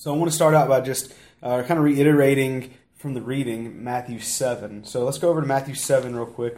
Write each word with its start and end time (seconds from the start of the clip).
So 0.00 0.14
I 0.14 0.16
want 0.16 0.30
to 0.30 0.34
start 0.34 0.54
out 0.54 0.66
by 0.66 0.80
just 0.80 1.12
uh, 1.42 1.62
kind 1.64 1.76
of 1.76 1.84
reiterating 1.84 2.72
from 2.96 3.12
the 3.12 3.20
reading 3.20 3.84
Matthew 3.84 4.18
7. 4.18 4.84
So 4.84 5.04
let's 5.04 5.18
go 5.18 5.28
over 5.28 5.42
to 5.42 5.46
Matthew 5.46 5.74
7 5.74 6.16
real 6.16 6.24
quick. 6.24 6.56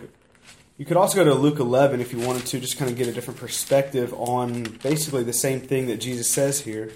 You 0.78 0.86
could 0.86 0.96
also 0.96 1.16
go 1.16 1.24
to 1.24 1.34
Luke 1.34 1.58
11 1.58 2.00
if 2.00 2.12
you 2.12 2.20
wanted 2.20 2.46
to, 2.46 2.60
just 2.60 2.78
kind 2.78 2.88
of 2.88 2.96
get 2.96 3.08
a 3.08 3.12
different 3.12 3.40
perspective 3.40 4.14
on 4.14 4.62
basically 4.84 5.24
the 5.24 5.32
same 5.32 5.60
thing 5.60 5.88
that 5.88 5.96
Jesus 5.96 6.30
says 6.30 6.60
here. 6.60 6.92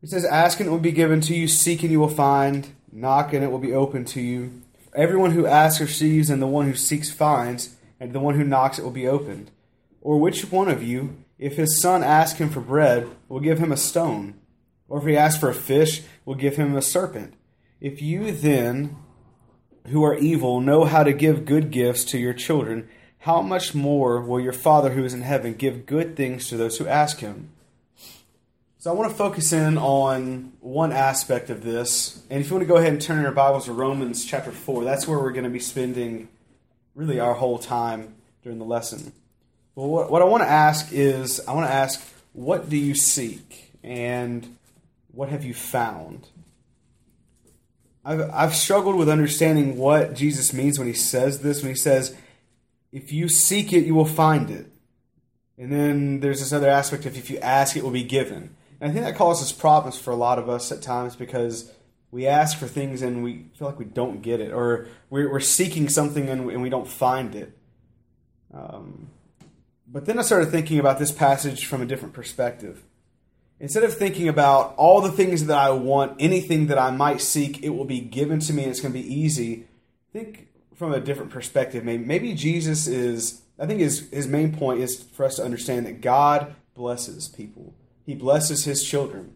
He 0.00 0.08
says, 0.08 0.24
Ask 0.24 0.58
and 0.58 0.66
it 0.68 0.72
will 0.72 0.80
be 0.80 0.90
given 0.90 1.20
to 1.20 1.36
you, 1.36 1.46
seek 1.46 1.84
and 1.84 1.92
you 1.92 2.00
will 2.00 2.08
find, 2.08 2.74
knock 2.90 3.32
and 3.32 3.44
it 3.44 3.52
will 3.52 3.60
be 3.60 3.72
open 3.72 4.04
to 4.06 4.20
you. 4.20 4.60
Everyone 4.92 5.30
who 5.30 5.46
asks 5.46 5.80
receives, 5.80 6.30
and 6.30 6.42
the 6.42 6.48
one 6.48 6.66
who 6.66 6.74
seeks 6.74 7.12
finds, 7.12 7.76
and 8.00 8.12
the 8.12 8.18
one 8.18 8.34
who 8.34 8.42
knocks 8.42 8.80
it 8.80 8.82
will 8.82 8.90
be 8.90 9.06
opened. 9.06 9.52
Or 10.00 10.18
which 10.18 10.50
one 10.50 10.68
of 10.68 10.82
you, 10.82 11.16
if 11.38 11.54
his 11.54 11.80
son 11.80 12.02
asks 12.02 12.40
him 12.40 12.50
for 12.50 12.60
bread, 12.60 13.06
will 13.28 13.38
give 13.38 13.60
him 13.60 13.70
a 13.70 13.76
stone? 13.76 14.34
Or 14.88 14.98
if 14.98 15.06
he 15.06 15.16
asks 15.16 15.40
for 15.40 15.50
a 15.50 15.54
fish, 15.54 16.02
we'll 16.24 16.36
give 16.36 16.56
him 16.56 16.76
a 16.76 16.82
serpent. 16.82 17.34
If 17.80 18.00
you 18.00 18.32
then, 18.32 18.96
who 19.88 20.04
are 20.04 20.14
evil, 20.14 20.60
know 20.60 20.84
how 20.84 21.02
to 21.02 21.12
give 21.12 21.44
good 21.44 21.70
gifts 21.70 22.04
to 22.06 22.18
your 22.18 22.34
children, 22.34 22.88
how 23.18 23.42
much 23.42 23.74
more 23.74 24.20
will 24.20 24.40
your 24.40 24.52
Father 24.52 24.90
who 24.90 25.04
is 25.04 25.12
in 25.12 25.22
heaven 25.22 25.54
give 25.54 25.86
good 25.86 26.16
things 26.16 26.48
to 26.48 26.56
those 26.56 26.78
who 26.78 26.86
ask 26.86 27.18
him? 27.18 27.50
So 28.78 28.92
I 28.92 28.94
want 28.94 29.10
to 29.10 29.16
focus 29.16 29.52
in 29.52 29.76
on 29.78 30.52
one 30.60 30.92
aspect 30.92 31.50
of 31.50 31.64
this. 31.64 32.22
And 32.30 32.40
if 32.40 32.48
you 32.48 32.54
want 32.54 32.62
to 32.62 32.72
go 32.72 32.76
ahead 32.76 32.92
and 32.92 33.02
turn 33.02 33.16
in 33.16 33.24
your 33.24 33.32
Bibles 33.32 33.64
to 33.64 33.72
Romans 33.72 34.24
chapter 34.24 34.52
4, 34.52 34.84
that's 34.84 35.08
where 35.08 35.18
we're 35.18 35.32
going 35.32 35.42
to 35.42 35.50
be 35.50 35.58
spending 35.58 36.28
really 36.94 37.18
our 37.18 37.34
whole 37.34 37.58
time 37.58 38.14
during 38.44 38.60
the 38.60 38.64
lesson. 38.64 39.12
Well, 39.74 40.08
what 40.08 40.22
I 40.22 40.24
want 40.24 40.44
to 40.44 40.48
ask 40.48 40.92
is 40.92 41.40
I 41.48 41.52
want 41.52 41.66
to 41.66 41.74
ask, 41.74 42.00
what 42.32 42.70
do 42.70 42.76
you 42.76 42.94
seek? 42.94 43.72
And 43.82 44.55
what 45.16 45.30
have 45.30 45.44
you 45.44 45.54
found? 45.54 46.28
I've, 48.04 48.30
I've 48.30 48.54
struggled 48.54 48.96
with 48.96 49.08
understanding 49.08 49.78
what 49.78 50.14
Jesus 50.14 50.52
means 50.52 50.78
when 50.78 50.86
he 50.86 50.94
says 50.94 51.40
this, 51.40 51.62
when 51.62 51.70
he 51.70 51.76
says, 51.76 52.14
if 52.92 53.12
you 53.12 53.28
seek 53.28 53.72
it, 53.72 53.86
you 53.86 53.94
will 53.94 54.04
find 54.04 54.50
it. 54.50 54.70
And 55.58 55.72
then 55.72 56.20
there's 56.20 56.40
this 56.40 56.52
other 56.52 56.68
aspect 56.68 57.06
of 57.06 57.16
if 57.16 57.30
you 57.30 57.38
ask, 57.38 57.76
it 57.76 57.82
will 57.82 57.90
be 57.90 58.04
given. 58.04 58.54
And 58.78 58.90
I 58.90 58.92
think 58.92 59.06
that 59.06 59.16
causes 59.16 59.52
problems 59.52 59.98
for 59.98 60.10
a 60.10 60.16
lot 60.16 60.38
of 60.38 60.50
us 60.50 60.70
at 60.70 60.82
times 60.82 61.16
because 61.16 61.72
we 62.10 62.26
ask 62.26 62.58
for 62.58 62.68
things 62.68 63.00
and 63.00 63.24
we 63.24 63.46
feel 63.58 63.68
like 63.68 63.78
we 63.78 63.86
don't 63.86 64.20
get 64.20 64.40
it, 64.40 64.52
or 64.52 64.86
we're, 65.08 65.32
we're 65.32 65.40
seeking 65.40 65.88
something 65.88 66.28
and 66.28 66.46
we, 66.46 66.52
and 66.52 66.62
we 66.62 66.68
don't 66.68 66.86
find 66.86 67.34
it. 67.34 67.56
Um, 68.52 69.08
but 69.88 70.04
then 70.04 70.18
I 70.18 70.22
started 70.22 70.50
thinking 70.50 70.78
about 70.78 70.98
this 70.98 71.10
passage 71.10 71.64
from 71.64 71.80
a 71.80 71.86
different 71.86 72.12
perspective 72.12 72.82
instead 73.60 73.84
of 73.84 73.94
thinking 73.94 74.28
about 74.28 74.74
all 74.76 75.00
the 75.00 75.10
things 75.10 75.46
that 75.46 75.58
I 75.58 75.70
want, 75.70 76.16
anything 76.18 76.66
that 76.66 76.78
I 76.78 76.90
might 76.90 77.20
seek, 77.20 77.62
it 77.62 77.70
will 77.70 77.84
be 77.84 78.00
given 78.00 78.40
to 78.40 78.52
me 78.52 78.62
and 78.62 78.70
it's 78.70 78.80
going 78.80 78.92
to 78.92 79.00
be 79.00 79.14
easy. 79.14 79.66
Think 80.12 80.48
from 80.74 80.92
a 80.92 81.00
different 81.00 81.30
perspective. 81.30 81.84
Maybe, 81.84 82.04
maybe 82.04 82.34
Jesus 82.34 82.86
is, 82.86 83.42
I 83.58 83.66
think 83.66 83.80
his, 83.80 84.10
his 84.10 84.26
main 84.26 84.54
point 84.54 84.80
is 84.80 85.02
for 85.02 85.24
us 85.24 85.36
to 85.36 85.44
understand 85.44 85.86
that 85.86 86.00
God 86.00 86.54
blesses 86.74 87.28
people, 87.28 87.74
He 88.04 88.14
blesses 88.14 88.64
His 88.64 88.84
children. 88.84 89.34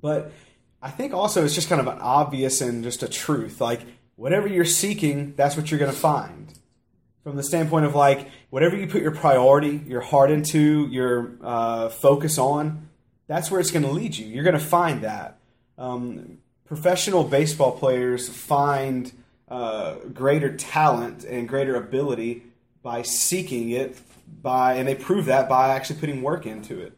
But 0.00 0.32
I 0.80 0.90
think 0.90 1.12
also 1.12 1.44
it's 1.44 1.54
just 1.54 1.68
kind 1.68 1.80
of 1.80 1.86
an 1.86 1.98
obvious 2.00 2.60
and 2.60 2.82
just 2.82 3.02
a 3.02 3.08
truth. 3.08 3.60
Like, 3.60 3.80
whatever 4.16 4.48
you're 4.48 4.64
seeking, 4.64 5.34
that's 5.36 5.56
what 5.56 5.70
you're 5.70 5.80
going 5.80 5.92
to 5.92 5.96
find. 5.96 6.52
From 7.22 7.36
the 7.36 7.42
standpoint 7.42 7.86
of 7.86 7.94
like, 7.94 8.28
whatever 8.50 8.76
you 8.76 8.86
put 8.86 9.02
your 9.02 9.12
priority, 9.12 9.80
your 9.86 10.00
heart 10.00 10.30
into, 10.30 10.88
your 10.88 11.32
uh, 11.42 11.88
focus 11.88 12.38
on, 12.38 12.88
that's 13.26 13.50
where 13.50 13.60
it's 13.60 13.70
going 13.70 13.84
to 13.84 13.90
lead 13.90 14.16
you. 14.16 14.26
You're 14.26 14.44
going 14.44 14.58
to 14.58 14.64
find 14.64 15.02
that. 15.02 15.38
Um, 15.78 16.38
professional 16.64 17.24
baseball 17.24 17.72
players 17.72 18.28
find 18.28 19.12
uh, 19.48 19.96
greater 20.14 20.56
talent 20.56 21.24
and 21.24 21.46
greater 21.46 21.74
ability 21.76 22.42
by 22.82 23.02
seeking 23.02 23.68
it 23.70 24.00
by 24.40 24.74
and 24.74 24.88
they 24.88 24.94
prove 24.94 25.26
that 25.26 25.48
by 25.48 25.68
actually 25.68 26.00
putting 26.00 26.22
work 26.22 26.46
into 26.46 26.80
it 26.80 26.96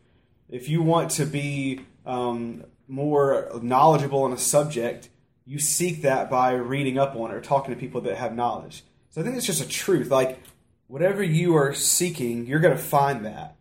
if 0.49 0.69
you 0.69 0.81
want 0.81 1.11
to 1.11 1.27
be 1.27 1.81
um, 2.07 2.63
more 2.87 3.51
knowledgeable 3.61 4.23
on 4.23 4.33
a 4.33 4.39
subject 4.39 5.09
you 5.45 5.59
seek 5.59 6.03
that 6.03 6.31
by 6.31 6.53
reading 6.53 6.97
up 6.97 7.17
on 7.17 7.33
it 7.33 7.35
or 7.35 7.41
talking 7.41 7.75
to 7.75 7.81
people 7.81 8.01
that 8.01 8.17
have 8.17 8.33
knowledge 8.33 8.85
so 9.11 9.21
i 9.21 9.25
think 9.25 9.37
it's 9.37 9.47
just 9.47 9.61
a 9.61 9.69
truth 9.69 10.11
like 10.11 10.41
whatever 10.87 11.23
you 11.23 11.57
are 11.57 11.75
seeking 11.75 12.47
you're 12.47 12.61
going 12.61 12.77
to 12.77 12.83
find 12.83 13.27
that 13.27 13.54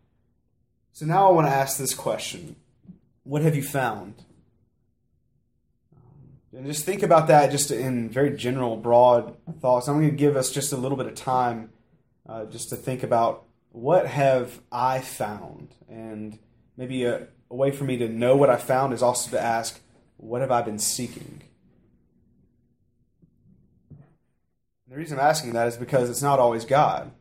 so 0.94 1.06
now 1.06 1.28
i 1.28 1.32
want 1.32 1.48
to 1.48 1.54
ask 1.54 1.78
this 1.78 1.94
question 1.94 2.56
what 3.24 3.42
have 3.42 3.56
you 3.56 3.64
found? 3.64 4.16
And 6.56 6.68
just 6.68 6.86
think 6.86 7.02
about 7.02 7.28
that 7.28 7.52
just 7.52 7.72
in 7.72 8.10
very 8.10 8.36
general, 8.36 8.78
broad 8.78 9.36
thoughts. 9.60 9.88
I'm 9.88 9.96
going 9.96 10.10
to 10.10 10.16
give 10.16 10.36
us 10.36 10.52
just 10.52 10.72
a 10.72 10.78
little 10.78 10.98
bit 10.98 11.08
of 11.08 11.16
time 11.16 11.72
uh, 12.30 12.46
just 12.46 12.70
to 12.70 12.76
think 12.76 13.02
about 13.02 13.46
what 13.72 14.06
have 14.06 14.60
I 14.72 15.00
found? 15.00 15.74
And 15.90 16.38
maybe 16.78 17.06
a, 17.06 17.28
a 17.50 17.56
way 17.56 17.72
for 17.72 17.86
me 17.86 17.98
to 17.98 18.08
know 18.08 18.36
what 18.36 18.52
I 18.52 18.58
found 18.58 18.94
is 18.94 19.02
also 19.02 19.32
to 19.32 19.42
ask, 19.42 19.80
what 20.18 20.42
have 20.42 20.52
I 20.52 20.62
been 20.62 20.78
seeking? 20.78 21.42
And 23.90 24.00
The 24.92 24.98
reason 24.98 25.18
I'm 25.18 25.26
asking 25.26 25.54
that 25.54 25.68
is 25.68 25.78
because 25.78 26.10
it's 26.10 26.22
not 26.22 26.40
always 26.40 26.66
God. 26.66 27.12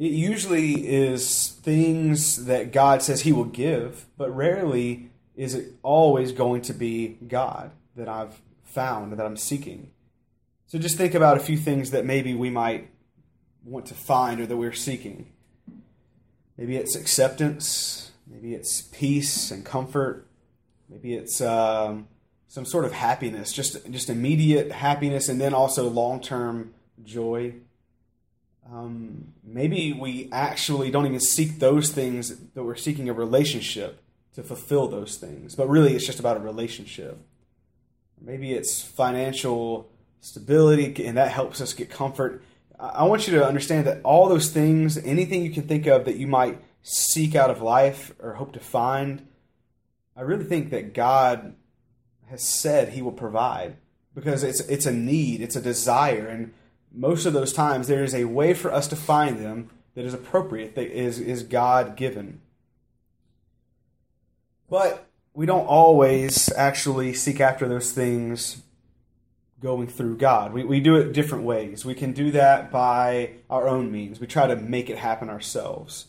It 0.00 0.12
usually 0.12 0.88
is 0.88 1.50
things 1.60 2.46
that 2.46 2.72
God 2.72 3.02
says 3.02 3.20
He 3.20 3.32
will 3.32 3.44
give, 3.44 4.06
but 4.16 4.34
rarely 4.34 5.10
is 5.36 5.54
it 5.54 5.74
always 5.82 6.32
going 6.32 6.62
to 6.62 6.72
be 6.72 7.18
God 7.28 7.72
that 7.96 8.08
I've 8.08 8.40
found 8.64 9.12
that 9.12 9.22
I'm 9.22 9.36
seeking. 9.36 9.90
So 10.68 10.78
just 10.78 10.96
think 10.96 11.14
about 11.14 11.36
a 11.36 11.40
few 11.40 11.58
things 11.58 11.90
that 11.90 12.06
maybe 12.06 12.32
we 12.32 12.48
might 12.48 12.88
want 13.62 13.84
to 13.86 13.94
find 13.94 14.40
or 14.40 14.46
that 14.46 14.56
we're 14.56 14.72
seeking. 14.72 15.26
Maybe 16.56 16.76
it's 16.76 16.96
acceptance, 16.96 18.12
maybe 18.26 18.54
it's 18.54 18.80
peace 18.80 19.50
and 19.50 19.66
comfort, 19.66 20.26
maybe 20.88 21.12
it's 21.12 21.42
um, 21.42 22.08
some 22.48 22.64
sort 22.64 22.86
of 22.86 22.92
happiness, 22.92 23.52
just 23.52 23.76
just 23.90 24.08
immediate 24.08 24.72
happiness, 24.72 25.28
and 25.28 25.38
then 25.38 25.52
also 25.52 25.90
long 25.90 26.22
term 26.22 26.72
joy 27.04 27.56
um, 28.72 29.32
maybe 29.42 29.92
we 29.92 30.28
actually 30.30 30.90
don't 30.90 31.06
even 31.06 31.20
seek 31.20 31.58
those 31.58 31.90
things, 31.90 32.36
that 32.54 32.62
we're 32.62 32.76
seeking 32.76 33.08
a 33.08 33.12
relationship 33.12 34.02
to 34.34 34.42
fulfill 34.42 34.86
those 34.88 35.16
things. 35.16 35.54
But 35.54 35.68
really, 35.68 35.94
it's 35.94 36.06
just 36.06 36.20
about 36.20 36.36
a 36.36 36.40
relationship. 36.40 37.18
Maybe 38.20 38.52
it's 38.52 38.80
financial 38.80 39.90
stability, 40.20 41.04
and 41.04 41.16
that 41.16 41.30
helps 41.32 41.60
us 41.60 41.72
get 41.72 41.90
comfort. 41.90 42.42
I 42.78 43.04
want 43.04 43.26
you 43.26 43.38
to 43.38 43.46
understand 43.46 43.86
that 43.86 44.00
all 44.04 44.28
those 44.28 44.50
things, 44.50 44.96
anything 44.98 45.44
you 45.44 45.50
can 45.50 45.64
think 45.64 45.86
of 45.86 46.04
that 46.04 46.16
you 46.16 46.26
might 46.26 46.58
seek 46.82 47.34
out 47.34 47.50
of 47.50 47.60
life 47.60 48.14
or 48.20 48.34
hope 48.34 48.52
to 48.52 48.60
find, 48.60 49.26
I 50.16 50.22
really 50.22 50.44
think 50.44 50.70
that 50.70 50.94
God 50.94 51.54
has 52.28 52.42
said 52.42 52.90
He 52.90 53.02
will 53.02 53.12
provide 53.12 53.76
because 54.14 54.42
it's 54.42 54.60
it's 54.60 54.86
a 54.86 54.92
need, 54.92 55.40
it's 55.40 55.56
a 55.56 55.60
desire, 55.60 56.26
and 56.26 56.52
most 56.92 57.26
of 57.26 57.32
those 57.32 57.52
times 57.52 57.88
there 57.88 58.04
is 58.04 58.14
a 58.14 58.24
way 58.24 58.54
for 58.54 58.72
us 58.72 58.88
to 58.88 58.96
find 58.96 59.38
them 59.38 59.70
that 59.94 60.04
is 60.04 60.14
appropriate, 60.14 60.74
that 60.74 60.90
is, 60.90 61.18
is 61.18 61.42
God 61.42 61.96
given. 61.96 62.40
But 64.68 65.08
we 65.34 65.46
don't 65.46 65.66
always 65.66 66.50
actually 66.52 67.12
seek 67.14 67.40
after 67.40 67.68
those 67.68 67.92
things 67.92 68.62
going 69.60 69.88
through 69.88 70.16
God. 70.16 70.52
We, 70.52 70.64
we 70.64 70.80
do 70.80 70.96
it 70.96 71.12
different 71.12 71.44
ways. 71.44 71.84
We 71.84 71.94
can 71.94 72.12
do 72.12 72.30
that 72.32 72.70
by 72.70 73.32
our 73.48 73.68
own 73.68 73.92
means. 73.92 74.20
We 74.20 74.26
try 74.26 74.46
to 74.46 74.56
make 74.56 74.88
it 74.88 74.98
happen 74.98 75.28
ourselves. 75.28 76.06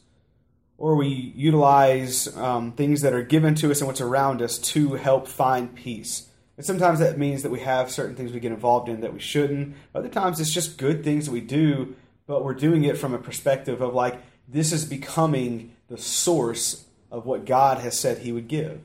Or 0.77 0.95
we 0.95 1.07
utilize 1.07 2.35
um, 2.37 2.71
things 2.71 3.01
that 3.01 3.13
are 3.13 3.23
given 3.23 3.53
to 3.55 3.69
us 3.69 3.81
and 3.81 3.87
what's 3.87 4.01
around 4.01 4.41
us 4.41 4.57
to 4.57 4.93
help 4.93 5.27
find 5.27 5.75
peace 5.75 6.27
and 6.61 6.65
sometimes 6.67 6.99
that 6.99 7.17
means 7.17 7.41
that 7.41 7.49
we 7.49 7.61
have 7.61 7.89
certain 7.89 8.15
things 8.15 8.31
we 8.31 8.39
get 8.39 8.51
involved 8.51 8.87
in 8.87 9.01
that 9.01 9.15
we 9.15 9.19
shouldn't. 9.19 9.75
Other 9.95 10.09
times 10.09 10.39
it's 10.39 10.53
just 10.53 10.77
good 10.77 11.03
things 11.03 11.25
that 11.25 11.31
we 11.31 11.41
do, 11.41 11.95
but 12.27 12.43
we're 12.43 12.53
doing 12.53 12.83
it 12.83 12.99
from 12.99 13.15
a 13.15 13.17
perspective 13.17 13.81
of 13.81 13.95
like, 13.95 14.21
this 14.47 14.71
is 14.71 14.85
becoming 14.85 15.71
the 15.87 15.97
source 15.97 16.85
of 17.09 17.25
what 17.25 17.45
God 17.45 17.79
has 17.79 17.99
said 17.99 18.19
He 18.19 18.31
would 18.31 18.47
give. 18.47 18.79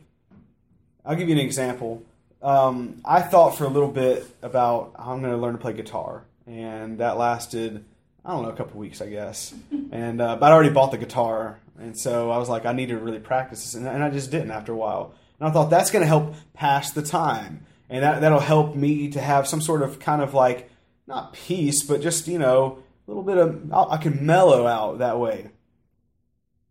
I'll 1.04 1.16
give 1.16 1.28
you 1.28 1.34
an 1.34 1.40
example. 1.42 2.02
Um, 2.40 3.02
I 3.04 3.20
thought 3.20 3.58
for 3.58 3.64
a 3.64 3.68
little 3.68 3.92
bit 3.92 4.26
about 4.40 4.94
how 4.96 5.12
I'm 5.12 5.20
going 5.20 5.32
to 5.32 5.36
learn 5.36 5.52
to 5.52 5.58
play 5.58 5.74
guitar, 5.74 6.24
and 6.46 6.96
that 6.96 7.18
lasted 7.18 7.84
I 8.24 8.30
don't 8.30 8.42
know 8.42 8.48
a 8.48 8.56
couple 8.56 8.80
weeks, 8.80 9.02
I 9.02 9.08
guess. 9.10 9.54
And 9.92 10.20
uh, 10.22 10.36
but 10.36 10.50
I 10.50 10.54
already 10.54 10.70
bought 10.70 10.92
the 10.92 10.98
guitar, 10.98 11.60
and 11.78 11.96
so 11.96 12.30
I 12.30 12.38
was 12.38 12.48
like, 12.48 12.66
I 12.66 12.72
need 12.72 12.88
to 12.88 12.96
really 12.96 13.20
practice 13.20 13.62
this, 13.62 13.74
and, 13.74 13.86
and 13.86 14.02
I 14.02 14.08
just 14.10 14.30
didn't 14.30 14.50
after 14.50 14.72
a 14.72 14.76
while. 14.76 15.14
And 15.38 15.48
I 15.48 15.52
thought 15.52 15.70
that's 15.70 15.90
going 15.90 16.02
to 16.02 16.06
help 16.06 16.34
pass 16.54 16.92
the 16.92 17.02
time. 17.02 17.66
And 17.88 18.02
that, 18.02 18.20
that'll 18.20 18.40
help 18.40 18.74
me 18.74 19.08
to 19.10 19.20
have 19.20 19.46
some 19.46 19.60
sort 19.60 19.82
of 19.82 19.98
kind 20.00 20.22
of 20.22 20.34
like, 20.34 20.70
not 21.06 21.32
peace, 21.32 21.82
but 21.82 22.00
just, 22.00 22.26
you 22.26 22.38
know, 22.38 22.82
a 23.06 23.10
little 23.10 23.22
bit 23.22 23.38
of, 23.38 23.72
I 23.72 23.96
can 23.98 24.26
mellow 24.26 24.66
out 24.66 24.98
that 24.98 25.20
way. 25.20 25.50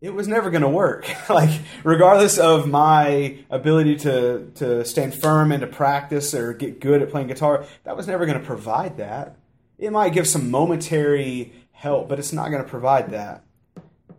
it 0.01 0.13
was 0.13 0.27
never 0.27 0.49
going 0.49 0.61
to 0.61 0.69
work. 0.69 1.07
like, 1.29 1.61
regardless 1.83 2.37
of 2.37 2.67
my 2.67 3.37
ability 3.49 3.95
to, 3.97 4.51
to 4.55 4.83
stand 4.83 5.15
firm 5.15 5.51
and 5.51 5.61
to 5.61 5.67
practice 5.67 6.33
or 6.33 6.53
get 6.53 6.81
good 6.81 7.01
at 7.01 7.11
playing 7.11 7.27
guitar, 7.27 7.65
that 7.85 7.95
was 7.95 8.07
never 8.07 8.25
going 8.25 8.39
to 8.39 8.45
provide 8.45 8.97
that. 8.97 9.37
It 9.77 9.91
might 9.91 10.13
give 10.13 10.27
some 10.27 10.51
momentary 10.51 11.53
help, 11.71 12.09
but 12.09 12.19
it's 12.19 12.33
not 12.33 12.49
going 12.49 12.63
to 12.63 12.69
provide 12.69 13.11
that. 13.11 13.43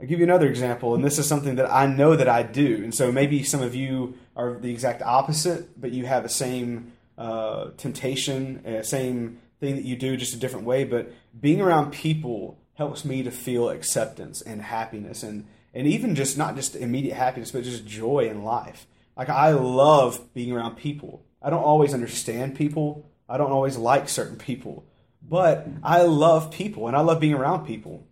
I'll 0.00 0.06
give 0.06 0.18
you 0.18 0.24
another 0.24 0.48
example, 0.48 0.94
and 0.94 1.02
this 1.02 1.18
is 1.18 1.26
something 1.26 1.56
that 1.56 1.72
I 1.72 1.86
know 1.86 2.16
that 2.16 2.28
I 2.28 2.42
do. 2.42 2.82
And 2.84 2.94
so 2.94 3.10
maybe 3.10 3.42
some 3.42 3.62
of 3.62 3.74
you 3.74 4.14
are 4.36 4.58
the 4.58 4.70
exact 4.70 5.00
opposite, 5.02 5.80
but 5.80 5.92
you 5.92 6.04
have 6.04 6.22
the 6.22 6.28
same 6.28 6.92
uh, 7.16 7.70
temptation, 7.78 8.64
uh, 8.66 8.82
same 8.82 9.38
thing 9.58 9.76
that 9.76 9.84
you 9.84 9.96
do, 9.96 10.16
just 10.16 10.34
a 10.34 10.38
different 10.38 10.66
way. 10.66 10.84
But 10.84 11.12
being 11.38 11.62
around 11.62 11.92
people 11.92 12.58
helps 12.74 13.06
me 13.06 13.22
to 13.22 13.30
feel 13.30 13.70
acceptance 13.70 14.42
and 14.42 14.60
happiness, 14.60 15.22
and 15.22 15.46
and 15.72 15.86
even 15.86 16.14
just 16.14 16.36
not 16.36 16.56
just 16.56 16.76
immediate 16.76 17.16
happiness, 17.16 17.50
but 17.50 17.64
just 17.64 17.86
joy 17.86 18.28
in 18.28 18.44
life. 18.44 18.86
Like 19.16 19.30
I 19.30 19.50
love 19.50 20.32
being 20.34 20.52
around 20.52 20.76
people. 20.76 21.24
I 21.40 21.48
don't 21.48 21.64
always 21.64 21.94
understand 21.94 22.54
people. 22.54 23.10
I 23.28 23.38
don't 23.38 23.50
always 23.50 23.76
like 23.78 24.08
certain 24.08 24.36
people, 24.36 24.84
but 25.22 25.66
I 25.82 26.02
love 26.02 26.50
people, 26.50 26.86
and 26.86 26.94
I 26.94 27.00
love 27.00 27.18
being 27.18 27.34
around 27.34 27.66
people. 27.66 28.06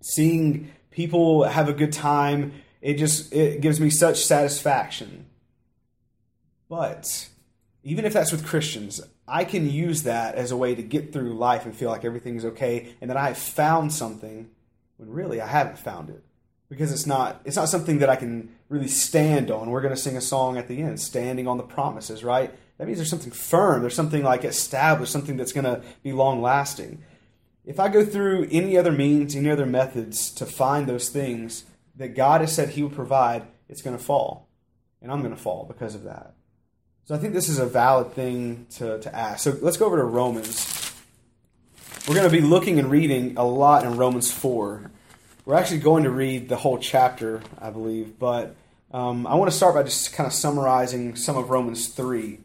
Seeing 0.00 0.72
people 0.90 1.44
have 1.44 1.68
a 1.68 1.72
good 1.72 1.92
time, 1.92 2.52
it 2.80 2.94
just 2.94 3.32
it 3.32 3.60
gives 3.60 3.80
me 3.80 3.90
such 3.90 4.24
satisfaction. 4.24 5.26
But 6.68 7.28
even 7.82 8.04
if 8.04 8.12
that's 8.12 8.32
with 8.32 8.46
Christians, 8.46 9.00
I 9.26 9.44
can 9.44 9.70
use 9.70 10.04
that 10.04 10.34
as 10.34 10.50
a 10.50 10.56
way 10.56 10.74
to 10.74 10.82
get 10.82 11.12
through 11.12 11.34
life 11.34 11.64
and 11.64 11.74
feel 11.74 11.90
like 11.90 12.04
everything's 12.04 12.44
okay 12.44 12.94
and 13.00 13.10
that 13.10 13.16
I 13.16 13.28
have 13.28 13.38
found 13.38 13.92
something 13.92 14.50
when 14.96 15.10
really 15.10 15.40
I 15.40 15.46
haven't 15.46 15.78
found 15.78 16.10
it. 16.10 16.22
Because 16.68 16.92
it's 16.92 17.06
not 17.06 17.40
it's 17.44 17.56
not 17.56 17.68
something 17.68 17.98
that 17.98 18.08
I 18.08 18.16
can 18.16 18.50
really 18.68 18.88
stand 18.88 19.50
on. 19.50 19.70
We're 19.70 19.80
going 19.80 19.94
to 19.94 20.00
sing 20.00 20.16
a 20.16 20.20
song 20.20 20.56
at 20.56 20.68
the 20.68 20.80
end, 20.82 21.00
standing 21.00 21.48
on 21.48 21.56
the 21.56 21.64
promises, 21.64 22.22
right? 22.22 22.54
That 22.78 22.86
means 22.86 22.98
there's 22.98 23.10
something 23.10 23.32
firm, 23.32 23.82
there's 23.82 23.94
something 23.94 24.22
like 24.22 24.44
established, 24.44 25.12
something 25.12 25.36
that's 25.36 25.52
going 25.52 25.64
to 25.64 25.82
be 26.02 26.12
long 26.12 26.40
lasting. 26.40 27.02
If 27.64 27.78
I 27.78 27.88
go 27.88 28.04
through 28.04 28.48
any 28.50 28.76
other 28.76 28.92
means, 28.92 29.36
any 29.36 29.50
other 29.50 29.66
methods 29.66 30.30
to 30.32 30.46
find 30.46 30.86
those 30.86 31.08
things 31.08 31.64
that 31.96 32.14
God 32.14 32.40
has 32.40 32.54
said 32.54 32.70
He 32.70 32.82
would 32.82 32.94
provide, 32.94 33.42
it's 33.68 33.82
going 33.82 33.96
to 33.96 34.02
fall. 34.02 34.48
And 35.02 35.10
I'm 35.12 35.20
going 35.20 35.34
to 35.34 35.40
fall 35.40 35.64
because 35.66 35.94
of 35.94 36.04
that. 36.04 36.34
So 37.04 37.14
I 37.14 37.18
think 37.18 37.34
this 37.34 37.48
is 37.48 37.58
a 37.58 37.66
valid 37.66 38.12
thing 38.12 38.66
to, 38.76 39.00
to 39.00 39.14
ask. 39.14 39.42
So 39.42 39.56
let's 39.60 39.76
go 39.76 39.86
over 39.86 39.96
to 39.96 40.04
Romans. 40.04 40.94
We're 42.06 42.14
going 42.14 42.28
to 42.28 42.34
be 42.34 42.40
looking 42.40 42.78
and 42.78 42.90
reading 42.90 43.36
a 43.36 43.44
lot 43.44 43.84
in 43.84 43.96
Romans 43.96 44.30
4. 44.30 44.90
We're 45.44 45.54
actually 45.54 45.80
going 45.80 46.04
to 46.04 46.10
read 46.10 46.48
the 46.48 46.56
whole 46.56 46.78
chapter, 46.78 47.42
I 47.58 47.70
believe, 47.70 48.18
but 48.18 48.54
um, 48.92 49.26
I 49.26 49.34
want 49.34 49.50
to 49.50 49.56
start 49.56 49.74
by 49.74 49.82
just 49.82 50.12
kind 50.12 50.26
of 50.26 50.32
summarizing 50.32 51.16
some 51.16 51.36
of 51.36 51.50
Romans 51.50 51.88
3. 51.88 52.40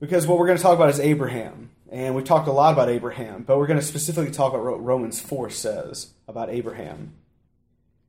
Because 0.00 0.26
what 0.26 0.38
we're 0.38 0.46
going 0.46 0.58
to 0.58 0.62
talk 0.62 0.74
about 0.74 0.90
is 0.90 1.00
Abraham. 1.00 1.70
And 1.94 2.16
we've 2.16 2.24
talked 2.24 2.48
a 2.48 2.52
lot 2.52 2.72
about 2.72 2.88
Abraham, 2.88 3.44
but 3.44 3.56
we're 3.56 3.68
going 3.68 3.78
to 3.78 3.86
specifically 3.86 4.32
talk 4.32 4.52
about 4.52 4.64
what 4.64 4.84
Romans 4.84 5.20
4 5.20 5.48
says 5.48 6.08
about 6.26 6.50
Abraham. 6.50 7.12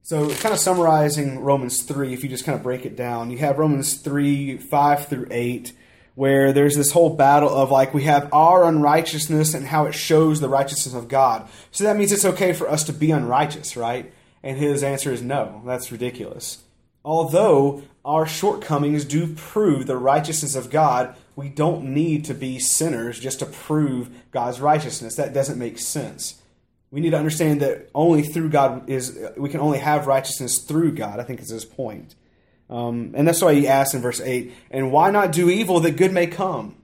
So, 0.01 0.27
kind 0.37 0.53
of 0.53 0.59
summarizing 0.59 1.41
Romans 1.41 1.83
3, 1.83 2.11
if 2.11 2.23
you 2.23 2.29
just 2.29 2.45
kind 2.45 2.55
of 2.55 2.63
break 2.63 2.83
it 2.87 2.95
down, 2.95 3.29
you 3.29 3.37
have 3.37 3.59
Romans 3.59 3.93
3, 3.93 4.57
5 4.57 5.07
through 5.07 5.27
8, 5.29 5.71
where 6.15 6.51
there's 6.51 6.75
this 6.75 6.93
whole 6.93 7.15
battle 7.15 7.49
of 7.49 7.69
like 7.69 7.93
we 7.93 8.05
have 8.05 8.27
our 8.33 8.63
unrighteousness 8.63 9.53
and 9.53 9.67
how 9.67 9.85
it 9.85 9.93
shows 9.93 10.39
the 10.39 10.49
righteousness 10.49 10.95
of 10.95 11.07
God. 11.07 11.47
So 11.69 11.83
that 11.83 11.95
means 11.95 12.11
it's 12.11 12.25
okay 12.25 12.53
for 12.53 12.67
us 12.67 12.85
to 12.85 12.93
be 12.93 13.11
unrighteous, 13.11 13.77
right? 13.77 14.11
And 14.41 14.57
his 14.57 14.81
answer 14.81 15.13
is 15.13 15.21
no, 15.21 15.61
that's 15.63 15.91
ridiculous. 15.91 16.63
Although 17.03 17.83
our 18.03 18.25
shortcomings 18.25 19.05
do 19.05 19.35
prove 19.35 19.85
the 19.85 19.95
righteousness 19.95 20.55
of 20.55 20.71
God, 20.71 21.15
we 21.35 21.49
don't 21.49 21.93
need 21.93 22.25
to 22.25 22.33
be 22.33 22.59
sinners 22.59 23.19
just 23.19 23.39
to 23.39 23.45
prove 23.45 24.09
God's 24.31 24.61
righteousness. 24.61 25.15
That 25.15 25.33
doesn't 25.33 25.59
make 25.59 25.79
sense. 25.79 26.41
We 26.91 27.01
need 27.01 27.11
to 27.11 27.17
understand 27.17 27.61
that 27.61 27.89
only 27.93 28.23
through 28.23 28.49
God 28.49 28.89
is 28.89 29.19
we 29.35 29.49
can 29.49 29.59
only 29.59 29.79
have 29.79 30.07
righteousness 30.07 30.59
through 30.59 30.93
God. 30.93 31.19
I 31.19 31.23
think 31.23 31.41
is 31.41 31.49
his 31.49 31.65
point, 31.65 32.15
um, 32.69 33.11
and 33.15 33.27
that's 33.27 33.41
why 33.41 33.53
he 33.53 33.67
asks 33.67 33.93
in 33.93 34.01
verse 34.01 34.21
eight, 34.21 34.53
"And 34.71 34.91
why 34.91 35.11
not 35.11 35.33
do 35.33 35.49
evil 35.49 35.81
that 35.81 35.97
good 35.97 36.13
may 36.13 36.27
come?" 36.27 36.75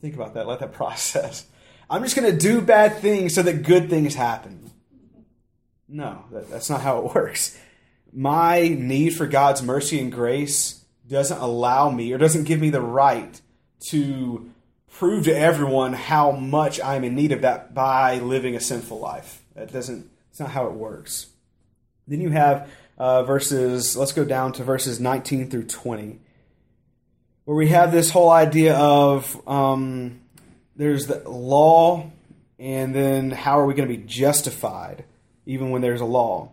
Think 0.00 0.14
about 0.14 0.34
that. 0.34 0.48
Let 0.48 0.58
that 0.58 0.72
process. 0.72 1.46
I'm 1.88 2.02
just 2.02 2.16
going 2.16 2.30
to 2.30 2.36
do 2.36 2.60
bad 2.60 2.98
things 2.98 3.34
so 3.34 3.42
that 3.42 3.62
good 3.62 3.90
things 3.90 4.14
happen. 4.14 4.70
No, 5.88 6.24
that, 6.32 6.50
that's 6.50 6.70
not 6.70 6.80
how 6.80 6.98
it 6.98 7.14
works. 7.14 7.56
My 8.12 8.68
need 8.68 9.10
for 9.10 9.26
God's 9.26 9.62
mercy 9.62 10.00
and 10.00 10.10
grace 10.10 10.81
doesn't 11.08 11.38
allow 11.38 11.90
me 11.90 12.12
or 12.12 12.18
doesn't 12.18 12.44
give 12.44 12.60
me 12.60 12.70
the 12.70 12.80
right 12.80 13.40
to 13.88 14.50
prove 14.92 15.24
to 15.24 15.36
everyone 15.36 15.92
how 15.92 16.32
much 16.32 16.80
I'm 16.80 17.04
in 17.04 17.14
need 17.14 17.32
of 17.32 17.42
that 17.42 17.74
by 17.74 18.18
living 18.18 18.54
a 18.54 18.60
sinful 18.60 18.98
life. 18.98 19.42
That 19.54 19.72
doesn't. 19.72 20.10
It's 20.30 20.40
not 20.40 20.50
how 20.50 20.66
it 20.66 20.72
works. 20.72 21.26
Then 22.06 22.20
you 22.20 22.30
have 22.30 22.70
uh, 22.98 23.22
verses. 23.24 23.96
Let's 23.96 24.12
go 24.12 24.24
down 24.24 24.52
to 24.54 24.64
verses 24.64 25.00
19 25.00 25.50
through 25.50 25.66
20, 25.66 26.20
where 27.44 27.56
we 27.56 27.68
have 27.68 27.92
this 27.92 28.10
whole 28.10 28.30
idea 28.30 28.74
of 28.76 29.46
um, 29.48 30.20
there's 30.76 31.06
the 31.06 31.28
law, 31.28 32.10
and 32.58 32.94
then 32.94 33.30
how 33.30 33.58
are 33.58 33.66
we 33.66 33.74
going 33.74 33.88
to 33.88 33.94
be 33.94 34.02
justified 34.02 35.04
even 35.46 35.70
when 35.70 35.82
there's 35.82 36.00
a 36.00 36.06
law? 36.06 36.52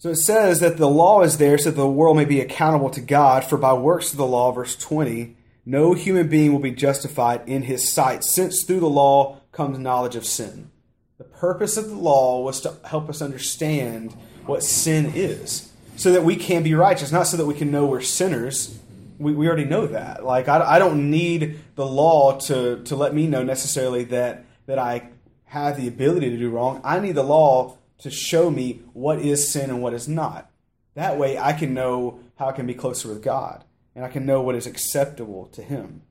So 0.00 0.08
it 0.08 0.16
says 0.16 0.60
that 0.60 0.78
the 0.78 0.88
law 0.88 1.20
is 1.20 1.36
there 1.36 1.58
so 1.58 1.68
that 1.70 1.76
the 1.76 1.86
world 1.86 2.16
may 2.16 2.24
be 2.24 2.40
accountable 2.40 2.88
to 2.88 3.02
God, 3.02 3.44
for 3.44 3.58
by 3.58 3.74
works 3.74 4.12
of 4.12 4.16
the 4.16 4.24
law, 4.24 4.50
verse 4.50 4.74
20, 4.74 5.36
no 5.66 5.92
human 5.92 6.26
being 6.26 6.52
will 6.52 6.58
be 6.58 6.70
justified 6.70 7.46
in 7.46 7.64
his 7.64 7.92
sight, 7.92 8.24
since 8.24 8.64
through 8.64 8.80
the 8.80 8.88
law 8.88 9.42
comes 9.52 9.78
knowledge 9.78 10.16
of 10.16 10.24
sin. 10.24 10.70
The 11.18 11.24
purpose 11.24 11.76
of 11.76 11.90
the 11.90 11.96
law 11.96 12.40
was 12.40 12.62
to 12.62 12.76
help 12.82 13.10
us 13.10 13.20
understand 13.20 14.14
what 14.46 14.62
sin 14.62 15.12
is, 15.14 15.70
so 15.96 16.12
that 16.12 16.24
we 16.24 16.34
can 16.34 16.62
be 16.62 16.72
righteous, 16.72 17.12
not 17.12 17.26
so 17.26 17.36
that 17.36 17.44
we 17.44 17.52
can 17.52 17.70
know 17.70 17.84
we're 17.84 18.00
sinners. 18.00 18.78
We, 19.18 19.34
we 19.34 19.46
already 19.48 19.66
know 19.66 19.86
that. 19.86 20.24
Like, 20.24 20.48
I, 20.48 20.76
I 20.76 20.78
don't 20.78 21.10
need 21.10 21.60
the 21.74 21.84
law 21.84 22.38
to, 22.46 22.82
to 22.84 22.96
let 22.96 23.12
me 23.12 23.26
know 23.26 23.42
necessarily 23.42 24.04
that, 24.04 24.46
that 24.64 24.78
I 24.78 25.10
have 25.44 25.76
the 25.76 25.88
ability 25.88 26.30
to 26.30 26.38
do 26.38 26.48
wrong. 26.48 26.80
I 26.84 27.00
need 27.00 27.16
the 27.16 27.22
law 27.22 27.76
to 28.00 28.10
show 28.10 28.50
me 28.50 28.80
what 28.92 29.18
is 29.20 29.50
sin 29.50 29.70
and 29.70 29.82
what 29.82 29.94
is 29.94 30.08
not. 30.08 30.50
That 30.94 31.18
way 31.18 31.38
I 31.38 31.52
can 31.52 31.74
know 31.74 32.20
how 32.36 32.48
I 32.48 32.52
can 32.52 32.66
be 32.66 32.74
closer 32.74 33.08
with 33.08 33.22
God 33.22 33.64
and 33.94 34.04
I 34.04 34.08
can 34.08 34.26
know 34.26 34.40
what 34.40 34.54
is 34.54 34.66
acceptable 34.66 35.46
to 35.46 35.62
Him. 35.62 36.02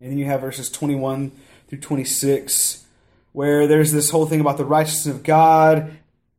And 0.00 0.10
then 0.10 0.18
you 0.18 0.26
have 0.26 0.40
verses 0.40 0.70
21 0.70 1.32
through 1.68 1.80
26 1.80 2.84
where 3.32 3.66
there's 3.66 3.92
this 3.92 4.10
whole 4.10 4.26
thing 4.26 4.40
about 4.40 4.56
the 4.56 4.64
righteousness 4.64 5.14
of 5.14 5.22
God. 5.22 5.96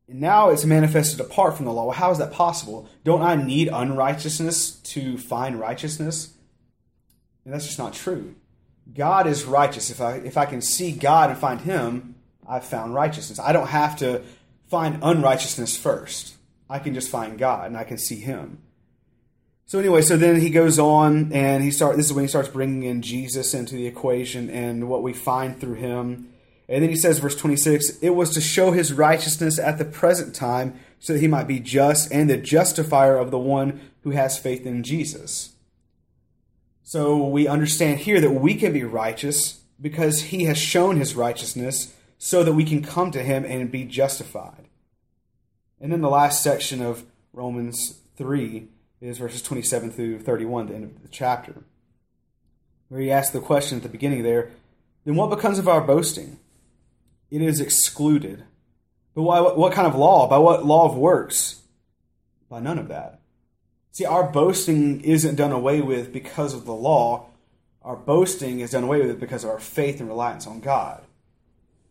And 0.08 0.22
now 0.22 0.50
it's 0.50 0.66
manifested 0.66 1.20
apart 1.20 1.56
from 1.56 1.66
the 1.66 1.74
law. 1.74 1.86
Well, 1.86 1.96
how 1.96 2.12
is 2.12 2.18
that 2.18 2.32
possible? 2.32 2.90
Don't 3.04 3.22
I 3.22 3.36
need 3.36 3.70
unrighteousness 3.72 4.72
to 4.72 5.18
find 5.18 5.60
righteousness? 5.60 6.34
And 7.46 7.54
that's 7.54 7.66
just 7.66 7.80
not 7.80 7.94
true. 7.94 8.36
God 8.94 9.28
is 9.28 9.46
righteous. 9.46 9.90
If 9.90 10.02
I 10.02 10.16
if 10.16 10.36
I 10.36 10.46
can 10.46 10.62
see 10.62 10.92
God 10.92 11.30
and 11.30 11.38
find 11.38 11.62
Him, 11.62 12.16
I've 12.48 12.66
found 12.66 12.94
righteousness. 12.96 13.40
I 13.40 13.54
don't 13.54 13.68
have 13.68 13.98
to 13.98 14.24
find 14.70 15.00
unrighteousness 15.02 15.78
first. 15.78 16.36
I 16.70 16.80
can 16.80 16.94
just 16.94 17.10
find 17.10 17.38
God 17.38 17.68
and 17.68 17.78
I 17.78 17.84
can 17.84 17.98
see 17.98 18.20
Him. 18.20 18.60
So 19.70 19.78
anyway, 19.78 20.02
so 20.02 20.18
then 20.18 20.42
he 20.42 20.50
goes 20.50 20.80
on 20.80 21.32
and 21.32 21.64
he 21.64 21.70
start. 21.70 21.96
This 21.96 22.08
is 22.08 22.14
when 22.14 22.24
he 22.24 22.28
starts 22.28 22.50
bringing 22.50 22.82
in 22.82 23.04
Jesus 23.04 23.54
into 23.54 23.76
the 23.76 23.86
equation 23.86 24.50
and 24.50 24.90
what 24.90 25.04
we 25.04 25.14
find 25.14 25.62
through 25.62 25.76
him. 25.76 26.28
And 26.68 26.82
then 26.82 26.90
he 26.90 26.96
says, 26.96 27.20
verse 27.20 27.36
26, 27.36 28.00
it 28.00 28.10
was 28.16 28.32
to 28.32 28.42
show 28.42 28.72
his 28.72 28.92
righteousness 28.92 29.60
at 29.60 29.78
the 29.78 29.86
present 29.86 30.34
time 30.34 30.80
so 30.98 31.14
that 31.14 31.20
he 31.20 31.28
might 31.28 31.48
be 31.48 31.60
just 31.60 32.12
and 32.12 32.28
the 32.28 32.36
justifier 32.36 33.16
of 33.16 33.30
the 33.30 33.38
one 33.38 33.80
who 34.02 34.10
has 34.10 34.40
faith 34.40 34.66
in 34.66 34.82
Jesus. 34.82 35.52
So 36.82 37.24
we 37.28 37.48
understand 37.48 38.00
here 38.00 38.20
that 38.22 38.32
we 38.32 38.56
can 38.56 38.74
be 38.74 38.84
righteous 38.84 39.62
because 39.80 40.24
he 40.24 40.46
has 40.46 40.58
shown 40.58 40.98
his 40.98 41.16
righteousness 41.16 41.94
so 42.20 42.44
that 42.44 42.54
we 42.54 42.64
can 42.64 42.84
come 42.84 43.10
to 43.10 43.24
him 43.24 43.44
and 43.44 43.72
be 43.72 43.86
justified. 43.86 44.68
And 45.82 45.92
then 45.92 46.02
the 46.02 46.10
last 46.10 46.44
section 46.44 46.82
of 46.82 47.04
Romans 47.34 48.00
3 48.18 48.68
is 49.02 49.18
verses 49.18 49.42
27 49.42 49.90
through 49.90 50.20
31, 50.20 50.68
the 50.68 50.76
end 50.76 50.84
of 50.84 51.02
the 51.02 51.08
chapter, 51.08 51.64
where 52.90 53.02
he 53.02 53.10
asks 53.10 53.32
the 53.32 53.40
question 53.40 53.78
at 53.78 53.84
the 53.84 53.90
beginning 53.90 54.22
there 54.22 54.52
then 55.06 55.16
what 55.16 55.30
becomes 55.30 55.60
of 55.60 55.68
our 55.68 55.82
boasting? 55.82 56.40
It 57.32 57.42
is 57.42 57.60
excluded. 57.60 58.44
But 59.16 59.24
why, 59.24 59.40
what 59.40 59.74
kind 59.74 59.88
of 59.88 59.96
law? 59.96 60.28
By 60.28 60.38
what 60.38 60.66
law 60.66 60.86
of 60.86 60.96
works? 60.96 61.64
By 62.50 62.60
none 62.60 62.80
of 62.80 62.90
that. 62.90 63.20
See, 63.92 64.06
our 64.06 64.30
boasting 64.30 65.02
isn't 65.02 65.36
done 65.36 65.52
away 65.52 65.82
with 65.82 66.14
because 66.14 66.54
of 66.54 66.66
the 66.66 66.74
law. 66.74 67.28
Our 67.82 67.96
boasting 67.96 68.60
is 68.60 68.72
done 68.72 68.84
away 68.84 69.02
with 69.06 69.20
because 69.20 69.44
of 69.44 69.50
our 69.50 69.60
faith 69.60 70.00
and 70.00 70.10
reliance 70.10 70.46
on 70.46 70.60
God. 70.60 71.02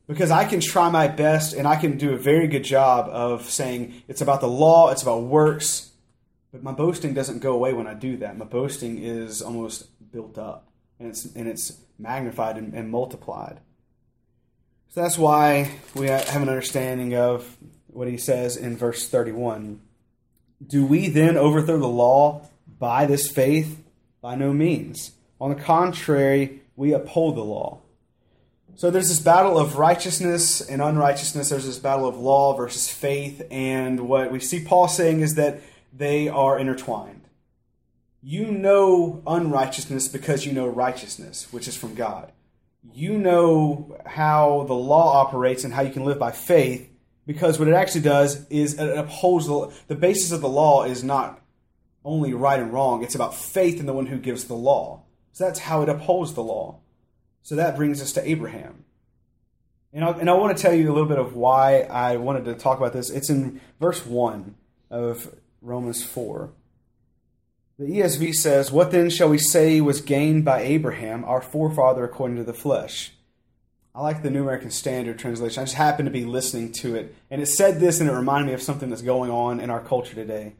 Because 0.08 0.30
I 0.30 0.44
can 0.44 0.60
try 0.60 0.88
my 0.88 1.06
best 1.06 1.52
and 1.52 1.68
I 1.68 1.76
can 1.76 1.98
do 1.98 2.14
a 2.14 2.16
very 2.16 2.48
good 2.48 2.64
job 2.64 3.08
of 3.10 3.48
saying 3.50 4.02
it's 4.08 4.22
about 4.22 4.40
the 4.40 4.48
law, 4.48 4.90
it's 4.90 5.02
about 5.02 5.22
works, 5.24 5.90
but 6.50 6.62
my 6.62 6.72
boasting 6.72 7.12
doesn't 7.12 7.40
go 7.40 7.52
away 7.52 7.74
when 7.74 7.86
I 7.86 7.94
do 7.94 8.16
that. 8.16 8.38
My 8.38 8.46
boasting 8.46 8.98
is 8.98 9.42
almost 9.42 9.86
built 10.10 10.38
up 10.38 10.66
and 10.98 11.08
it's, 11.08 11.26
and 11.34 11.46
it's 11.46 11.78
magnified 11.98 12.56
and, 12.56 12.72
and 12.72 12.90
multiplied. 12.90 13.60
So 14.88 15.02
that's 15.02 15.18
why 15.18 15.72
we 15.94 16.06
have 16.06 16.34
an 16.34 16.48
understanding 16.48 17.14
of 17.14 17.58
what 17.88 18.08
he 18.08 18.16
says 18.16 18.56
in 18.56 18.76
verse 18.78 19.06
31. 19.06 19.80
Do 20.66 20.86
we 20.86 21.08
then 21.08 21.36
overthrow 21.36 21.78
the 21.78 21.86
law 21.86 22.48
by 22.78 23.04
this 23.04 23.30
faith? 23.30 23.82
By 24.22 24.34
no 24.34 24.52
means. 24.54 25.12
On 25.40 25.50
the 25.50 25.60
contrary, 25.60 26.62
we 26.74 26.92
uphold 26.92 27.36
the 27.36 27.44
law. 27.44 27.80
So 28.78 28.92
there's 28.92 29.08
this 29.08 29.18
battle 29.18 29.58
of 29.58 29.76
righteousness 29.76 30.60
and 30.60 30.80
unrighteousness. 30.80 31.48
There's 31.48 31.66
this 31.66 31.80
battle 31.80 32.06
of 32.06 32.16
law 32.16 32.54
versus 32.54 32.88
faith. 32.88 33.42
And 33.50 34.08
what 34.08 34.30
we 34.30 34.38
see 34.38 34.64
Paul 34.64 34.86
saying 34.86 35.20
is 35.20 35.34
that 35.34 35.62
they 35.92 36.28
are 36.28 36.56
intertwined. 36.56 37.22
You 38.22 38.52
know 38.52 39.20
unrighteousness 39.26 40.06
because 40.06 40.46
you 40.46 40.52
know 40.52 40.68
righteousness, 40.68 41.48
which 41.52 41.66
is 41.66 41.76
from 41.76 41.96
God. 41.96 42.30
You 42.94 43.18
know 43.18 43.98
how 44.06 44.64
the 44.68 44.74
law 44.74 45.22
operates 45.22 45.64
and 45.64 45.74
how 45.74 45.82
you 45.82 45.90
can 45.90 46.04
live 46.04 46.20
by 46.20 46.30
faith 46.30 46.88
because 47.26 47.58
what 47.58 47.66
it 47.66 47.74
actually 47.74 48.02
does 48.02 48.46
is 48.46 48.78
it 48.78 48.96
upholds 48.96 49.48
the, 49.48 49.72
the 49.88 49.96
basis 49.96 50.30
of 50.30 50.40
the 50.40 50.48
law 50.48 50.84
is 50.84 51.02
not 51.02 51.40
only 52.04 52.32
right 52.32 52.60
and 52.60 52.72
wrong, 52.72 53.02
it's 53.02 53.16
about 53.16 53.34
faith 53.34 53.80
in 53.80 53.86
the 53.86 53.92
one 53.92 54.06
who 54.06 54.18
gives 54.18 54.44
the 54.44 54.54
law. 54.54 55.02
So 55.32 55.46
that's 55.46 55.58
how 55.58 55.82
it 55.82 55.88
upholds 55.88 56.34
the 56.34 56.44
law. 56.44 56.78
So 57.48 57.54
that 57.54 57.76
brings 57.76 58.02
us 58.02 58.12
to 58.12 58.28
Abraham. 58.28 58.84
And 59.94 60.04
I, 60.04 60.10
and 60.10 60.28
I 60.28 60.34
want 60.34 60.54
to 60.54 60.62
tell 60.62 60.74
you 60.74 60.92
a 60.92 60.92
little 60.92 61.08
bit 61.08 61.18
of 61.18 61.34
why 61.34 61.80
I 61.80 62.18
wanted 62.18 62.44
to 62.44 62.54
talk 62.54 62.76
about 62.76 62.92
this. 62.92 63.08
It's 63.08 63.30
in 63.30 63.62
verse 63.80 64.04
1 64.04 64.54
of 64.90 65.34
Romans 65.62 66.04
4. 66.04 66.50
The 67.78 67.86
ESV 67.86 68.34
says, 68.34 68.70
What 68.70 68.90
then 68.90 69.08
shall 69.08 69.30
we 69.30 69.38
say 69.38 69.80
was 69.80 70.02
gained 70.02 70.44
by 70.44 70.60
Abraham, 70.60 71.24
our 71.24 71.40
forefather 71.40 72.04
according 72.04 72.36
to 72.36 72.44
the 72.44 72.52
flesh? 72.52 73.14
I 73.94 74.02
like 74.02 74.22
the 74.22 74.30
New 74.30 74.42
American 74.42 74.70
Standard 74.70 75.18
translation. 75.18 75.62
I 75.62 75.64
just 75.64 75.76
happened 75.76 76.04
to 76.04 76.12
be 76.12 76.26
listening 76.26 76.70
to 76.72 76.96
it. 76.96 77.14
And 77.30 77.40
it 77.40 77.46
said 77.46 77.80
this, 77.80 77.98
and 77.98 78.10
it 78.10 78.12
reminded 78.12 78.48
me 78.48 78.52
of 78.52 78.60
something 78.60 78.90
that's 78.90 79.00
going 79.00 79.30
on 79.30 79.58
in 79.58 79.70
our 79.70 79.80
culture 79.80 80.14
today. 80.14 80.52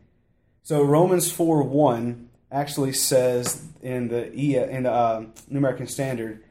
So 0.62 0.83
Romans 0.83 1.30
4 1.30 1.64
1 1.64 2.30
actually 2.50 2.95
says 2.95 3.62
in 3.83 4.09
the, 4.09 4.33
in 4.33 4.85
the 4.85 4.90
uh, 4.90 5.25
New 5.50 5.59
American 5.59 5.87
Standard, 5.87 6.45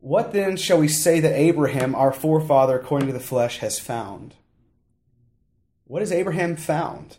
What 0.00 0.32
then 0.32 0.56
shall 0.56 0.78
we 0.78 0.88
say 0.88 1.20
that 1.20 1.34
Abraham, 1.34 1.94
our 1.94 2.12
forefather 2.12 2.78
according 2.78 3.08
to 3.08 3.14
the 3.14 3.20
flesh, 3.20 3.58
has 3.58 3.78
found? 3.78 4.34
What 5.86 6.02
has 6.02 6.12
Abraham 6.12 6.56
found? 6.56 7.18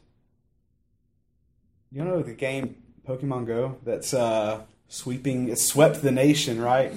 You 1.91 2.03
know 2.03 2.21
the 2.21 2.33
game 2.33 2.75
Pokemon 3.07 3.47
Go 3.47 3.77
that's 3.83 4.13
uh, 4.13 4.61
sweeping, 4.87 5.49
it's 5.49 5.63
swept 5.63 6.01
the 6.01 6.11
nation, 6.11 6.61
right? 6.61 6.93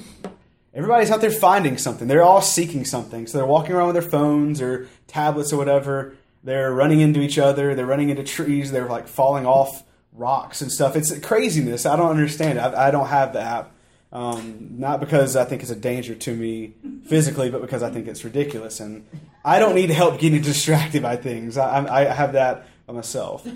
Everybody's 0.72 1.10
out 1.10 1.20
there 1.20 1.30
finding 1.30 1.78
something. 1.78 2.06
They're 2.06 2.22
all 2.22 2.42
seeking 2.42 2.84
something. 2.84 3.26
So 3.26 3.38
they're 3.38 3.46
walking 3.46 3.74
around 3.74 3.88
with 3.88 3.94
their 3.94 4.10
phones 4.10 4.60
or 4.60 4.88
tablets 5.08 5.52
or 5.52 5.56
whatever. 5.56 6.14
They're 6.44 6.72
running 6.72 7.00
into 7.00 7.20
each 7.20 7.38
other. 7.38 7.74
They're 7.74 7.86
running 7.86 8.10
into 8.10 8.22
trees. 8.22 8.70
They're 8.70 8.88
like 8.88 9.08
falling 9.08 9.46
off 9.46 9.82
rocks 10.12 10.60
and 10.60 10.70
stuff. 10.70 10.96
It's 10.96 11.16
craziness. 11.20 11.86
I 11.86 11.96
don't 11.96 12.10
understand 12.10 12.58
it. 12.58 12.62
I, 12.62 12.88
I 12.88 12.90
don't 12.90 13.08
have 13.08 13.32
the 13.32 13.40
app. 13.40 13.72
Um, 14.12 14.70
not 14.78 14.98
because 14.98 15.36
I 15.36 15.44
think 15.44 15.62
it's 15.62 15.70
a 15.70 15.76
danger 15.76 16.14
to 16.16 16.34
me 16.34 16.74
physically, 17.04 17.48
but 17.48 17.60
because 17.60 17.82
I 17.82 17.90
think 17.90 18.08
it's 18.08 18.24
ridiculous. 18.24 18.80
And 18.80 19.06
I 19.44 19.58
don't 19.58 19.74
need 19.74 19.90
help 19.90 20.18
getting 20.18 20.42
distracted 20.42 21.02
by 21.02 21.16
things. 21.16 21.56
I, 21.56 21.86
I 21.86 22.04
have 22.04 22.32
that 22.32 22.66
by 22.86 22.94
myself. 22.94 23.46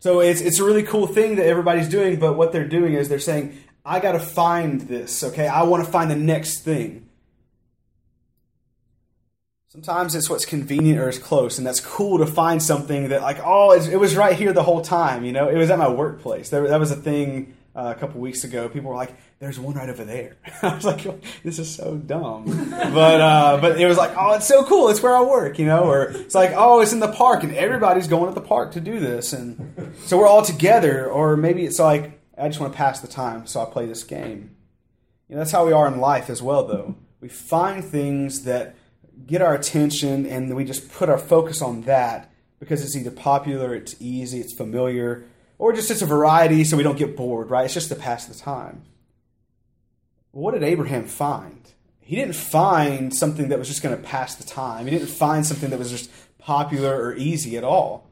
So 0.00 0.20
it's, 0.20 0.40
it's 0.40 0.58
a 0.58 0.64
really 0.64 0.82
cool 0.82 1.06
thing 1.06 1.36
that 1.36 1.46
everybody's 1.46 1.88
doing, 1.88 2.18
but 2.18 2.36
what 2.36 2.52
they're 2.52 2.68
doing 2.68 2.94
is 2.94 3.08
they're 3.08 3.18
saying, 3.18 3.56
I 3.86 4.00
got 4.00 4.12
to 4.12 4.18
find 4.18 4.80
this, 4.82 5.22
okay? 5.22 5.46
I 5.46 5.62
want 5.62 5.84
to 5.84 5.90
find 5.90 6.10
the 6.10 6.16
next 6.16 6.60
thing. 6.60 7.08
Sometimes 9.68 10.14
it's 10.14 10.30
what's 10.30 10.44
convenient 10.44 11.00
or 11.00 11.08
is 11.08 11.18
close, 11.18 11.58
and 11.58 11.66
that's 11.66 11.80
cool 11.80 12.18
to 12.18 12.26
find 12.26 12.62
something 12.62 13.08
that, 13.08 13.22
like, 13.22 13.38
oh, 13.42 13.72
it 13.72 13.96
was 13.96 14.14
right 14.14 14.36
here 14.36 14.52
the 14.52 14.62
whole 14.62 14.82
time. 14.82 15.24
You 15.24 15.32
know, 15.32 15.48
it 15.48 15.56
was 15.56 15.70
at 15.70 15.78
my 15.78 15.88
workplace. 15.88 16.50
That 16.50 16.78
was 16.78 16.90
a 16.90 16.96
thing 16.96 17.54
uh, 17.76 17.92
a 17.96 17.98
couple 17.98 18.20
weeks 18.20 18.44
ago. 18.44 18.68
People 18.68 18.90
were 18.90 18.96
like, 18.96 19.14
"There's 19.40 19.58
one 19.58 19.74
right 19.74 19.88
over 19.88 20.04
there." 20.04 20.36
I 20.62 20.74
was 20.74 20.84
like, 20.84 21.04
"This 21.42 21.58
is 21.58 21.74
so 21.74 21.96
dumb," 21.96 22.44
but 22.70 23.20
uh, 23.20 23.58
but 23.60 23.80
it 23.80 23.86
was 23.86 23.96
like, 23.96 24.12
"Oh, 24.16 24.34
it's 24.34 24.46
so 24.46 24.64
cool! 24.64 24.88
It's 24.88 25.02
where 25.02 25.16
I 25.16 25.22
work," 25.22 25.58
you 25.58 25.66
know. 25.66 25.84
Or 25.84 26.04
it's 26.04 26.34
like, 26.34 26.52
"Oh, 26.54 26.80
it's 26.80 26.92
in 26.92 27.00
the 27.00 27.12
park, 27.12 27.42
and 27.42 27.54
everybody's 27.54 28.08
going 28.08 28.32
to 28.32 28.34
the 28.34 28.46
park 28.46 28.72
to 28.72 28.80
do 28.80 29.00
this," 29.00 29.32
and 29.32 29.92
so 30.04 30.18
we're 30.18 30.28
all 30.28 30.42
together. 30.42 31.10
Or 31.10 31.36
maybe 31.36 31.64
it's 31.64 31.78
like, 31.78 32.20
"I 32.38 32.48
just 32.48 32.60
want 32.60 32.72
to 32.72 32.76
pass 32.76 33.00
the 33.00 33.08
time, 33.08 33.46
so 33.46 33.60
I 33.60 33.66
play 33.66 33.86
this 33.86 34.04
game." 34.04 34.56
You 35.28 35.36
know, 35.36 35.40
that's 35.40 35.52
how 35.52 35.66
we 35.66 35.72
are 35.72 35.88
in 35.88 35.98
life 35.98 36.30
as 36.30 36.42
well, 36.42 36.66
though. 36.66 36.96
We 37.20 37.28
find 37.28 37.82
things 37.82 38.44
that 38.44 38.76
get 39.26 39.42
our 39.42 39.54
attention, 39.54 40.26
and 40.26 40.54
we 40.54 40.64
just 40.64 40.92
put 40.92 41.08
our 41.08 41.18
focus 41.18 41.62
on 41.62 41.82
that 41.82 42.30
because 42.60 42.82
it's 42.82 42.96
either 42.96 43.10
popular, 43.10 43.74
it's 43.74 43.96
easy, 44.00 44.40
it's 44.40 44.54
familiar, 44.54 45.24
or 45.58 45.72
just 45.72 45.90
it's 45.90 46.02
a 46.02 46.06
variety 46.06 46.64
so 46.64 46.76
we 46.76 46.82
don't 46.82 46.98
get 46.98 47.16
bored, 47.16 47.50
right? 47.50 47.64
It's 47.64 47.74
just 47.74 47.88
to 47.88 47.94
pass 47.94 48.26
the 48.26 48.34
time. 48.34 48.82
What 50.32 50.52
did 50.52 50.62
Abraham 50.62 51.06
find? 51.06 51.60
He 52.00 52.16
didn't 52.16 52.34
find 52.34 53.14
something 53.14 53.48
that 53.48 53.58
was 53.58 53.68
just 53.68 53.82
going 53.82 53.96
to 53.96 54.02
pass 54.02 54.34
the 54.34 54.44
time. 54.44 54.86
He 54.86 54.90
didn't 54.90 55.08
find 55.08 55.46
something 55.46 55.70
that 55.70 55.78
was 55.78 55.90
just 55.90 56.10
popular 56.38 57.02
or 57.02 57.14
easy 57.16 57.56
at 57.56 57.64
all. 57.64 58.06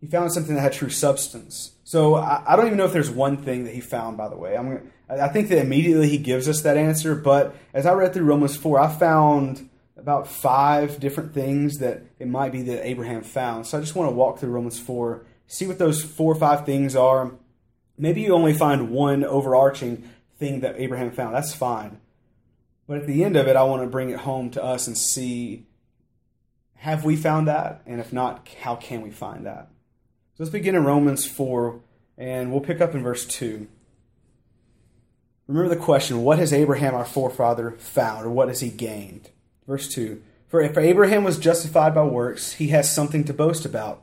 He 0.00 0.06
found 0.06 0.32
something 0.32 0.54
that 0.54 0.60
had 0.60 0.72
true 0.72 0.90
substance. 0.90 1.72
So 1.84 2.14
I, 2.14 2.42
I 2.46 2.56
don't 2.56 2.66
even 2.66 2.78
know 2.78 2.84
if 2.84 2.92
there's 2.92 3.10
one 3.10 3.38
thing 3.38 3.64
that 3.64 3.74
he 3.74 3.80
found. 3.80 4.16
By 4.16 4.28
the 4.28 4.36
way, 4.36 4.56
I'm 4.56 4.90
I 5.08 5.28
think 5.28 5.48
that 5.48 5.58
immediately 5.58 6.08
he 6.08 6.18
gives 6.18 6.48
us 6.48 6.62
that 6.62 6.76
answer. 6.76 7.14
But 7.14 7.54
as 7.72 7.86
I 7.86 7.92
read 7.92 8.12
through 8.12 8.24
Romans 8.24 8.56
four, 8.56 8.80
I 8.80 8.92
found 8.92 9.68
about 9.96 10.28
five 10.28 11.00
different 11.00 11.32
things 11.32 11.78
that 11.78 12.02
it 12.18 12.28
might 12.28 12.52
be 12.52 12.62
that 12.62 12.86
Abraham 12.86 13.22
found. 13.22 13.66
So 13.66 13.76
I 13.76 13.80
just 13.80 13.96
want 13.96 14.10
to 14.10 14.14
walk 14.14 14.38
through 14.38 14.50
Romans 14.50 14.78
4, 14.78 15.24
see 15.46 15.66
what 15.66 15.78
those 15.78 16.02
four 16.02 16.32
or 16.32 16.38
five 16.38 16.66
things 16.66 16.96
are. 16.96 17.32
Maybe 17.98 18.20
you 18.22 18.34
only 18.34 18.52
find 18.52 18.90
one 18.90 19.24
overarching 19.24 20.08
thing 20.38 20.60
that 20.60 20.78
Abraham 20.78 21.10
found. 21.10 21.34
That's 21.34 21.54
fine. 21.54 22.00
But 22.86 22.98
at 22.98 23.06
the 23.06 23.24
end 23.24 23.36
of 23.36 23.48
it, 23.48 23.56
I 23.56 23.62
want 23.64 23.82
to 23.82 23.88
bring 23.88 24.10
it 24.10 24.20
home 24.20 24.50
to 24.50 24.62
us 24.62 24.86
and 24.86 24.96
see 24.96 25.66
have 26.76 27.04
we 27.04 27.16
found 27.16 27.48
that? 27.48 27.82
And 27.86 28.00
if 28.00 28.12
not, 28.12 28.48
how 28.60 28.76
can 28.76 29.02
we 29.02 29.10
find 29.10 29.46
that? 29.46 29.68
So 30.34 30.44
let's 30.44 30.52
begin 30.52 30.74
in 30.74 30.84
Romans 30.84 31.26
4, 31.26 31.80
and 32.18 32.52
we'll 32.52 32.60
pick 32.60 32.80
up 32.80 32.94
in 32.94 33.02
verse 33.02 33.26
2. 33.26 33.66
Remember 35.48 35.74
the 35.74 35.80
question 35.80 36.22
what 36.22 36.38
has 36.38 36.52
Abraham, 36.52 36.94
our 36.94 37.04
forefather, 37.04 37.72
found, 37.72 38.26
or 38.26 38.30
what 38.30 38.48
has 38.48 38.60
he 38.60 38.68
gained? 38.68 39.30
Verse 39.66 39.88
2 39.88 40.22
For 40.48 40.60
if 40.60 40.76
Abraham 40.76 41.24
was 41.24 41.38
justified 41.38 41.94
by 41.94 42.04
works, 42.04 42.52
he 42.52 42.68
has 42.68 42.92
something 42.92 43.24
to 43.24 43.32
boast 43.32 43.64
about, 43.64 44.02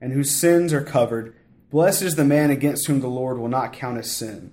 and 0.00 0.12
whose 0.12 0.38
sins 0.38 0.72
are 0.72 0.82
covered. 0.82 1.34
Blessed 1.70 2.02
is 2.02 2.16
the 2.16 2.24
man 2.24 2.50
against 2.50 2.86
whom 2.86 3.00
the 3.00 3.08
Lord 3.08 3.38
will 3.38 3.48
not 3.48 3.72
count 3.72 3.98
as 3.98 4.10
sin. 4.10 4.52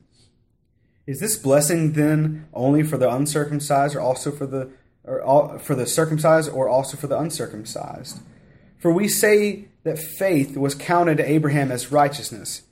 Is 1.08 1.20
this 1.20 1.38
blessing 1.38 1.94
then 1.94 2.48
only 2.54 2.84
for 2.84 2.98
the 2.98 3.10
uncircumcised 3.10 3.96
or 3.96 4.02
also 4.02 4.32
for 4.32 4.46
the 4.46 4.72
or 5.04 5.60
for 5.60 5.76
the 5.76 5.86
circumcised 5.86 6.50
or 6.50 6.68
also 6.68 6.98
for 6.98 7.08
the 7.08 7.18
uncircumcised? 7.18 8.20
For 8.80 8.92
we 8.92 9.08
say 9.08 9.66
that 9.84 10.00
faith 10.00 10.58
was 10.58 10.74
counted 10.74 11.18
to 11.18 11.30
Abraham 11.30 11.72
as 11.72 11.92
righteousness. 11.92 12.64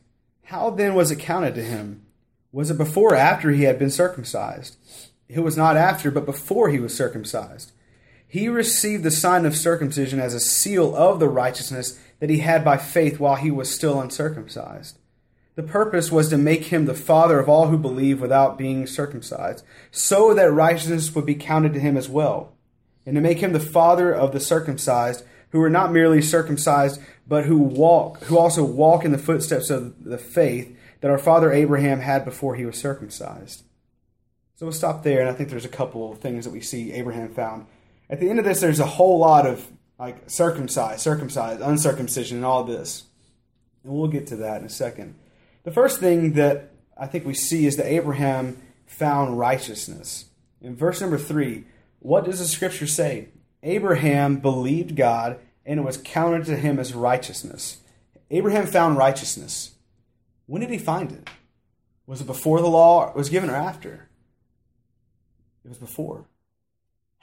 How 0.46 0.72
then 0.72 0.96
was 0.96 1.12
it 1.12 1.20
counted 1.20 1.56
to 1.56 1.64
him? 1.64 2.06
Was 2.52 2.70
it 2.70 2.78
before 2.78 3.14
or 3.14 3.16
after 3.16 3.52
he 3.52 3.64
had 3.64 3.80
been 3.80 3.92
circumcised? 3.92 4.78
It 5.28 5.40
was 5.40 5.58
not 5.58 5.78
after, 5.78 6.12
but 6.12 6.26
before 6.26 6.70
he 6.70 6.80
was 6.80 6.96
circumcised. 6.96 7.72
He 8.28 8.50
received 8.50 9.04
the 9.04 9.12
sign 9.12 9.46
of 9.46 9.56
circumcision 9.56 10.20
as 10.20 10.34
a 10.34 10.40
seal 10.40 10.96
of 10.96 11.20
the 11.20 11.30
righteousness 11.30 12.00
that 12.20 12.30
he 12.30 12.40
had 12.40 12.64
by 12.64 12.78
faith 12.78 13.20
while 13.20 13.36
he 13.36 13.52
was 13.52 13.74
still 13.74 14.00
uncircumcised. 14.02 14.98
The 15.56 15.64
purpose 15.64 16.12
was 16.12 16.30
to 16.30 16.38
make 16.38 16.66
him 16.66 16.86
the 16.86 16.96
father 16.96 17.40
of 17.40 17.48
all 17.48 17.68
who 17.68 17.78
believe 17.78 18.20
without 18.20 18.58
being 18.58 18.88
circumcised, 18.88 19.64
so 19.92 20.34
that 20.34 20.52
righteousness 20.52 21.14
would 21.14 21.26
be 21.26 21.36
counted 21.36 21.74
to 21.74 21.80
him 21.80 21.96
as 21.96 22.10
well. 22.10 22.54
and 23.06 23.16
to 23.16 23.22
make 23.22 23.40
him 23.40 23.54
the 23.54 23.60
father 23.60 24.14
of 24.14 24.32
the 24.32 24.40
circumcised, 24.40 25.24
who 25.50 25.62
are 25.62 25.70
not 25.70 25.92
merely 25.92 26.22
circumcised, 26.22 27.00
but 27.28 27.46
who 27.46 27.58
walk, 27.58 28.24
who 28.24 28.38
also 28.38 28.64
walk 28.64 29.06
in 29.06 29.12
the 29.12 29.18
footsteps 29.18 29.70
of 29.70 30.04
the 30.04 30.18
faith 30.18 30.76
that 31.02 31.12
our 31.12 31.18
father 31.18 31.52
Abraham 31.52 32.00
had 32.00 32.26
before 32.26 32.56
he 32.56 32.66
was 32.66 32.78
circumcised. 32.78 33.64
So 34.56 34.66
we'll 34.66 34.74
stop 34.74 35.04
there, 35.04 35.20
and 35.20 35.30
I 35.30 35.34
think 35.34 35.50
there's 35.50 35.66
a 35.66 35.70
couple 35.70 36.12
of 36.12 36.20
things 36.20 36.46
that 36.46 36.52
we 36.52 36.62
see 36.62 36.94
Abraham 36.94 37.34
found. 37.34 37.66
At 38.10 38.20
the 38.20 38.30
end 38.30 38.40
of 38.40 38.46
this, 38.46 38.62
there's 38.62 38.80
a 38.80 38.86
whole 38.86 39.20
lot 39.20 39.46
of 39.46 39.72
like 40.04 40.30
circumcised, 40.30 41.00
circumcised, 41.00 41.62
uncircumcision, 41.62 42.36
and 42.36 42.46
all 42.46 42.66
this. 42.66 43.06
And 43.86 43.94
we'll 43.94 44.10
get 44.10 44.28
to 44.28 44.36
that 44.36 44.60
in 44.60 44.68
a 44.68 44.70
second. 44.70 45.16
The 45.64 45.72
first 45.72 46.02
thing 46.02 46.34
that 46.34 46.72
I 46.98 47.08
think 47.08 47.26
we 47.26 47.34
see 47.34 47.66
is 47.66 47.78
that 47.78 47.86
Abraham 47.86 48.62
found 48.86 49.40
righteousness. 49.40 50.26
In 50.62 50.76
verse 50.76 51.00
number 51.00 51.18
three, 51.18 51.64
what 52.00 52.26
does 52.26 52.40
the 52.40 52.46
scripture 52.46 52.86
say? 52.86 53.30
Abraham 53.64 54.40
believed 54.40 54.98
God, 54.98 55.40
and 55.66 55.80
it 55.80 55.84
was 55.84 55.96
counted 55.96 56.44
to 56.48 56.58
him 56.58 56.80
as 56.80 56.94
righteousness. 56.94 57.78
Abraham 58.30 58.66
found 58.68 58.98
righteousness. 58.98 59.72
When 60.48 60.60
did 60.60 60.70
he 60.70 60.78
find 60.78 61.14
it? 61.14 61.30
Was 62.08 62.20
it 62.20 62.28
before 62.28 62.60
the 62.60 62.68
law 62.68 63.14
was 63.16 63.30
given 63.30 63.50
or 63.50 63.56
after? 63.56 64.10
It 65.64 65.70
was 65.70 65.78
before. 65.78 66.26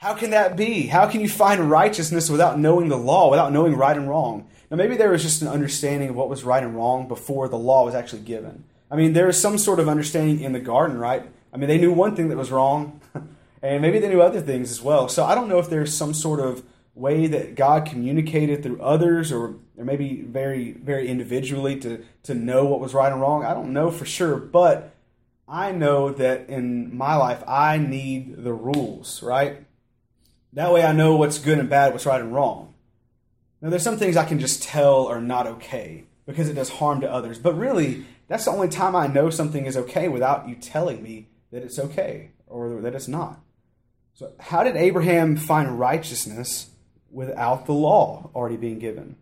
How 0.01 0.15
can 0.15 0.31
that 0.31 0.57
be? 0.57 0.87
How 0.87 1.07
can 1.07 1.21
you 1.21 1.29
find 1.29 1.69
righteousness 1.69 2.27
without 2.27 2.57
knowing 2.57 2.89
the 2.89 2.97
law, 2.97 3.29
without 3.29 3.53
knowing 3.53 3.75
right 3.75 3.95
and 3.95 4.09
wrong? 4.09 4.47
Now, 4.71 4.77
maybe 4.77 4.97
there 4.97 5.11
was 5.11 5.21
just 5.21 5.43
an 5.43 5.47
understanding 5.47 6.09
of 6.09 6.15
what 6.15 6.27
was 6.27 6.43
right 6.43 6.63
and 6.63 6.75
wrong 6.75 7.07
before 7.07 7.47
the 7.47 7.59
law 7.59 7.85
was 7.85 7.93
actually 7.93 8.23
given. 8.23 8.63
I 8.89 8.95
mean, 8.95 9.13
there 9.13 9.27
was 9.27 9.39
some 9.39 9.59
sort 9.59 9.79
of 9.79 9.87
understanding 9.87 10.39
in 10.39 10.53
the 10.53 10.59
garden, 10.59 10.97
right? 10.97 11.29
I 11.53 11.57
mean, 11.57 11.69
they 11.69 11.77
knew 11.77 11.93
one 11.93 12.15
thing 12.15 12.29
that 12.29 12.37
was 12.37 12.49
wrong, 12.49 12.99
and 13.61 13.79
maybe 13.83 13.99
they 13.99 14.09
knew 14.09 14.23
other 14.23 14.41
things 14.41 14.71
as 14.71 14.81
well. 14.81 15.07
So 15.07 15.23
I 15.23 15.35
don't 15.35 15.47
know 15.47 15.59
if 15.59 15.69
there's 15.69 15.95
some 15.95 16.15
sort 16.15 16.39
of 16.39 16.63
way 16.95 17.27
that 17.27 17.53
God 17.53 17.85
communicated 17.85 18.63
through 18.63 18.81
others 18.81 19.31
or, 19.31 19.53
or 19.77 19.85
maybe 19.85 20.23
very, 20.23 20.71
very 20.71 21.09
individually 21.09 21.79
to, 21.79 22.03
to 22.23 22.33
know 22.33 22.65
what 22.65 22.79
was 22.79 22.95
right 22.95 23.11
and 23.11 23.21
wrong. 23.21 23.45
I 23.45 23.53
don't 23.53 23.71
know 23.71 23.91
for 23.91 24.05
sure, 24.05 24.37
but 24.37 24.95
I 25.47 25.71
know 25.71 26.09
that 26.09 26.49
in 26.49 26.97
my 26.97 27.15
life, 27.17 27.43
I 27.47 27.77
need 27.77 28.43
the 28.43 28.53
rules, 28.53 29.21
right? 29.21 29.63
That 30.53 30.73
way 30.73 30.83
I 30.83 30.91
know 30.91 31.15
what's 31.15 31.39
good 31.39 31.59
and 31.59 31.69
bad, 31.69 31.93
what's 31.93 32.05
right 32.05 32.21
and 32.21 32.33
wrong. 32.33 32.73
Now, 33.61 33.69
there's 33.69 33.83
some 33.83 33.97
things 33.97 34.17
I 34.17 34.25
can 34.25 34.39
just 34.39 34.63
tell 34.63 35.07
are 35.07 35.21
not 35.21 35.47
okay 35.47 36.05
because 36.25 36.49
it 36.49 36.53
does 36.53 36.69
harm 36.69 37.01
to 37.01 37.11
others. 37.11 37.37
But 37.37 37.57
really, 37.57 38.05
that's 38.27 38.45
the 38.45 38.51
only 38.51 38.69
time 38.69 38.95
I 38.95 39.07
know 39.07 39.29
something 39.29 39.65
is 39.65 39.77
okay 39.77 40.07
without 40.07 40.47
you 40.47 40.55
telling 40.55 41.03
me 41.03 41.27
that 41.51 41.63
it's 41.63 41.77
okay 41.77 42.31
or 42.47 42.81
that 42.81 42.95
it's 42.95 43.07
not. 43.07 43.39
So, 44.13 44.33
how 44.39 44.63
did 44.63 44.75
Abraham 44.75 45.37
find 45.37 45.79
righteousness 45.79 46.69
without 47.09 47.65
the 47.65 47.73
law 47.73 48.29
already 48.33 48.57
being 48.57 48.79
given? 48.79 49.15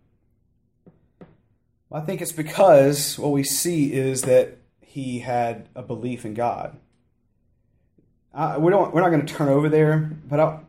Well, 1.90 2.02
I 2.02 2.06
think 2.06 2.22
it's 2.22 2.32
because 2.32 3.18
what 3.18 3.32
we 3.32 3.44
see 3.44 3.94
is 3.94 4.24
that 4.24 4.58
he 4.82 5.20
had 5.20 5.70
a 5.76 5.82
belief 5.82 6.26
in 6.26 6.34
God. 6.34 6.78
Uh, 8.34 8.58
we 8.60 8.72
don't, 8.72 8.94
we're 8.94 9.02
not 9.02 9.10
going 9.10 9.26
to 9.26 9.34
turn 9.34 9.50
over 9.50 9.70
there, 9.70 10.12
but 10.28 10.40
I, 10.40 10.60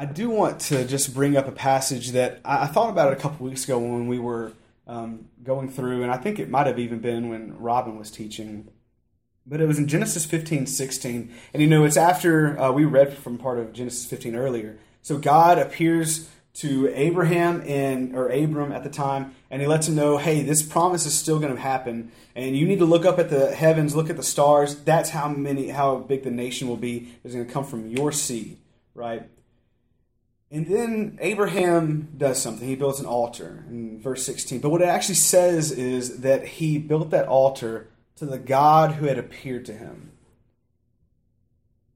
I 0.00 0.06
do 0.06 0.30
want 0.30 0.60
to 0.62 0.86
just 0.86 1.12
bring 1.12 1.36
up 1.36 1.46
a 1.46 1.52
passage 1.52 2.12
that 2.12 2.40
I, 2.42 2.66
thought 2.68 2.88
about 2.88 3.12
it 3.12 3.18
a 3.18 3.20
couple 3.20 3.44
weeks 3.44 3.64
ago 3.64 3.78
when 3.78 4.08
we 4.08 4.18
were 4.18 4.54
um, 4.86 5.28
going 5.44 5.68
through, 5.68 6.02
and 6.02 6.10
I 6.10 6.16
think 6.16 6.38
it 6.38 6.48
might 6.48 6.66
have 6.66 6.78
even 6.78 7.00
been 7.00 7.28
when 7.28 7.58
Robin 7.58 7.98
was 7.98 8.10
teaching. 8.10 8.68
But 9.46 9.60
it 9.60 9.66
was 9.66 9.78
in 9.78 9.88
Genesis 9.88 10.24
15, 10.24 10.64
16. 10.64 11.34
And 11.52 11.62
you 11.62 11.68
know, 11.68 11.84
it's 11.84 11.98
after 11.98 12.58
uh, 12.58 12.72
we 12.72 12.86
read 12.86 13.12
from 13.12 13.36
part 13.36 13.58
of 13.58 13.74
Genesis 13.74 14.06
15 14.06 14.36
earlier. 14.36 14.78
So 15.02 15.18
God 15.18 15.58
appears 15.58 16.30
to 16.54 16.90
Abraham 16.94 17.62
and 17.66 18.16
or 18.16 18.30
Abram 18.30 18.72
at 18.72 18.84
the 18.84 18.88
time, 18.88 19.34
and 19.50 19.60
he 19.60 19.68
lets 19.68 19.86
him 19.86 19.96
know, 19.96 20.16
hey, 20.16 20.42
this 20.42 20.62
promise 20.62 21.04
is 21.04 21.12
still 21.12 21.38
going 21.38 21.54
to 21.54 21.60
happen, 21.60 22.10
and 22.34 22.56
you 22.56 22.66
need 22.66 22.78
to 22.78 22.86
look 22.86 23.04
up 23.04 23.18
at 23.18 23.28
the 23.28 23.54
heavens, 23.54 23.94
look 23.94 24.08
at 24.08 24.16
the 24.16 24.22
stars. 24.22 24.76
That's 24.76 25.10
how 25.10 25.28
many, 25.28 25.68
how 25.68 25.96
big 25.98 26.22
the 26.22 26.30
nation 26.30 26.68
will 26.68 26.78
be. 26.78 27.12
Is 27.22 27.34
going 27.34 27.46
to 27.46 27.52
come 27.52 27.64
from 27.64 27.86
your 27.88 28.12
seed, 28.12 28.56
right? 28.94 29.28
And 30.50 30.66
then 30.66 31.18
Abraham 31.20 32.08
does 32.16 32.42
something. 32.42 32.66
He 32.66 32.74
builds 32.74 32.98
an 32.98 33.06
altar 33.06 33.64
in 33.68 34.00
verse 34.00 34.26
16. 34.26 34.60
But 34.60 34.70
what 34.70 34.82
it 34.82 34.88
actually 34.88 35.14
says 35.14 35.70
is 35.70 36.20
that 36.20 36.46
he 36.46 36.76
built 36.76 37.10
that 37.10 37.28
altar 37.28 37.88
to 38.16 38.26
the 38.26 38.38
God 38.38 38.92
who 38.92 39.06
had 39.06 39.18
appeared 39.18 39.64
to 39.66 39.72
him. 39.72 40.12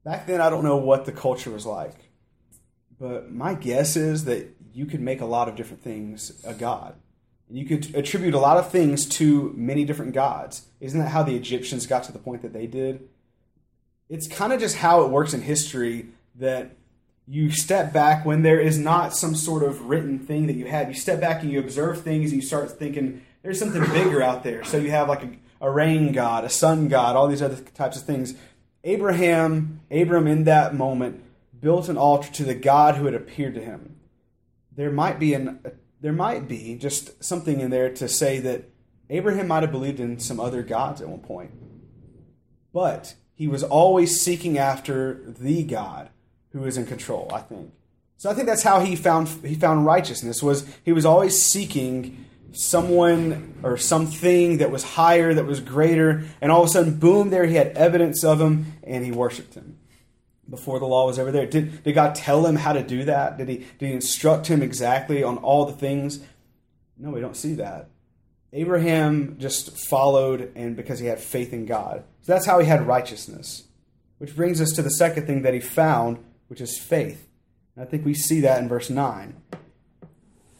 Back 0.05 0.25
then, 0.25 0.39
I 0.39 0.49
don't 0.49 0.63
know 0.63 0.77
what 0.77 1.05
the 1.05 1.11
culture 1.11 1.51
was 1.51 1.65
like. 1.65 2.11
But 2.97 3.31
my 3.31 3.55
guess 3.55 3.97
is 3.97 4.23
that 4.25 4.55
you 4.73 4.85
could 4.85 5.01
make 5.01 5.19
a 5.19 5.25
lot 5.25 5.49
of 5.49 5.55
different 5.55 5.83
things 5.83 6.41
a 6.45 6.53
god. 6.53 6.95
You 7.49 7.65
could 7.65 7.93
attribute 7.93 8.33
a 8.33 8.39
lot 8.39 8.57
of 8.57 8.71
things 8.71 9.05
to 9.17 9.53
many 9.55 9.85
different 9.85 10.13
gods. 10.13 10.67
Isn't 10.79 10.99
that 10.99 11.09
how 11.09 11.23
the 11.23 11.35
Egyptians 11.35 11.85
got 11.85 12.03
to 12.05 12.11
the 12.11 12.19
point 12.19 12.41
that 12.41 12.53
they 12.53 12.67
did? 12.67 13.07
It's 14.09 14.27
kind 14.27 14.53
of 14.53 14.59
just 14.59 14.77
how 14.77 15.03
it 15.03 15.11
works 15.11 15.33
in 15.33 15.41
history 15.41 16.07
that 16.35 16.75
you 17.27 17.49
step 17.49 17.91
back 17.91 18.25
when 18.25 18.43
there 18.43 18.59
is 18.59 18.77
not 18.77 19.15
some 19.15 19.35
sort 19.35 19.63
of 19.63 19.81
written 19.81 20.19
thing 20.19 20.47
that 20.47 20.55
you 20.55 20.65
have. 20.65 20.87
You 20.87 20.93
step 20.93 21.19
back 21.19 21.41
and 21.41 21.51
you 21.51 21.59
observe 21.59 22.01
things 22.01 22.31
and 22.31 22.41
you 22.41 22.47
start 22.47 22.77
thinking 22.77 23.25
there's 23.41 23.59
something 23.59 23.83
bigger 23.91 24.21
out 24.21 24.43
there. 24.43 24.63
So 24.63 24.77
you 24.77 24.91
have 24.91 25.09
like 25.09 25.23
a, 25.23 25.29
a 25.61 25.71
rain 25.71 26.11
god, 26.11 26.43
a 26.43 26.49
sun 26.49 26.87
god, 26.87 27.15
all 27.15 27.27
these 27.27 27.41
other 27.41 27.57
types 27.73 27.97
of 27.97 28.03
things. 28.03 28.35
Abraham, 28.83 29.81
Abram 29.89 30.27
in 30.27 30.43
that 30.43 30.75
moment 30.75 31.23
built 31.59 31.89
an 31.89 31.97
altar 31.97 32.31
to 32.33 32.43
the 32.43 32.53
God 32.53 32.95
who 32.95 33.05
had 33.05 33.15
appeared 33.15 33.55
to 33.55 33.61
him. 33.61 33.95
There 34.75 34.91
might 34.91 35.19
be 35.19 35.33
an 35.33 35.59
there 36.01 36.13
might 36.13 36.47
be 36.47 36.75
just 36.75 37.23
something 37.23 37.59
in 37.59 37.71
there 37.71 37.91
to 37.95 38.07
say 38.07 38.39
that 38.39 38.69
Abraham 39.09 39.47
might 39.47 39.63
have 39.63 39.71
believed 39.71 39.99
in 39.99 40.19
some 40.19 40.39
other 40.39 40.61
gods 40.61 41.01
at 41.01 41.07
one 41.07 41.21
point. 41.21 41.51
But 42.71 43.15
he 43.33 43.47
was 43.47 43.63
always 43.63 44.21
seeking 44.21 44.57
after 44.57 45.23
the 45.25 45.63
God 45.63 46.09
who 46.55 46.63
is 46.63 46.77
in 46.77 46.85
control, 46.85 47.29
I 47.33 47.41
think. 47.41 47.71
So 48.15 48.29
I 48.29 48.33
think 48.33 48.47
that's 48.47 48.63
how 48.63 48.79
he 48.79 48.95
found 48.95 49.27
he 49.27 49.55
found 49.55 49.85
righteousness 49.85 50.41
was 50.41 50.65
he 50.85 50.93
was 50.93 51.05
always 51.05 51.39
seeking 51.39 52.25
someone 52.53 53.55
or 53.61 53.75
something 53.75 54.59
that 54.59 54.71
was 54.71 54.81
higher, 54.81 55.33
that 55.33 55.45
was 55.45 55.59
greater, 55.59 56.23
and 56.39 56.53
all 56.53 56.63
of 56.63 56.69
a 56.69 56.71
sudden, 56.71 56.97
boom, 56.97 57.29
there 57.29 57.45
he 57.45 57.55
had 57.55 57.67
evidence 57.75 58.23
of 58.23 58.39
him 58.39 58.73
and 58.83 59.03
he 59.03 59.11
worshiped 59.11 59.53
him 59.53 59.77
before 60.49 60.79
the 60.79 60.85
law 60.85 61.05
was 61.05 61.19
ever 61.19 61.29
there. 61.29 61.45
Did, 61.45 61.83
did 61.83 61.93
God 61.93 62.15
tell 62.15 62.45
him 62.45 62.55
how 62.55 62.71
to 62.71 62.83
do 62.83 63.03
that? 63.03 63.37
Did 63.37 63.49
he, 63.49 63.57
did 63.77 63.87
he 63.87 63.91
instruct 63.91 64.47
him 64.47 64.61
exactly 64.61 65.23
on 65.23 65.37
all 65.39 65.65
the 65.65 65.73
things? 65.73 66.19
No, 66.97 67.09
we 67.09 67.19
don't 67.19 67.35
see 67.35 67.55
that. 67.55 67.89
Abraham 68.53 69.35
just 69.39 69.77
followed 69.89 70.53
and 70.55 70.77
because 70.77 70.99
he 70.99 71.07
had 71.07 71.19
faith 71.19 71.51
in 71.51 71.65
God. 71.65 72.05
So 72.21 72.31
that's 72.31 72.45
how 72.45 72.59
he 72.59 72.67
had 72.67 72.87
righteousness. 72.87 73.63
Which 74.19 74.35
brings 74.35 74.61
us 74.61 74.71
to 74.73 74.81
the 74.81 74.91
second 74.91 75.27
thing 75.27 75.41
that 75.41 75.53
he 75.53 75.59
found, 75.59 76.23
which 76.47 76.61
is 76.61 76.77
faith. 76.77 77.27
And 77.75 77.85
I 77.85 77.89
think 77.89 78.05
we 78.05 78.13
see 78.13 78.41
that 78.41 78.61
in 78.61 78.69
verse 78.69 78.89
9. 78.89 79.35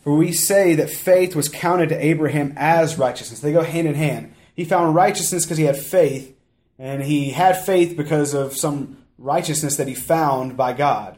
For 0.04 0.16
we 0.16 0.32
say 0.34 0.76
that 0.76 0.90
faith 0.90 1.36
was 1.36 1.50
counted 1.50 1.90
to 1.90 2.06
Abraham 2.06 2.54
as 2.58 2.98
righteousness. 2.98 3.40
They 3.40 3.52
go 3.52 3.64
hand 3.64 3.88
in 3.88 3.96
hand. 3.96 4.34
He 4.56 4.64
found 4.64 4.96
righteousness 4.96 5.46
because 5.46 5.58
he 5.58 5.64
had 5.66 5.78
faith, 5.78 6.38
and 6.78 7.04
he 7.04 7.32
had 7.32 7.66
faith 7.66 7.98
because 7.98 8.34
of 8.34 8.56
some 8.56 8.98
righteousness 9.18 9.78
that 9.78 9.88
he 9.88 9.96
found 9.96 10.56
by 10.56 10.74
God. 10.74 11.18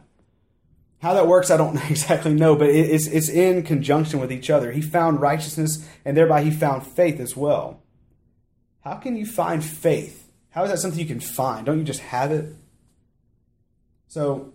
How 0.99 1.13
that 1.13 1.27
works, 1.27 1.51
I 1.51 1.57
don't 1.57 1.77
exactly 1.89 2.33
know, 2.33 2.55
but 2.55 2.69
it's, 2.69 3.07
it's 3.07 3.29
in 3.29 3.63
conjunction 3.63 4.19
with 4.19 4.31
each 4.31 4.49
other. 4.49 4.71
He 4.71 4.81
found 4.81 5.21
righteousness, 5.21 5.87
and 6.05 6.15
thereby 6.15 6.43
he 6.43 6.51
found 6.51 6.85
faith 6.85 7.19
as 7.19 7.35
well. 7.35 7.81
How 8.81 8.95
can 8.95 9.17
you 9.17 9.25
find 9.25 9.63
faith? 9.63 10.31
How 10.49 10.63
is 10.63 10.71
that 10.71 10.79
something 10.79 10.99
you 10.99 11.05
can 11.05 11.19
find? 11.19 11.65
Don't 11.65 11.77
you 11.77 11.83
just 11.83 11.99
have 11.99 12.31
it? 12.31 12.55
So, 14.07 14.53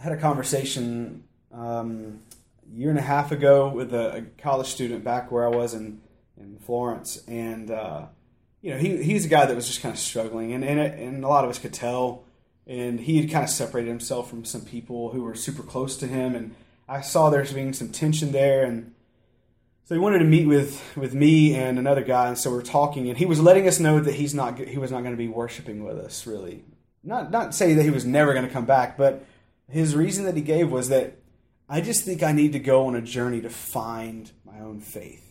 had 0.00 0.12
a 0.12 0.16
conversation 0.16 1.24
um, 1.52 2.20
a 2.70 2.76
year 2.76 2.90
and 2.90 2.98
a 2.98 3.02
half 3.02 3.32
ago 3.32 3.68
with 3.68 3.92
a, 3.92 4.18
a, 4.18 4.22
college 4.40 4.68
student 4.68 5.04
back 5.04 5.30
where 5.30 5.44
I 5.44 5.48
was 5.48 5.74
in, 5.74 6.00
in 6.36 6.58
Florence, 6.58 7.22
and 7.26 7.70
uh, 7.70 8.06
you 8.60 8.72
know 8.72 8.78
he 8.78 9.02
he's 9.02 9.24
a 9.24 9.28
guy 9.28 9.46
that 9.46 9.56
was 9.56 9.66
just 9.66 9.80
kind 9.80 9.94
of 9.94 9.98
struggling, 9.98 10.52
and 10.52 10.64
and, 10.64 10.80
and 10.80 11.24
a 11.24 11.28
lot 11.28 11.44
of 11.44 11.50
us 11.50 11.58
could 11.58 11.74
tell. 11.74 12.24
And 12.66 13.00
he 13.00 13.18
had 13.18 13.30
kind 13.30 13.44
of 13.44 13.48
separated 13.48 13.88
himself 13.88 14.28
from 14.28 14.44
some 14.44 14.60
people 14.60 15.10
who 15.12 15.22
were 15.22 15.34
super 15.34 15.62
close 15.62 15.96
to 15.96 16.06
him, 16.06 16.34
and 16.34 16.54
I 16.86 17.00
saw 17.00 17.30
there 17.30 17.42
being 17.44 17.72
some 17.72 17.88
tension 17.88 18.30
there, 18.30 18.62
and 18.64 18.92
so 19.86 19.94
he 19.94 19.98
wanted 19.98 20.18
to 20.18 20.26
meet 20.26 20.46
with 20.46 20.82
with 20.94 21.14
me 21.14 21.54
and 21.54 21.78
another 21.78 22.02
guy, 22.02 22.28
and 22.28 22.36
so 22.36 22.50
we 22.50 22.58
are 22.58 22.62
talking, 22.62 23.08
and 23.08 23.16
he 23.16 23.24
was 23.24 23.40
letting 23.40 23.66
us 23.66 23.80
know 23.80 24.00
that 24.00 24.14
he's 24.14 24.34
not 24.34 24.58
he 24.58 24.76
was 24.76 24.90
not 24.90 25.00
going 25.00 25.14
to 25.14 25.18
be 25.18 25.28
worshiping 25.28 25.82
with 25.82 25.96
us 25.96 26.26
really, 26.26 26.62
not 27.02 27.30
not 27.30 27.54
say 27.54 27.72
that 27.72 27.82
he 27.84 27.90
was 27.90 28.04
never 28.04 28.34
going 28.34 28.46
to 28.46 28.52
come 28.52 28.66
back, 28.66 28.98
but 28.98 29.24
his 29.70 29.94
reason 29.94 30.24
that 30.24 30.36
he 30.36 30.42
gave 30.42 30.70
was 30.70 30.88
that 30.88 31.18
I 31.68 31.80
just 31.80 32.04
think 32.04 32.22
I 32.22 32.32
need 32.32 32.52
to 32.52 32.58
go 32.58 32.86
on 32.86 32.94
a 32.94 33.02
journey 33.02 33.40
to 33.42 33.50
find 33.50 34.30
my 34.44 34.60
own 34.60 34.80
faith. 34.80 35.24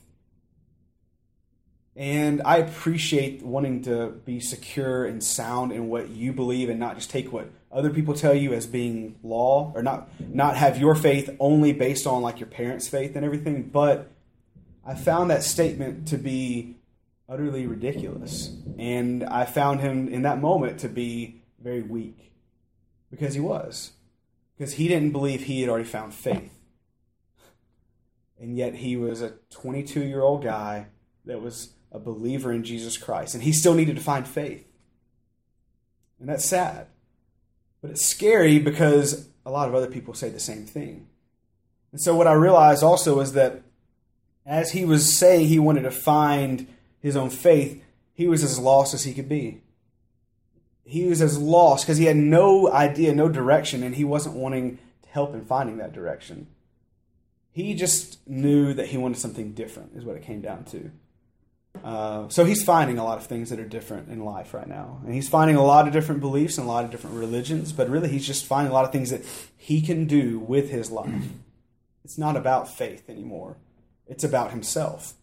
And 1.96 2.44
I 2.46 2.58
appreciate 2.58 3.42
wanting 3.42 3.82
to 3.84 4.10
be 4.24 4.40
secure 4.40 5.06
and 5.06 5.24
sound 5.24 5.72
in 5.72 5.88
what 5.88 6.10
you 6.10 6.32
believe 6.32 6.70
and 6.70 6.80
not 6.80 6.96
just 6.96 7.10
take 7.10 7.34
what 7.34 7.50
other 7.72 7.90
people 7.90 8.14
tell 8.14 8.36
you 8.36 8.54
as 8.54 8.68
being 8.68 9.16
law 9.24 9.72
or 9.74 9.82
not 9.82 10.08
not 10.20 10.56
have 10.56 10.78
your 10.78 10.94
faith 10.94 11.36
only 11.40 11.74
based 11.74 12.06
on 12.06 12.22
like 12.22 12.40
your 12.40 12.48
parents' 12.48 12.88
faith 12.88 13.16
and 13.16 13.26
everything, 13.26 13.64
but 13.64 14.12
I 14.86 14.94
found 14.94 15.32
that 15.32 15.42
statement 15.42 16.08
to 16.10 16.18
be 16.18 16.76
utterly 17.28 17.66
ridiculous. 17.66 18.56
And 18.78 19.24
I 19.24 19.46
found 19.46 19.82
him 19.82 20.08
in 20.08 20.22
that 20.22 20.40
moment 20.40 20.80
to 20.82 20.90
be 20.90 21.42
very 21.60 21.82
weak 21.82 22.32
because 23.10 23.34
he 23.34 23.40
was. 23.40 23.92
Because 24.58 24.74
he 24.74 24.88
didn't 24.88 25.12
believe 25.12 25.44
he 25.44 25.62
had 25.62 25.70
already 25.70 25.86
found 25.86 26.14
faith. 26.14 26.54
And 28.40 28.56
yet 28.56 28.76
he 28.76 28.98
was 28.98 29.22
a 29.22 29.34
22 29.52 30.02
year 30.02 30.22
old 30.22 30.44
guy 30.44 30.88
that 31.26 31.42
was 31.42 31.74
a 31.92 32.00
believer 32.00 32.52
in 32.52 32.64
Jesus 32.64 32.98
Christ. 32.98 33.34
And 33.34 33.44
he 33.44 33.52
still 33.52 33.74
needed 33.74 33.96
to 33.96 34.02
find 34.02 34.28
faith. 34.28 34.68
And 36.20 36.28
that's 36.28 36.46
sad. 36.46 36.88
But 37.82 37.92
it's 37.92 38.06
scary 38.06 38.60
because 38.60 39.30
a 39.46 39.52
lot 39.52 39.70
of 39.70 39.76
other 39.76 39.88
people 39.88 40.14
say 40.14 40.30
the 40.30 40.40
same 40.40 40.66
thing. 40.66 41.08
And 41.92 42.02
so 42.02 42.16
what 42.16 42.28
I 42.28 42.34
realized 42.34 42.84
also 42.84 43.20
is 43.20 43.34
that 43.34 43.62
as 44.46 44.72
he 44.72 44.86
was 44.86 45.14
saying 45.14 45.48
he 45.48 45.60
wanted 45.60 45.84
to 45.84 45.92
find 45.92 46.68
his 47.00 47.16
own 47.16 47.30
faith, 47.30 47.84
he 48.14 48.28
was 48.28 48.44
as 48.44 48.60
lost 48.60 48.94
as 48.94 49.04
he 49.04 49.14
could 49.14 49.30
be. 49.30 49.62
He 50.88 51.06
was 51.06 51.22
as 51.22 51.38
lost 51.38 51.86
because 51.86 51.98
he 51.98 52.06
had 52.06 52.16
no 52.16 52.72
idea, 52.72 53.14
no 53.14 53.28
direction, 53.28 53.84
and 53.84 53.96
he 53.96 54.06
wasn't 54.06 54.36
wanting 54.36 54.78
to 55.04 55.10
help 55.10 55.34
in 55.34 55.44
finding 55.46 55.78
that 55.78 55.94
direction. 55.94 56.48
He 57.52 57.74
just 57.74 58.26
knew 58.28 58.74
that 58.74 58.88
he 58.88 58.98
wanted 58.98 59.18
something 59.18 59.54
different, 59.54 59.92
is 59.96 60.06
what 60.06 60.16
it 60.16 60.24
came 60.24 60.42
down 60.42 60.64
to. 60.66 60.92
Uh, 61.84 62.30
so 62.30 62.46
he's 62.46 62.64
finding 62.64 62.98
a 62.98 63.04
lot 63.04 63.18
of 63.18 63.26
things 63.26 63.50
that 63.50 63.60
are 63.60 63.68
different 63.68 64.10
in 64.10 64.24
life 64.24 64.54
right 64.54 64.68
now. 64.68 65.00
And 65.04 65.14
he's 65.14 65.30
finding 65.30 65.56
a 65.56 65.64
lot 65.64 65.88
of 65.88 65.94
different 65.94 66.22
beliefs 66.22 66.58
and 66.58 66.66
a 66.66 66.70
lot 66.70 66.86
of 66.86 66.92
different 66.92 67.16
religions, 67.16 67.72
but 67.72 67.90
really 67.90 68.10
he's 68.10 68.26
just 68.26 68.46
finding 68.46 68.72
a 68.72 68.74
lot 68.74 68.86
of 68.86 68.92
things 68.92 69.10
that 69.10 69.24
he 69.56 69.82
can 69.82 70.06
do 70.06 70.40
with 70.40 70.70
his 70.70 70.92
life. 70.92 71.24
It's 72.04 72.18
not 72.18 72.38
about 72.38 72.70
faith 72.70 73.10
anymore, 73.10 73.58
it's 74.08 74.24
about 74.24 74.52
himself. 74.52 75.14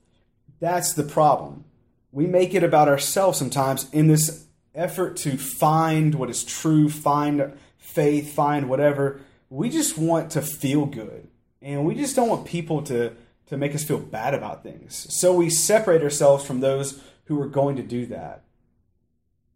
That's 0.61 0.93
the 0.93 1.03
problem. 1.03 1.65
We 2.13 2.27
make 2.27 2.55
it 2.55 2.63
about 2.63 2.89
ourselves 2.89 3.39
sometimes 3.39 3.91
in 3.91 4.07
this 4.07 4.45
effort 4.75 5.17
to 5.19 5.37
find 5.37 6.15
what 6.15 6.31
is 6.31 6.45
true, 6.45 6.89
find 6.89 7.53
faith, 7.79 8.33
find 8.35 8.69
whatever. 8.69 9.21
We 9.51 9.71
just 9.71 9.97
want 9.97 10.33
to 10.33 10.43
feel 10.43 10.87
good. 10.87 11.29
And 11.63 11.85
we 11.85 11.95
just 11.95 12.17
don't 12.17 12.29
want 12.29 12.47
people 12.47 12.83
to 12.83 13.15
to 13.47 13.57
make 13.57 13.75
us 13.75 13.85
feel 13.85 13.99
bad 13.99 14.35
about 14.35 14.63
things. 14.63 15.07
So 15.11 15.35
we 15.35 15.51
separate 15.51 16.03
ourselves 16.03 16.45
from 16.45 16.61
those 16.61 17.03
who 17.25 17.41
are 17.41 17.49
going 17.49 17.77
to 17.77 17.83
do 17.83 18.07
that. 18.07 18.45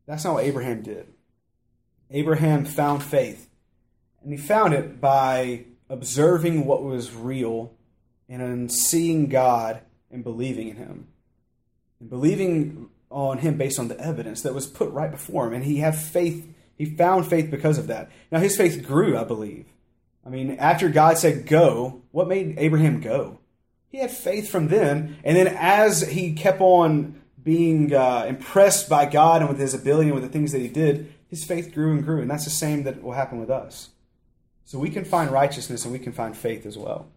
That's 0.07 0.24
not 0.24 0.35
what 0.35 0.44
Abraham 0.44 0.83
did. 0.83 1.09
Abraham 2.11 2.64
found 2.64 3.02
faith, 3.02 3.50
and 4.22 4.33
he 4.33 4.38
found 4.38 4.72
it 4.72 5.00
by 5.00 5.64
observing 5.90 6.64
what 6.64 6.83
was 6.83 7.14
real 7.14 7.74
and 8.28 8.70
seeing 8.72 9.28
God 9.28 9.81
and 10.11 10.24
believing 10.24 10.68
in 10.68 10.76
him. 10.76 11.09
And 12.00 12.09
believing 12.09 12.88
on 13.10 13.38
him 13.38 13.56
based 13.56 13.78
on 13.78 13.88
the 13.88 13.98
evidence 14.00 14.42
that 14.42 14.54
was 14.54 14.66
put 14.66 14.90
right 14.90 15.10
before 15.10 15.46
him. 15.46 15.54
And 15.54 15.64
he 15.64 15.78
had 15.78 15.96
faith. 15.96 16.46
He 16.76 16.84
found 16.84 17.26
faith 17.26 17.50
because 17.50 17.78
of 17.78 17.86
that. 17.86 18.10
Now, 18.30 18.38
his 18.38 18.56
faith 18.56 18.86
grew, 18.86 19.16
I 19.16 19.24
believe. 19.24 19.66
I 20.24 20.30
mean, 20.30 20.56
after 20.58 20.88
God 20.88 21.18
said 21.18 21.46
go, 21.46 22.02
what 22.10 22.28
made 22.28 22.58
Abraham 22.58 23.00
go? 23.00 23.38
He 23.88 23.98
had 23.98 24.10
faith 24.10 24.50
from 24.50 24.68
then, 24.68 25.16
and 25.24 25.34
then 25.34 25.48
as 25.48 26.02
he 26.02 26.34
kept 26.34 26.60
on 26.60 27.22
being 27.42 27.94
uh, 27.94 28.26
impressed 28.28 28.90
by 28.90 29.06
God 29.06 29.40
and 29.40 29.48
with 29.48 29.58
his 29.58 29.72
ability 29.72 30.10
and 30.10 30.14
with 30.14 30.24
the 30.24 30.28
things 30.28 30.52
that 30.52 30.60
he 30.60 30.68
did, 30.68 31.14
his 31.28 31.44
faith 31.44 31.72
grew 31.72 31.92
and 31.92 32.04
grew, 32.04 32.20
and 32.20 32.30
that's 32.30 32.44
the 32.44 32.50
same 32.50 32.82
that 32.82 33.02
will 33.02 33.12
happen 33.12 33.40
with 33.40 33.48
us. 33.48 33.88
So 34.66 34.78
we 34.78 34.90
can 34.90 35.06
find 35.06 35.30
righteousness 35.30 35.84
and 35.84 35.92
we 35.94 35.98
can 35.98 36.12
find 36.12 36.36
faith 36.36 36.66
as 36.66 36.76
well. 36.76 37.08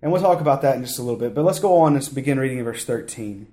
And 0.00 0.10
we'll 0.10 0.22
talk 0.22 0.40
about 0.40 0.62
that 0.62 0.76
in 0.76 0.84
just 0.84 0.98
a 0.98 1.02
little 1.02 1.18
bit, 1.18 1.34
but 1.34 1.44
let's 1.44 1.60
go 1.60 1.80
on 1.80 1.94
and 1.94 2.14
begin 2.14 2.38
reading 2.38 2.58
in 2.58 2.64
verse 2.64 2.86
13. 2.86 3.52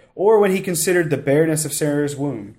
or 0.15 0.39
when 0.39 0.51
he 0.51 0.61
considered 0.61 1.09
the 1.09 1.17
bareness 1.17 1.65
of 1.65 1.73
Sarah's 1.73 2.15
womb. 2.15 2.55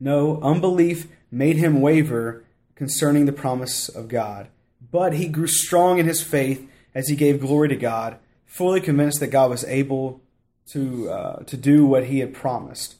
No, 0.00 0.40
unbelief 0.42 1.06
made 1.30 1.56
him 1.56 1.80
waver 1.80 2.44
concerning 2.74 3.26
the 3.26 3.32
promise 3.32 3.88
of 3.88 4.08
God 4.08 4.48
but 4.90 5.14
he 5.14 5.28
grew 5.28 5.46
strong 5.46 5.98
in 5.98 6.06
his 6.06 6.22
faith 6.22 6.68
as 6.94 7.08
he 7.08 7.16
gave 7.16 7.40
glory 7.40 7.68
to 7.68 7.76
God, 7.76 8.18
fully 8.44 8.80
convinced 8.80 9.20
that 9.20 9.28
God 9.28 9.50
was 9.50 9.64
able 9.64 10.20
to, 10.68 11.10
uh, 11.10 11.42
to 11.44 11.56
do 11.56 11.86
what 11.86 12.06
he 12.06 12.18
had 12.18 12.34
promised. 12.34 12.96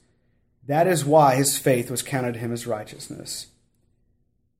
That 0.66 0.86
is 0.86 1.04
why 1.04 1.34
his 1.34 1.58
faith 1.58 1.90
was 1.90 2.02
counted 2.02 2.34
to 2.34 2.38
him 2.38 2.52
as 2.52 2.66
righteousness. 2.66 3.48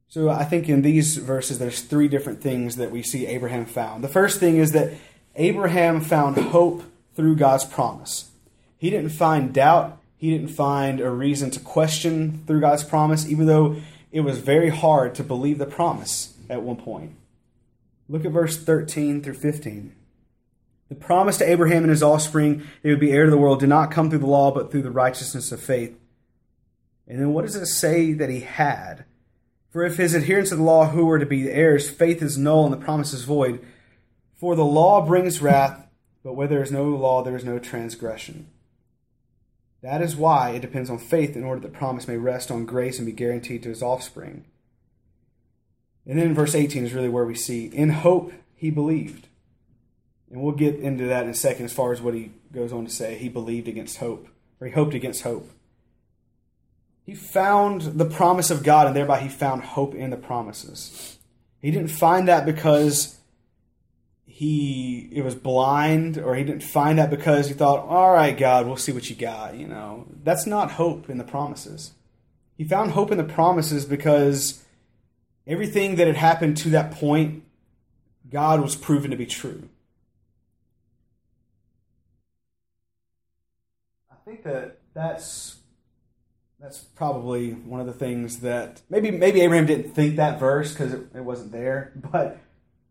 So 0.09 0.28
I 0.28 0.44
think 0.44 0.68
in 0.68 0.83
these 0.83 1.16
verses, 1.16 1.59
there's 1.59 1.81
three 1.81 2.09
different 2.09 2.42
things 2.42 2.76
that 2.76 2.90
we 2.90 3.02
see 3.02 3.26
Abraham 3.26 3.64
found. 3.64 4.05
The 4.05 4.09
first 4.09 4.38
thing 4.38 4.59
is 4.59 4.72
that 4.72 4.92
Abraham 5.37 6.02
found 6.02 6.37
hope 6.37 6.83
through 7.14 7.37
God's 7.37 7.64
promise. 7.64 8.31
He 8.83 8.90
didn't 8.90 9.11
find 9.11 9.55
doubt. 9.55 10.01
He 10.16 10.33
didn't 10.33 10.49
find 10.49 10.99
a 10.99 11.09
reason 11.09 11.53
to 11.53 11.61
question 11.61 12.42
through 12.49 12.62
God's 12.62 12.83
promise, 12.83 13.25
even 13.29 13.47
though 13.47 13.77
it 14.11 14.23
was 14.23 14.38
very 14.38 14.71
hard 14.71 15.14
to 15.14 15.23
believe 15.23 15.59
the 15.59 15.66
promise 15.66 16.37
at 16.51 16.62
one 16.62 16.75
point. 16.75 17.14
Look 18.09 18.25
at 18.25 18.33
verse 18.33 18.61
13 18.61 19.23
through 19.23 19.35
15. 19.35 19.95
The 20.88 20.97
promise 20.97 21.37
to 21.38 21.49
Abraham 21.49 21.85
and 21.85 21.90
his 21.90 22.03
offspring 22.03 22.64
they 22.83 22.90
would 22.90 22.99
be 22.99 23.12
heir 23.12 23.27
to 23.27 23.31
the 23.31 23.38
world 23.38 23.61
did 23.61 23.68
not 23.68 23.92
come 23.92 24.11
through 24.11 24.18
the 24.18 24.27
law, 24.27 24.51
but 24.51 24.73
through 24.73 24.83
the 24.83 24.90
righteousness 24.90 25.53
of 25.53 25.61
faith. 25.62 25.97
And 27.07 27.21
then 27.21 27.33
what 27.33 27.47
does 27.47 27.55
it 27.55 27.66
say 27.66 28.12
that 28.14 28.31
he 28.31 28.40
had? 28.40 29.05
For 29.71 29.85
if 29.85 29.97
his 29.97 30.12
adherents 30.12 30.51
to 30.51 30.57
the 30.57 30.62
law 30.64 30.88
who 30.88 31.07
were 31.07 31.21
to 31.21 31.25
be 31.25 31.45
the 31.45 31.55
heirs, 31.55 31.88
faith 31.88 32.21
is 32.21 32.37
null 32.37 32.64
and 32.64 32.73
the 32.73 32.85
promise 32.85 33.12
is 33.12 33.23
void. 33.23 33.64
For 34.35 34.57
the 34.57 34.64
law 34.64 35.07
brings 35.07 35.40
wrath, 35.40 35.87
but 36.25 36.33
where 36.33 36.49
there 36.49 36.64
is 36.64 36.73
no 36.73 36.87
law, 36.87 37.23
there 37.23 37.37
is 37.37 37.45
no 37.45 37.61
transgression. 37.61 38.49
That 39.83 40.01
is 40.01 40.14
why 40.14 40.51
it 40.51 40.62
depends 40.62 40.88
on 40.88 40.99
faith 40.99 41.37
in 41.37 41.42
order 41.42 41.61
that 41.61 41.73
promise 41.73 42.07
may 42.07 42.16
rest 42.16 42.51
on 42.51 42.66
grace 42.66 42.99
and 42.99 43.07
be 43.07 43.12
guaranteed 43.12 43.64
to 43.64 43.68
his 43.68 43.83
offspring. 43.83 44.45
And 46.07 46.18
then 46.18 46.35
verse 46.35 46.55
18 46.55 46.85
is 46.85 46.95
really 46.95 47.09
where 47.09 47.25
we 47.25 47.35
see, 47.35 47.66
in 47.66 47.90
hope 47.90 48.33
he 48.55 48.71
believed. 48.71 49.27
And 50.31 50.40
we'll 50.40 50.53
get 50.53 50.77
into 50.77 51.05
that 51.07 51.25
in 51.25 51.31
a 51.31 51.35
second 51.35 51.64
as 51.64 51.73
far 51.73 51.92
as 51.92 52.01
what 52.01 52.14
he 52.14 52.31
goes 52.53 52.73
on 52.73 52.85
to 52.85 52.90
say. 52.90 53.18
He 53.18 53.29
believed 53.29 53.68
against 53.68 53.99
hope, 53.99 54.29
or 54.61 54.68
he 54.68 54.73
hoped 54.73 54.95
against 54.95 55.23
hope. 55.23 55.51
He 57.05 57.14
found 57.14 57.83
the 57.83 58.05
promise 58.05 58.51
of 58.51 58.62
God, 58.62 58.87
and 58.87 58.97
thereby 58.97 59.21
he 59.21 59.29
found 59.29 59.62
hope 59.62 59.95
in 59.95 60.11
the 60.11 60.16
promises. 60.16 61.18
He 61.61 61.71
didn't 61.71 61.88
find 61.88 62.29
that 62.29 62.47
because 62.47 63.18
he 64.33 65.11
it 65.12 65.23
was 65.23 65.35
blind, 65.35 66.16
or 66.16 66.35
he 66.35 66.42
didn't 66.42 66.62
find 66.62 66.99
that 66.99 67.11
because 67.11 67.49
he 67.49 67.55
thought, 67.55 67.87
"All 67.87 68.14
right, 68.14 68.35
God, 68.37 68.66
we'll 68.66 68.79
see 68.79 68.90
what 68.90 69.11
you 69.11 69.14
got." 69.14 69.57
You 69.57 69.68
know, 69.68 70.07
that's 70.25 70.47
not 70.47 70.73
hope 70.73 71.11
in 71.11 71.18
the 71.18 71.25
promises. 71.25 71.92
He 72.57 72.64
found 72.64 72.92
hope 72.92 73.12
in 73.12 73.18
the 73.18 73.25
promises 73.25 73.85
because 73.85 74.64
everything 75.47 75.97
that 75.97 76.07
had 76.07 76.16
happened 76.16 76.57
to 76.59 76.71
that 76.71 76.92
point, 76.92 77.45
God 78.31 78.62
was 78.62 78.75
proven 78.75 79.11
to 79.11 79.18
be 79.18 79.27
true. 79.27 79.68
I 84.11 84.14
think 84.25 84.45
that 84.45 84.79
that's 84.95 85.59
that's 86.59 86.79
probably 86.79 87.51
one 87.51 87.81
of 87.81 87.87
the 87.87 87.92
things 87.92 88.38
that 88.38 88.81
maybe 88.88 89.11
maybe 89.11 89.42
Abraham 89.42 89.66
didn't 89.66 89.92
think 89.92 90.16
that 90.16 90.40
verse 90.40 90.73
because 90.73 90.95
it, 90.95 91.03
it 91.14 91.23
wasn't 91.23 91.53
there, 91.53 91.92
but 92.12 92.38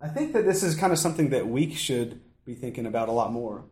I 0.04 0.08
think 0.08 0.34
that 0.34 0.46
this 0.46 0.64
is 0.64 0.76
kind 0.76 0.92
of 0.92 1.00
something 1.00 1.30
that 1.30 1.48
we 1.48 1.74
should 1.74 2.20
be 2.46 2.56
thinking 2.56 2.86
about 2.86 3.08
a 3.08 3.12
lot 3.12 3.32
more. 3.32 3.64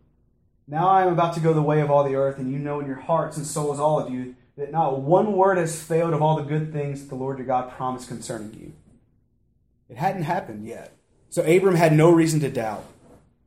Now 0.67 0.87
I 0.87 1.01
am 1.01 1.11
about 1.11 1.33
to 1.33 1.39
go 1.39 1.53
the 1.53 1.61
way 1.61 1.81
of 1.81 1.89
all 1.89 2.03
the 2.03 2.15
earth, 2.15 2.37
and 2.37 2.51
you 2.51 2.59
know 2.59 2.79
in 2.79 2.85
your 2.85 2.97
hearts 2.97 3.35
and 3.37 3.45
souls, 3.45 3.79
all 3.79 3.99
of 3.99 4.13
you, 4.13 4.35
that 4.55 4.71
not 4.71 5.01
one 5.01 5.33
word 5.33 5.57
has 5.57 5.81
failed 5.81 6.13
of 6.13 6.21
all 6.21 6.35
the 6.35 6.43
good 6.43 6.71
things 6.71 7.01
that 7.01 7.09
the 7.09 7.15
Lord 7.15 7.39
your 7.39 7.47
God 7.47 7.71
promised 7.71 8.07
concerning 8.07 8.53
you. 8.53 8.73
It 9.89 9.97
hadn't 9.97 10.23
happened 10.23 10.67
yet. 10.67 10.93
So 11.29 11.41
Abram 11.41 11.75
had 11.75 11.93
no 11.93 12.11
reason 12.11 12.39
to 12.41 12.49
doubt. 12.49 12.85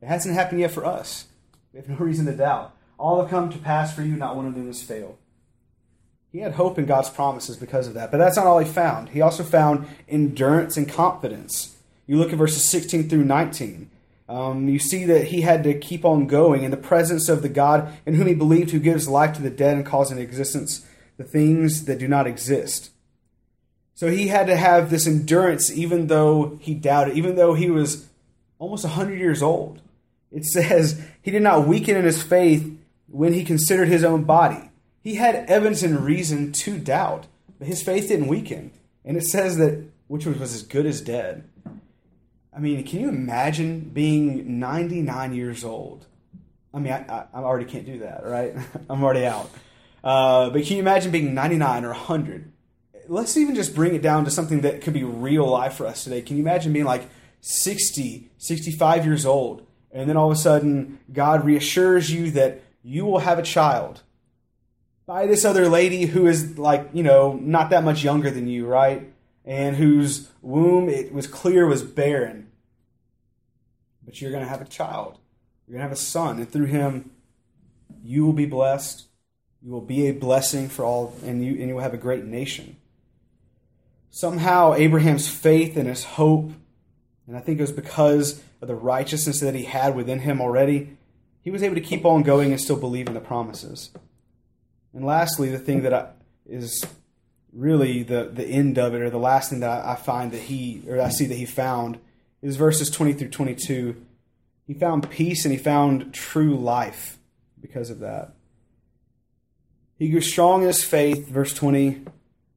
It 0.01 0.07
hasn't 0.07 0.35
happened 0.35 0.59
yet 0.59 0.71
for 0.71 0.85
us. 0.85 1.27
We 1.71 1.79
have 1.79 1.87
no 1.87 1.95
reason 1.95 2.25
to 2.25 2.33
doubt. 2.33 2.75
All 2.97 3.21
have 3.21 3.29
come 3.29 3.49
to 3.49 3.57
pass 3.57 3.95
for 3.95 4.01
you, 4.01 4.17
not 4.17 4.35
one 4.35 4.45
of 4.45 4.55
them 4.55 4.67
has 4.67 4.83
failed. 4.83 5.17
He 6.31 6.39
had 6.39 6.53
hope 6.53 6.77
in 6.77 6.85
God's 6.85 7.09
promises 7.09 7.55
because 7.55 7.87
of 7.87 7.93
that. 7.93 8.11
But 8.11 8.17
that's 8.17 8.35
not 8.35 8.47
all 8.47 8.59
he 8.59 8.69
found. 8.69 9.09
He 9.09 9.21
also 9.21 9.43
found 9.43 9.87
endurance 10.09 10.75
and 10.75 10.89
confidence. 10.89 11.72
You 12.07 12.17
look 12.17 12.31
at 12.31 12.37
verses 12.37 12.63
16 12.63 13.09
through 13.09 13.23
19. 13.23 13.89
Um, 14.29 14.67
you 14.67 14.79
see 14.79 15.05
that 15.05 15.25
he 15.25 15.41
had 15.41 15.63
to 15.63 15.77
keep 15.77 16.05
on 16.05 16.27
going 16.27 16.63
in 16.63 16.71
the 16.71 16.77
presence 16.77 17.29
of 17.29 17.41
the 17.41 17.49
God 17.49 17.93
in 18.05 18.15
whom 18.15 18.27
he 18.27 18.33
believed, 18.33 18.71
who 18.71 18.79
gives 18.79 19.07
life 19.07 19.35
to 19.35 19.41
the 19.41 19.49
dead 19.49 19.75
and 19.75 19.85
calls 19.85 20.11
into 20.11 20.23
existence 20.23 20.85
the 21.17 21.23
things 21.23 21.85
that 21.85 21.99
do 21.99 22.07
not 22.07 22.27
exist. 22.27 22.91
So 23.95 24.09
he 24.09 24.27
had 24.27 24.47
to 24.47 24.55
have 24.55 24.89
this 24.89 25.05
endurance 25.05 25.71
even 25.71 26.07
though 26.07 26.57
he 26.61 26.73
doubted, 26.73 27.15
even 27.15 27.35
though 27.35 27.53
he 27.53 27.69
was 27.69 28.07
almost 28.59 28.83
100 28.83 29.19
years 29.19 29.43
old. 29.43 29.81
It 30.31 30.45
says 30.45 31.01
he 31.21 31.31
did 31.31 31.43
not 31.43 31.67
weaken 31.67 31.95
in 31.95 32.05
his 32.05 32.23
faith 32.23 32.75
when 33.07 33.33
he 33.33 33.43
considered 33.43 33.87
his 33.87 34.03
own 34.03 34.23
body 34.23 34.71
he 35.03 35.15
had 35.15 35.35
evidence 35.49 35.83
and 35.83 35.99
reason 35.99 36.53
to 36.53 36.79
doubt, 36.79 37.27
but 37.59 37.67
his 37.67 37.83
faith 37.83 38.07
didn't 38.07 38.27
weaken. 38.27 38.71
And 39.03 39.17
it 39.17 39.25
says 39.25 39.57
that 39.57 39.85
which 40.07 40.25
was 40.25 40.53
as 40.53 40.63
good 40.63 40.85
as 40.85 41.01
dead. 41.01 41.43
I 42.55 42.59
mean, 42.59 42.83
can 42.83 42.99
you 42.99 43.09
imagine 43.09 43.79
being 43.93 44.59
99 44.59 45.33
years 45.33 45.63
old? 45.63 46.05
I 46.73 46.79
mean, 46.79 46.93
I, 46.93 47.25
I, 47.33 47.39
already 47.39 47.65
can't 47.65 47.85
do 47.85 47.99
that, 47.99 48.25
right? 48.25 48.55
I'm 48.89 49.03
already 49.03 49.25
out. 49.25 49.49
Uh, 50.03 50.49
but 50.49 50.63
can 50.63 50.77
you 50.77 50.79
imagine 50.79 51.11
being 51.11 51.33
99 51.33 51.85
or 51.85 51.89
100? 51.89 52.51
Let's 53.07 53.37
even 53.37 53.55
just 53.55 53.75
bring 53.75 53.95
it 53.95 54.01
down 54.01 54.25
to 54.25 54.31
something 54.31 54.61
that 54.61 54.81
could 54.81 54.93
be 54.93 55.03
real 55.03 55.47
life 55.47 55.73
for 55.73 55.85
us 55.85 56.03
today. 56.03 56.21
Can 56.21 56.37
you 56.37 56.43
imagine 56.43 56.73
being 56.73 56.85
like 56.85 57.09
60, 57.41 58.31
65 58.37 59.05
years 59.05 59.25
old, 59.25 59.65
and 59.91 60.09
then 60.09 60.17
all 60.17 60.31
of 60.31 60.37
a 60.37 60.39
sudden 60.39 60.99
God 61.11 61.45
reassures 61.45 62.11
you 62.11 62.31
that 62.31 62.61
you 62.81 63.05
will 63.05 63.19
have 63.19 63.39
a 63.39 63.43
child 63.43 64.01
by 65.05 65.27
this 65.27 65.43
other 65.43 65.67
lady 65.67 66.05
who 66.05 66.27
is 66.27 66.57
like, 66.57 66.89
you 66.93 67.03
know, 67.03 67.33
not 67.33 67.69
that 67.71 67.83
much 67.83 68.03
younger 68.03 68.31
than 68.31 68.47
you, 68.47 68.65
right? 68.65 69.12
And 69.45 69.75
whose 69.75 70.29
womb, 70.41 70.89
it 70.89 71.13
was 71.13 71.27
clear, 71.27 71.65
was 71.65 71.83
barren. 71.83 72.51
But 74.05 74.21
you're 74.21 74.31
going 74.31 74.43
to 74.43 74.49
have 74.49 74.61
a 74.61 74.65
child. 74.65 75.19
You're 75.67 75.73
going 75.77 75.83
to 75.83 75.89
have 75.89 75.97
a 75.97 76.01
son. 76.01 76.37
And 76.37 76.49
through 76.49 76.65
him, 76.65 77.11
you 78.03 78.25
will 78.25 78.33
be 78.33 78.45
blessed. 78.45 79.05
You 79.61 79.71
will 79.71 79.81
be 79.81 80.07
a 80.07 80.13
blessing 80.13 80.67
for 80.67 80.83
all, 80.83 81.15
and 81.23 81.43
you, 81.43 81.51
and 81.53 81.69
you 81.69 81.75
will 81.75 81.81
have 81.81 81.93
a 81.93 81.97
great 81.97 82.25
nation. 82.25 82.75
Somehow, 84.09 84.73
Abraham's 84.73 85.29
faith 85.29 85.77
and 85.77 85.87
his 85.87 86.03
hope, 86.03 86.51
and 87.27 87.37
I 87.37 87.39
think 87.39 87.59
it 87.59 87.63
was 87.63 87.71
because 87.71 88.43
of 88.61 88.67
the 88.67 88.75
righteousness 88.75 89.39
that 89.39 89.55
he 89.55 89.63
had 89.63 89.95
within 89.95 90.19
him 90.19 90.41
already, 90.41 90.97
he 91.41 91.49
was 91.49 91.63
able 91.63 91.75
to 91.75 91.81
keep 91.81 92.05
on 92.05 92.23
going 92.23 92.51
and 92.51 92.59
still 92.59 92.75
believe 92.75 93.07
in 93.07 93.13
the 93.13 93.21
promises. 93.21 93.89
And 94.93 95.05
lastly, 95.05 95.49
the 95.49 95.59
thing 95.59 95.83
that 95.83 95.93
I, 95.93 96.09
is 96.45 96.85
really 97.55 98.03
the, 98.03 98.29
the 98.33 98.45
end 98.45 98.77
of 98.77 98.93
it, 98.93 99.01
or 99.01 99.09
the 99.09 99.17
last 99.17 99.49
thing 99.49 99.59
that 99.59 99.85
I, 99.85 99.93
I 99.93 99.95
find 99.95 100.31
that 100.31 100.41
he, 100.41 100.81
or 100.87 100.99
I 100.99 101.09
see 101.09 101.25
that 101.25 101.35
he 101.35 101.45
found, 101.45 101.99
is 102.41 102.55
verses 102.55 102.89
20 102.89 103.13
through 103.13 103.29
22. 103.29 104.03
He 104.65 104.73
found 104.73 105.09
peace 105.09 105.45
and 105.45 105.51
he 105.51 105.57
found 105.57 106.13
true 106.13 106.55
life 106.55 107.17
because 107.61 107.89
of 107.89 107.99
that. 107.99 108.33
He 109.97 110.09
grew 110.09 110.21
strong 110.21 110.61
in 110.61 110.67
his 110.67 110.83
faith, 110.83 111.29
verse 111.29 111.53
20, 111.53 112.05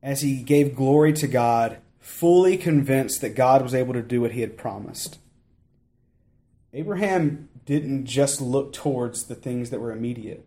as 0.02 0.22
he 0.22 0.42
gave 0.42 0.74
glory 0.74 1.12
to 1.14 1.28
God, 1.28 1.78
fully 2.00 2.56
convinced 2.56 3.20
that 3.20 3.36
God 3.36 3.62
was 3.62 3.74
able 3.74 3.92
to 3.92 4.02
do 4.02 4.20
what 4.20 4.32
he 4.32 4.40
had 4.40 4.56
promised. 4.56 5.18
Abraham 6.72 7.48
didn't 7.64 8.06
just 8.06 8.40
look 8.40 8.72
towards 8.72 9.24
the 9.24 9.34
things 9.34 9.70
that 9.70 9.80
were 9.80 9.92
immediate. 9.92 10.46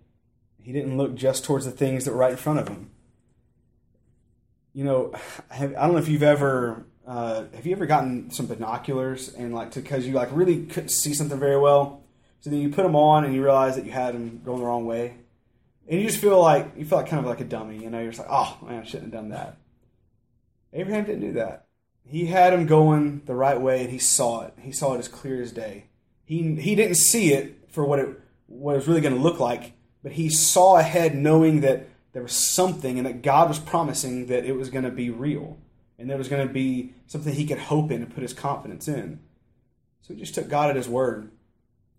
He 0.61 0.71
didn't 0.71 0.97
look 0.97 1.15
just 1.15 1.43
towards 1.43 1.65
the 1.65 1.71
things 1.71 2.05
that 2.05 2.11
were 2.11 2.17
right 2.17 2.31
in 2.31 2.37
front 2.37 2.59
of 2.59 2.67
him. 2.67 2.89
You 4.79 4.85
know, 4.85 5.11
have, 5.49 5.75
I 5.75 5.81
don't 5.81 5.91
know 5.91 5.99
if 5.99 6.07
you've 6.07 6.23
ever 6.23 6.85
uh, 7.05 7.43
have 7.53 7.65
you 7.65 7.73
ever 7.73 7.85
gotten 7.85 8.31
some 8.31 8.45
binoculars 8.45 9.33
and 9.33 9.53
like 9.53 9.73
because 9.73 10.07
you 10.07 10.13
like 10.13 10.29
really 10.31 10.65
couldn't 10.67 10.89
see 10.89 11.13
something 11.13 11.37
very 11.37 11.59
well, 11.59 12.03
so 12.39 12.49
then 12.49 12.59
you 12.59 12.69
put 12.69 12.83
them 12.83 12.95
on 12.95 13.25
and 13.25 13.35
you 13.35 13.43
realize 13.43 13.75
that 13.75 13.85
you 13.85 13.91
had 13.91 14.15
them 14.15 14.41
going 14.45 14.59
the 14.59 14.65
wrong 14.65 14.85
way, 14.85 15.17
and 15.89 15.99
you 15.99 16.07
just 16.07 16.21
feel 16.21 16.39
like 16.41 16.71
you 16.77 16.85
feel 16.85 16.99
like 16.99 17.09
kind 17.09 17.19
of 17.19 17.25
like 17.25 17.41
a 17.41 17.43
dummy. 17.43 17.77
You 17.77 17.89
know, 17.89 17.99
you're 17.99 18.11
just 18.11 18.19
like, 18.19 18.29
oh 18.31 18.57
man, 18.65 18.81
I 18.81 18.85
shouldn't 18.85 19.13
have 19.13 19.21
done 19.21 19.29
that. 19.29 19.57
Abraham 20.71 21.03
didn't 21.03 21.21
do 21.21 21.33
that. 21.33 21.65
He 22.05 22.27
had 22.27 22.53
him 22.53 22.65
going 22.65 23.23
the 23.25 23.35
right 23.35 23.59
way, 23.59 23.81
and 23.81 23.89
he 23.91 23.99
saw 23.99 24.43
it. 24.43 24.53
He 24.61 24.71
saw 24.71 24.93
it 24.95 24.99
as 24.99 25.09
clear 25.09 25.41
as 25.41 25.51
day. 25.51 25.87
He 26.23 26.55
he 26.55 26.75
didn't 26.75 26.95
see 26.95 27.33
it 27.33 27.65
for 27.69 27.83
what 27.83 27.99
it 27.99 28.07
what 28.47 28.73
it 28.73 28.77
was 28.77 28.87
really 28.87 29.01
going 29.01 29.15
to 29.15 29.21
look 29.21 29.41
like 29.41 29.73
but 30.01 30.13
he 30.13 30.29
saw 30.29 30.77
ahead 30.77 31.15
knowing 31.15 31.61
that 31.61 31.87
there 32.13 32.23
was 32.23 32.33
something 32.33 32.97
and 32.97 33.05
that 33.05 33.21
God 33.21 33.49
was 33.49 33.59
promising 33.59 34.27
that 34.27 34.45
it 34.45 34.53
was 34.53 34.69
going 34.69 34.85
to 34.85 34.91
be 34.91 35.09
real 35.09 35.57
and 35.97 36.09
there 36.09 36.17
was 36.17 36.29
going 36.29 36.47
to 36.47 36.53
be 36.53 36.93
something 37.07 37.33
he 37.33 37.45
could 37.45 37.59
hope 37.59 37.91
in 37.91 38.01
and 38.01 38.13
put 38.13 38.23
his 38.23 38.33
confidence 38.33 38.87
in. 38.87 39.19
So 40.01 40.13
he 40.13 40.19
just 40.19 40.33
took 40.33 40.49
God 40.49 40.69
at 40.69 40.75
his 40.75 40.87
word 40.87 41.31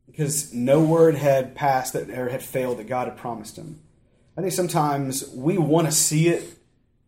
because 0.07 0.53
no 0.53 0.83
word 0.83 1.14
had 1.14 1.55
passed 1.55 1.92
that 1.92 2.11
or 2.11 2.29
had 2.31 2.42
failed 2.42 2.79
that 2.79 2.88
God 2.88 3.07
had 3.07 3.16
promised 3.16 3.57
him. 3.57 3.81
I 4.37 4.40
think 4.40 4.53
sometimes 4.53 5.29
we 5.29 5.59
want 5.59 5.87
to 5.87 5.92
see 5.92 6.29
it, 6.29 6.59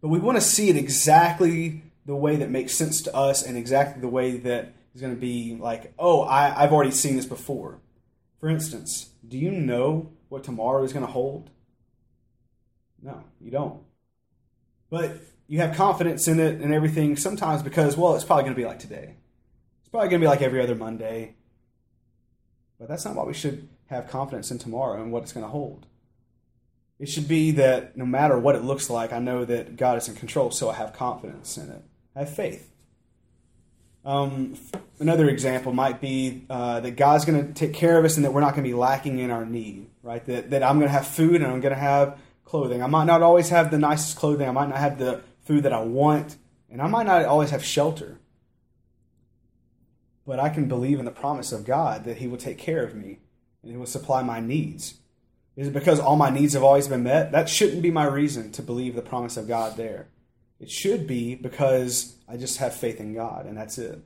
but 0.01 0.09
we 0.09 0.19
want 0.19 0.37
to 0.37 0.43
see 0.45 0.69
it 0.69 0.77
exactly 0.77 1.83
the 2.05 2.17
way 2.17 2.37
that 2.37 2.51
makes 2.51 2.75
sense 2.75 3.01
to 3.03 3.17
us 3.17 3.43
and 3.43 3.57
exactly 3.57 4.01
the 4.01 4.09
way 4.09 4.37
that 4.39 4.73
is 4.95 5.01
going 5.01 5.15
to 5.15 5.21
be 5.21 5.57
like, 5.59 5.95
oh, 5.99 6.23
I, 6.23 6.63
I've 6.63 6.73
already 6.73 6.91
seen 6.91 7.17
this 7.17 7.27
before. 7.27 7.79
For 8.39 8.49
instance, 8.49 9.11
do 9.27 9.39
you 9.39 9.51
know 9.51 10.11
what 10.29 10.45
tomorrow 10.45 10.83
is 10.85 10.93
going 10.93 11.07
to 11.07 11.13
hold? 11.13 11.51
No, 13.03 13.23
you 13.41 13.51
don't. 13.51 13.83
But 14.91 15.17
you 15.49 15.59
have 15.59 15.77
confidence 15.77 16.29
in 16.29 16.39
it 16.41 16.61
and 16.61 16.73
everything 16.73 17.17
sometimes 17.17 17.63
because, 17.63 17.97
well, 17.97 18.15
it's 18.15 18.25
probably 18.25 18.45
going 18.45 18.55
to 18.55 18.61
be 18.61 18.67
like 18.67 18.79
today. 18.79 19.17
It's 19.81 19.89
probably 19.91 20.09
going 20.09 20.21
to 20.21 20.25
be 20.25 20.29
like 20.29 20.43
every 20.43 20.63
other 20.63 20.75
Monday. 20.75 21.35
But 22.79 22.89
that's 22.89 23.05
not 23.05 23.15
what 23.15 23.27
we 23.27 23.35
should 23.35 23.69
have 23.87 24.09
confidence 24.09 24.51
in 24.51 24.59
tomorrow 24.59 25.03
and 25.03 25.13
what 25.13 25.23
it's 25.23 25.33
going 25.33 25.45
to 25.45 25.51
hold. 25.51 25.87
It 26.99 27.09
should 27.09 27.27
be 27.27 27.51
that 27.53 27.97
no 27.97 28.07
matter 28.07 28.39
what 28.39 28.55
it 28.55 28.63
looks 28.63 28.89
like, 28.89 29.13
I 29.13 29.19
know 29.19 29.45
that 29.45 29.77
God 29.77 29.99
is 29.99 30.09
in 30.09 30.15
control, 30.15 30.51
so 30.51 30.71
I 30.71 30.75
have 30.75 30.93
confidence 30.93 31.57
in 31.57 31.69
it. 31.69 31.83
I 32.15 32.21
have 32.21 32.35
faith. 32.35 32.71
Um, 34.05 34.57
another 34.99 35.29
example 35.29 35.73
might 35.73 36.01
be 36.01 36.45
uh, 36.49 36.81
that 36.81 36.93
God's 36.93 37.25
going 37.25 37.47
to 37.47 37.53
take 37.53 37.73
care 37.75 37.99
of 37.99 38.05
us 38.05 38.17
and 38.17 38.25
that 38.25 38.33
we're 38.33 38.41
not 38.41 38.55
going 38.55 38.65
to 38.65 38.69
be 38.69 38.75
lacking 38.75 39.19
in 39.19 39.31
our 39.31 39.45
need, 39.45 39.89
right? 40.03 40.25
That, 40.27 40.51
that 40.51 40.63
I'm 40.63 40.79
going 40.79 40.89
to 40.89 40.93
have 40.93 41.07
food 41.07 41.37
and 41.37 41.47
I'm 41.47 41.61
going 41.61 41.75
to 41.75 41.81
have 41.81 42.19
clothing. 42.45 42.83
I 42.83 42.87
might 42.87 43.05
not 43.05 43.23
always 43.23 43.49
have 43.51 43.71
the 43.71 43.79
nicest 43.79 44.17
clothing. 44.17 44.49
I 44.49 44.53
might 44.53 44.69
not 44.69 44.79
have 44.79 44.99
the 44.99 45.23
food 45.45 45.63
that 45.65 45.73
I 45.73 45.83
want. 45.83 46.37
And 46.71 46.81
I 46.81 46.87
might 46.87 47.07
not 47.07 47.25
always 47.25 47.51
have 47.51 47.65
shelter. 47.65 48.19
But 50.27 50.39
I 50.39 50.49
can 50.49 50.69
believe 50.69 50.99
in 50.99 51.05
the 51.05 51.11
promise 51.11 51.53
of 51.53 51.65
God 51.65 52.05
that 52.05 52.19
He 52.19 52.29
will 52.29 52.39
take 52.39 52.59
care 52.59 52.85
of 52.85 52.95
me 52.95 53.19
and 53.63 53.73
He 53.73 53.77
will 53.77 53.87
supply 53.87 54.23
my 54.23 54.41
needs. 54.41 54.95
Is 55.57 55.69
it 55.69 55.75
because 55.75 56.01
all 56.01 56.17
my 56.17 56.31
needs 56.31 56.55
have 56.55 56.63
always 56.63 56.89
been 56.89 57.03
met? 57.03 57.33
That 57.33 57.49
shouldn't 57.49 57.83
be 57.83 57.91
my 57.91 58.07
reason 58.07 58.53
to 58.53 58.63
believe 58.63 58.95
the 58.95 59.03
promise 59.03 59.37
of 59.37 59.49
God 59.49 59.77
there. 59.77 60.09
It 60.59 60.71
should 60.71 61.07
be 61.07 61.35
because 61.35 62.15
I 62.29 62.37
just 62.37 62.59
have 62.59 62.75
faith 62.75 63.01
in 63.01 63.15
God, 63.15 63.47
and 63.47 63.57
that's 63.57 63.79
it. 63.79 64.01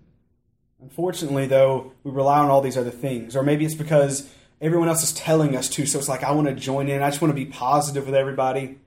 Unfortunately, 0.80 1.46
though, 1.46 1.92
we 2.02 2.10
rely 2.10 2.38
on 2.38 2.50
all 2.50 2.60
these 2.60 2.76
other 2.76 2.90
things. 2.90 3.36
Or 3.36 3.42
maybe 3.42 3.64
it's 3.64 3.74
because 3.74 4.28
everyone 4.60 4.88
else 4.88 5.02
is 5.02 5.12
telling 5.12 5.56
us 5.56 5.68
to, 5.70 5.86
so 5.86 5.98
it's 5.98 6.08
like, 6.08 6.22
I 6.22 6.32
want 6.32 6.48
to 6.48 6.54
join 6.54 6.88
in. 6.88 7.02
I 7.02 7.10
just 7.10 7.20
want 7.20 7.30
to 7.30 7.44
be 7.44 7.46
positive 7.46 8.06
with 8.06 8.14
everybody. 8.14 8.78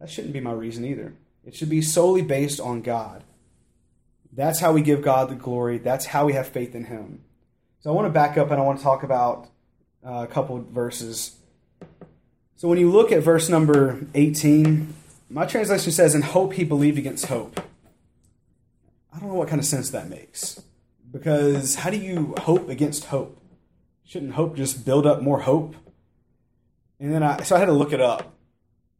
That 0.00 0.10
shouldn't 0.10 0.32
be 0.32 0.40
my 0.40 0.52
reason 0.52 0.84
either. 0.84 1.14
It 1.44 1.54
should 1.54 1.70
be 1.70 1.82
solely 1.82 2.22
based 2.22 2.60
on 2.60 2.82
God. 2.82 3.24
That's 4.32 4.60
how 4.60 4.72
we 4.72 4.82
give 4.82 5.02
God 5.02 5.28
the 5.28 5.34
glory. 5.34 5.78
That's 5.78 6.06
how 6.06 6.26
we 6.26 6.32
have 6.32 6.48
faith 6.48 6.74
in 6.74 6.84
Him. 6.84 7.22
So 7.80 7.90
I 7.90 7.94
want 7.94 8.06
to 8.06 8.12
back 8.12 8.38
up 8.38 8.50
and 8.50 8.60
I 8.60 8.64
want 8.64 8.78
to 8.78 8.84
talk 8.84 9.02
about 9.02 9.48
uh, 10.06 10.26
a 10.28 10.32
couple 10.32 10.60
verses. 10.70 11.36
So 12.56 12.68
when 12.68 12.78
you 12.78 12.90
look 12.90 13.12
at 13.12 13.22
verse 13.22 13.48
number 13.48 14.06
18, 14.14 14.94
my 15.28 15.46
translation 15.46 15.92
says, 15.92 16.14
In 16.14 16.22
hope 16.22 16.54
he 16.54 16.64
believed 16.64 16.98
against 16.98 17.26
hope. 17.26 17.60
I 19.12 19.18
don't 19.18 19.28
know 19.28 19.34
what 19.34 19.48
kind 19.48 19.60
of 19.60 19.66
sense 19.66 19.90
that 19.90 20.08
makes. 20.08 20.62
Because 21.10 21.74
how 21.76 21.90
do 21.90 21.98
you 21.98 22.34
hope 22.38 22.68
against 22.68 23.06
hope? 23.06 23.41
Shouldn't 24.04 24.32
hope 24.32 24.56
just 24.56 24.84
build 24.84 25.06
up 25.06 25.22
more 25.22 25.40
hope? 25.40 25.74
And 27.00 27.12
then 27.12 27.22
I, 27.22 27.42
so 27.42 27.56
I 27.56 27.58
had 27.58 27.66
to 27.66 27.72
look 27.72 27.92
it 27.92 28.00
up. 28.00 28.34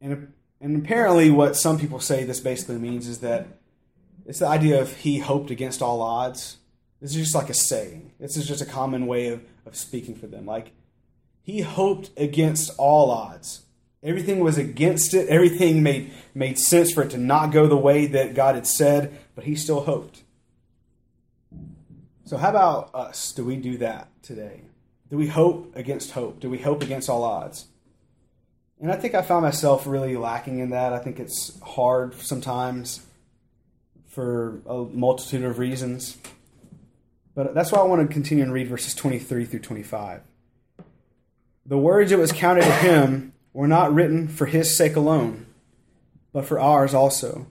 And, 0.00 0.32
and 0.60 0.84
apparently, 0.84 1.30
what 1.30 1.56
some 1.56 1.78
people 1.78 2.00
say 2.00 2.24
this 2.24 2.40
basically 2.40 2.78
means 2.78 3.06
is 3.06 3.18
that 3.18 3.46
it's 4.26 4.40
the 4.40 4.46
idea 4.46 4.80
of 4.80 4.96
he 4.96 5.18
hoped 5.18 5.50
against 5.50 5.82
all 5.82 6.00
odds. 6.00 6.58
This 7.00 7.10
is 7.10 7.16
just 7.16 7.34
like 7.34 7.50
a 7.50 7.54
saying. 7.54 8.12
This 8.18 8.36
is 8.36 8.46
just 8.46 8.62
a 8.62 8.66
common 8.66 9.06
way 9.06 9.28
of, 9.28 9.42
of 9.66 9.76
speaking 9.76 10.14
for 10.14 10.26
them. 10.26 10.46
Like, 10.46 10.72
he 11.42 11.60
hoped 11.60 12.10
against 12.16 12.70
all 12.78 13.10
odds. 13.10 13.62
Everything 14.02 14.40
was 14.40 14.58
against 14.58 15.14
it. 15.14 15.28
Everything 15.28 15.82
made, 15.82 16.12
made 16.34 16.58
sense 16.58 16.92
for 16.92 17.02
it 17.02 17.10
to 17.10 17.18
not 17.18 17.52
go 17.52 17.66
the 17.66 17.76
way 17.76 18.06
that 18.06 18.34
God 18.34 18.54
had 18.54 18.66
said, 18.66 19.18
but 19.34 19.44
he 19.44 19.54
still 19.54 19.82
hoped. 19.82 20.22
So, 22.24 22.36
how 22.36 22.50
about 22.50 22.94
us? 22.94 23.32
Do 23.32 23.44
we 23.44 23.56
do 23.56 23.78
that 23.78 24.08
today? 24.22 24.62
Do 25.12 25.18
we 25.18 25.26
hope 25.26 25.76
against 25.76 26.12
hope? 26.12 26.40
Do 26.40 26.48
we 26.48 26.56
hope 26.56 26.82
against 26.82 27.10
all 27.10 27.22
odds? 27.22 27.66
And 28.80 28.90
I 28.90 28.96
think 28.96 29.14
I 29.14 29.20
found 29.20 29.42
myself 29.42 29.86
really 29.86 30.16
lacking 30.16 30.58
in 30.58 30.70
that. 30.70 30.94
I 30.94 31.00
think 31.00 31.20
it's 31.20 31.60
hard 31.60 32.14
sometimes 32.14 33.04
for 34.08 34.62
a 34.64 34.84
multitude 34.84 35.44
of 35.44 35.58
reasons. 35.58 36.16
But 37.34 37.52
that's 37.52 37.70
why 37.70 37.80
I 37.80 37.82
want 37.82 38.08
to 38.08 38.10
continue 38.10 38.42
and 38.42 38.54
read 38.54 38.68
verses 38.68 38.94
23 38.94 39.44
through 39.44 39.60
25. 39.60 40.22
The 41.66 41.76
words 41.76 42.10
that 42.10 42.18
was 42.18 42.32
counted 42.32 42.62
to 42.62 42.72
him 42.72 43.34
were 43.52 43.68
not 43.68 43.92
written 43.92 44.28
for 44.28 44.46
his 44.46 44.74
sake 44.74 44.96
alone, 44.96 45.44
but 46.32 46.46
for 46.46 46.58
ours 46.58 46.94
also. 46.94 47.48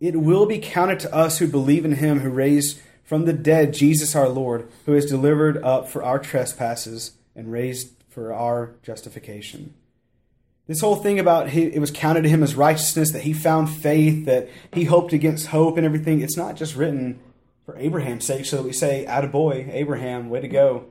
It 0.00 0.22
will 0.22 0.46
be 0.46 0.58
counted 0.58 1.00
to 1.00 1.14
us 1.14 1.38
who 1.38 1.48
believe 1.48 1.84
in 1.84 1.96
him 1.96 2.20
who 2.20 2.30
raised 2.30 2.80
from 3.04 3.26
the 3.26 3.32
dead 3.32 3.74
Jesus 3.74 4.16
our 4.16 4.28
Lord, 4.28 4.68
who 4.86 4.94
is 4.94 5.04
delivered 5.04 5.62
up 5.62 5.88
for 5.88 6.02
our 6.02 6.18
trespasses 6.18 7.12
and 7.36 7.52
raised 7.52 7.92
for 8.08 8.32
our 8.32 8.74
justification. 8.82 9.74
This 10.66 10.80
whole 10.80 10.96
thing 10.96 11.18
about 11.18 11.50
he, 11.50 11.64
it 11.64 11.78
was 11.78 11.90
counted 11.90 12.22
to 12.22 12.28
him 12.28 12.42
as 12.42 12.54
righteousness, 12.54 13.12
that 13.12 13.22
he 13.22 13.34
found 13.34 13.68
faith, 13.68 14.24
that 14.24 14.48
he 14.72 14.84
hoped 14.84 15.12
against 15.12 15.48
hope 15.48 15.76
and 15.76 15.84
everything, 15.84 16.22
it's 16.22 16.38
not 16.38 16.56
just 16.56 16.74
written 16.74 17.20
for 17.66 17.76
Abraham's 17.76 18.24
sake 18.24 18.46
so 18.46 18.56
that 18.56 18.62
we 18.62 18.72
say, 18.72 19.06
boy, 19.30 19.68
Abraham, 19.70 20.30
way 20.30 20.40
to 20.40 20.48
go. 20.48 20.86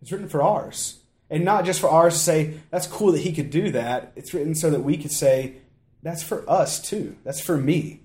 It's 0.00 0.12
written 0.12 0.28
for 0.28 0.42
ours. 0.42 1.00
And 1.30 1.44
not 1.44 1.66
just 1.66 1.80
for 1.80 1.90
ours 1.90 2.14
to 2.14 2.20
say, 2.20 2.54
that's 2.70 2.86
cool 2.86 3.12
that 3.12 3.20
he 3.20 3.32
could 3.32 3.50
do 3.50 3.70
that. 3.72 4.12
It's 4.16 4.32
written 4.32 4.54
so 4.54 4.70
that 4.70 4.80
we 4.80 4.96
could 4.96 5.12
say, 5.12 5.56
that's 6.02 6.22
for 6.22 6.48
us 6.48 6.80
too. 6.80 7.16
That's 7.24 7.40
for 7.40 7.58
me. 7.58 8.00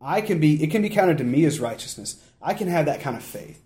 I 0.00 0.20
can 0.20 0.38
be, 0.38 0.62
it 0.62 0.70
can 0.70 0.82
be 0.82 0.90
counted 0.90 1.18
to 1.18 1.24
me 1.24 1.44
as 1.46 1.58
righteousness. 1.58 2.22
I 2.44 2.52
can 2.52 2.68
have 2.68 2.86
that 2.86 3.00
kind 3.00 3.16
of 3.16 3.24
faith. 3.24 3.62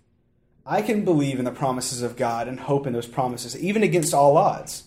I 0.65 0.83
can 0.83 1.05
believe 1.05 1.39
in 1.39 1.45
the 1.45 1.51
promises 1.51 2.01
of 2.01 2.17
God 2.17 2.47
and 2.47 2.61
hope 2.61 2.87
in 2.87 2.93
those 2.93 3.07
promises, 3.07 3.59
even 3.59 3.83
against 3.83 4.15
all 4.15 4.37
odds. 4.37 4.85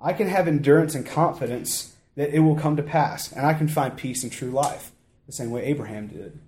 I 0.00 0.12
can 0.12 0.28
have 0.28 0.48
endurance 0.48 0.94
and 0.94 1.06
confidence 1.06 1.94
that 2.16 2.34
it 2.34 2.40
will 2.40 2.56
come 2.56 2.76
to 2.76 2.82
pass, 2.82 3.30
and 3.30 3.46
I 3.46 3.54
can 3.54 3.68
find 3.68 3.96
peace 3.96 4.24
and 4.24 4.32
true 4.32 4.50
life, 4.50 4.90
the 5.26 5.32
same 5.32 5.50
way 5.50 5.64
Abraham 5.66 6.08
did. 6.08 6.38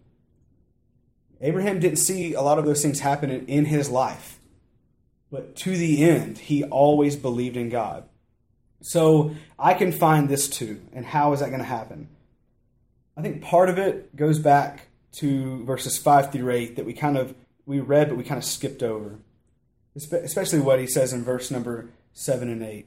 Abraham 1.40 1.78
didn't 1.78 1.98
see 1.98 2.34
a 2.34 2.42
lot 2.42 2.58
of 2.58 2.64
those 2.64 2.82
things 2.82 3.00
happen 3.00 3.30
in 3.30 3.66
his 3.66 3.88
life, 3.88 4.40
but 5.30 5.54
to 5.56 5.76
the 5.76 6.02
end, 6.02 6.38
he 6.38 6.64
always 6.64 7.14
believed 7.14 7.56
in 7.56 7.68
God. 7.68 8.04
So 8.82 9.36
I 9.58 9.74
can 9.74 9.92
find 9.92 10.28
this 10.28 10.48
too. 10.48 10.80
And 10.92 11.06
how 11.06 11.32
is 11.32 11.40
that 11.40 11.50
going 11.50 11.60
to 11.60 11.66
happen? 11.66 12.08
I 13.16 13.22
think 13.22 13.42
part 13.42 13.68
of 13.68 13.78
it 13.78 14.16
goes 14.16 14.38
back 14.38 14.86
to 15.12 15.64
verses 15.64 15.98
5 15.98 16.32
through 16.32 16.50
8 16.50 16.76
that 16.76 16.86
we 16.86 16.92
kind 16.92 17.16
of 17.16 17.34
we 17.66 17.80
read 17.80 18.08
but 18.08 18.16
we 18.16 18.24
kind 18.24 18.38
of 18.38 18.44
skipped 18.44 18.82
over 18.82 19.18
especially 19.96 20.60
what 20.60 20.78
he 20.78 20.86
says 20.86 21.12
in 21.12 21.24
verse 21.24 21.50
number 21.50 21.88
7 22.12 22.48
and 22.48 22.62
8 22.62 22.86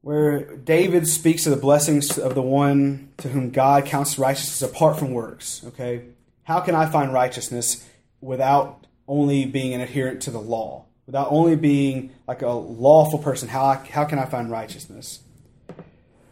where 0.00 0.56
David 0.56 1.06
speaks 1.06 1.46
of 1.46 1.50
the 1.50 1.60
blessings 1.60 2.18
of 2.18 2.34
the 2.34 2.42
one 2.42 3.12
to 3.18 3.28
whom 3.28 3.50
God 3.50 3.84
counts 3.84 4.18
righteousness 4.18 4.62
apart 4.62 4.98
from 4.98 5.12
works. 5.12 5.62
Okay? 5.66 6.04
How 6.44 6.60
can 6.60 6.74
I 6.74 6.86
find 6.86 7.12
righteousness 7.12 7.86
without 8.20 8.86
only 9.06 9.44
being 9.44 9.74
an 9.74 9.80
adherent 9.80 10.22
to 10.22 10.30
the 10.30 10.40
law? 10.40 10.86
Without 11.06 11.28
only 11.30 11.56
being 11.56 12.10
like 12.26 12.42
a 12.42 12.48
lawful 12.48 13.18
person, 13.18 13.48
how, 13.48 13.64
I, 13.64 13.74
how 13.76 14.04
can 14.04 14.18
I 14.18 14.26
find 14.26 14.50
righteousness? 14.50 15.20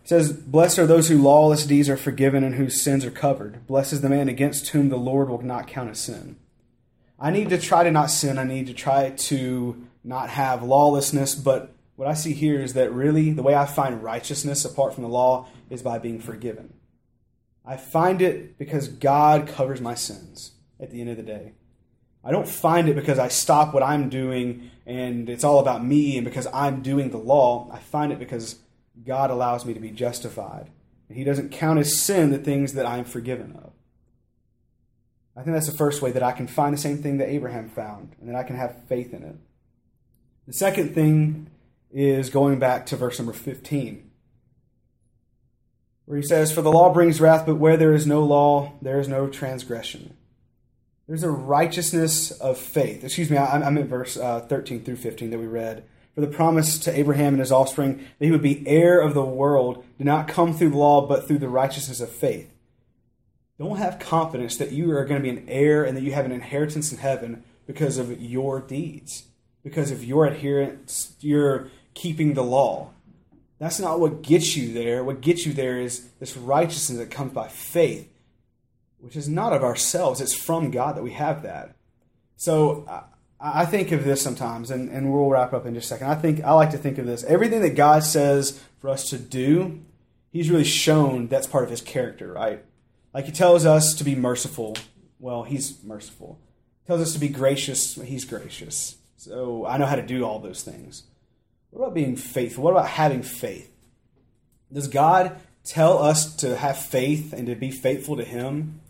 Says, 0.07 0.33
Blessed 0.33 0.79
are 0.79 0.87
those 0.87 1.09
whose 1.09 1.19
lawless 1.19 1.67
deeds 1.67 1.89
are 1.89 1.97
forgiven 1.97 2.45
and 2.45 2.55
whose 2.55 2.81
sins 2.81 3.05
are 3.05 3.11
covered. 3.11 3.67
Blessed 3.67 3.95
is 3.95 4.01
the 4.03 4.09
man 4.09 4.29
against 4.29 4.69
whom 4.69 4.89
the 4.89 4.97
Lord 4.97 5.29
will 5.29 5.43
not 5.43 5.67
count 5.67 5.91
a 5.91 5.97
sin. 5.97 6.37
I 7.19 7.33
need 7.33 7.49
to 7.49 7.59
try 7.59 7.83
to 7.83 7.91
not 7.91 8.13
sin. 8.13 8.39
I 8.39 8.45
need 8.45 8.69
to 8.69 8.73
try 8.73 9.11
to 9.11 9.85
not 10.05 10.31
have 10.31 10.63
lawlessness, 10.63 11.35
but 11.35 11.73
what 11.97 12.07
I 12.07 12.15
see 12.15 12.35
here 12.35 12.61
is 12.61 12.75
that 12.75 12.93
really 12.93 13.33
the 13.33 13.43
way 13.43 13.57
I 13.57 13.67
find 13.67 14.01
righteousness 14.01 14.65
apart 14.65 14.95
from 14.95 15.03
the 15.03 15.09
law 15.09 15.49
is 15.71 15.83
by 15.83 15.99
being 15.99 16.21
forgiven. 16.21 16.75
I 17.65 17.77
find 17.77 18.23
it 18.23 18.59
because 18.59 18.87
God 18.87 19.49
covers 19.49 19.81
my 19.81 19.97
sins 19.97 20.53
at 20.79 20.93
the 20.93 21.01
end 21.01 21.11
of 21.11 21.17
the 21.17 21.25
day. 21.25 21.55
I 22.23 22.31
don't 22.31 22.47
find 22.47 22.89
it 22.89 22.95
because 22.95 23.19
I 23.19 23.27
stop 23.27 23.75
what 23.75 23.83
I'm 23.83 24.09
doing 24.09 24.71
and 24.87 25.29
it's 25.29 25.43
all 25.43 25.59
about 25.59 25.85
me 25.85 26.17
and 26.17 26.25
because 26.25 26.47
I'm 26.55 26.83
doing 26.83 27.11
the 27.11 27.19
law. 27.19 27.69
I 27.73 27.81
find 27.81 28.13
it 28.13 28.21
because 28.21 28.61
God 29.05 29.31
allows 29.31 29.65
me 29.65 29.75
to 29.75 29.81
be 29.81 29.91
justified. 29.91 30.71
And 31.09 31.17
He 31.17 31.25
doesn't 31.25 31.51
count 31.51 31.79
as 31.79 32.01
sin 32.01 32.31
the 32.31 32.39
things 32.39 32.75
that 32.75 32.87
I'm 32.87 33.05
forgiven 33.05 33.53
of. 33.53 33.73
I 35.37 35.43
think 35.43 35.55
that's 35.55 35.71
the 35.71 35.77
first 35.77 36.01
way 36.01 36.13
that 36.13 36.23
I 36.23 36.33
can 36.33 36.47
find 36.47 36.73
the 36.73 36.81
same 36.81 37.03
thing 37.03 37.19
that 37.19 37.29
Abraham 37.29 37.69
found 37.69 38.17
and 38.21 38.29
that 38.29 38.37
I 38.37 38.43
can 38.43 38.57
have 38.57 38.85
faith 38.89 39.13
in 39.13 39.23
it. 39.23 39.37
The 40.47 40.55
second 40.55 40.95
thing 40.95 41.51
is 41.93 42.31
going 42.31 42.59
back 42.59 42.87
to 42.87 42.97
verse 42.97 43.19
number 43.19 43.33
15, 43.33 44.11
where 46.07 46.19
he 46.19 46.25
says, 46.25 46.53
For 46.53 46.63
the 46.63 46.73
law 46.73 46.93
brings 46.93 47.21
wrath, 47.21 47.45
but 47.45 47.57
where 47.57 47.77
there 47.77 47.93
is 47.93 48.07
no 48.07 48.25
law, 48.25 48.73
there 48.81 48.99
is 48.99 49.09
no 49.09 49.29
transgression. 49.29 50.17
There's 51.07 51.23
a 51.23 51.31
righteousness 51.31 52.31
of 52.33 52.59
faith. 52.59 53.05
Excuse 53.05 53.31
me, 53.31 53.37
I'm 53.37 53.77
in 53.77 53.87
verse 53.87 54.17
uh, 54.17 54.41
13 54.41 54.85
through 54.85 54.97
15 54.97 55.31
that 55.31 55.39
we 55.39 55.47
read. 55.47 55.85
For 56.17 56.23
the 56.23 56.29
promise 56.29 56.79
to 56.79 56.99
Abraham 56.99 57.35
and 57.35 57.41
his 57.41 57.53
offspring 57.53 57.99
that 57.99 58.25
he 58.25 58.31
would 58.31 58.41
be 58.41 58.67
heir 58.67 59.01
of 59.01 59.13
the 59.13 59.23
world 59.23 59.85
did 59.99 60.07
not 60.07 60.29
come 60.29 60.55
through 60.55 60.71
the 60.71 60.79
law, 60.79 61.07
but 61.07 61.29
through 61.29 61.41
the 61.41 61.49
righteousness 61.49 62.01
of 62.01 62.09
faith. 62.09 62.51
Don't 63.59 63.77
have 63.77 63.99
confidence 63.99 64.57
that 64.57 64.73
you 64.73 64.91
are 64.93 65.05
going 65.05 65.23
to 65.23 65.31
be 65.31 65.39
an 65.39 65.47
heir 65.47 65.85
and 65.85 65.95
that 65.95 66.03
you 66.03 66.13
have 66.13 66.25
an 66.25 66.33
inheritance 66.33 66.91
in 66.91 66.97
heaven 66.97 67.45
because 67.67 67.99
of 67.99 68.19
your 68.19 68.61
deeds, 68.61 69.25
because 69.63 69.91
of 69.91 70.05
your 70.05 70.25
adherence, 70.25 71.15
your 71.21 71.69
keeping 71.93 72.33
the 72.33 72.43
law. 72.43 72.93
That's 73.59 73.79
not 73.79 74.01
what 74.01 74.23
gets 74.23 74.57
you 74.57 74.73
there. 74.73 75.05
What 75.05 75.21
gets 75.21 75.45
you 75.45 75.53
there 75.53 75.79
is 75.79 76.09
this 76.19 76.35
righteousness 76.35 76.99
that 76.99 77.11
comes 77.11 77.35
by 77.35 77.49
faith, 77.49 78.11
which 79.01 79.17
is 79.17 79.29
not 79.29 79.53
of 79.53 79.63
ourselves. 79.63 80.23
It's 80.23 80.35
from 80.35 80.71
God 80.71 80.97
that 80.97 81.03
we 81.03 81.13
have 81.13 81.43
that. 81.43 81.77
So 82.37 82.89
I, 83.55 83.67
think 83.67 83.93
of 83.93 84.05
this 84.05 84.23
sometimes, 84.23 84.71
and, 84.71 84.89
and 84.89 85.13
we'll 85.13 85.29
wrap 85.29 85.53
up 85.53 85.67
in 85.67 85.75
just 85.75 85.87
a 85.87 85.89
second. 85.89 86.09
I 86.09 86.15
think 86.15 86.43
I 86.43 86.53
like 86.53 86.71
to 86.71 86.79
think 86.79 86.99
of 86.99 87.07
this. 87.07 87.25
Everything 87.25 87.61
that 87.63 87.77
God 87.77 88.03
says 88.05 88.63
for 88.79 88.89
us 88.89 89.11
to 89.11 89.19
do, 89.19 89.81
He's 90.31 90.51
really 90.51 90.65
shown 90.65 91.29
that's 91.29 91.47
part 91.47 91.65
of 91.65 91.71
His 91.71 91.81
character, 91.81 92.33
right? 92.33 92.65
Like 93.15 93.27
He 93.27 93.33
tells 93.33 93.65
us 93.65 93.95
to 93.95 94.05
be 94.05 94.15
merciful. 94.15 94.77
Well, 95.19 95.45
He's 95.45 95.83
merciful. 95.83 96.39
He 96.83 96.87
tells 96.87 97.01
us 97.01 97.13
to 97.15 97.19
be 97.19 97.29
gracious. 97.29 97.95
He's 97.95 98.25
gracious. 98.25 98.97
So 99.17 99.67
I 99.67 99.77
know 99.77 99.87
how 99.87 99.97
to 99.97 100.07
do 100.07 100.25
all 100.25 100.39
those 100.39 100.63
things. 100.63 101.05
What 101.71 101.83
about 101.83 101.95
being 101.95 102.17
faithful? 102.17 102.65
What 102.65 102.71
about 102.71 102.89
having 102.89 103.23
faith? 103.23 103.73
Does 104.73 104.89
God 104.89 105.37
tell 105.65 105.99
us 105.99 106.35
to 106.37 106.57
have 106.57 106.79
faith 106.79 107.33
and 107.33 107.47
to 107.47 107.55
be 107.55 107.71
faithful 107.71 108.17
to 108.17 108.25
Him 108.25 108.81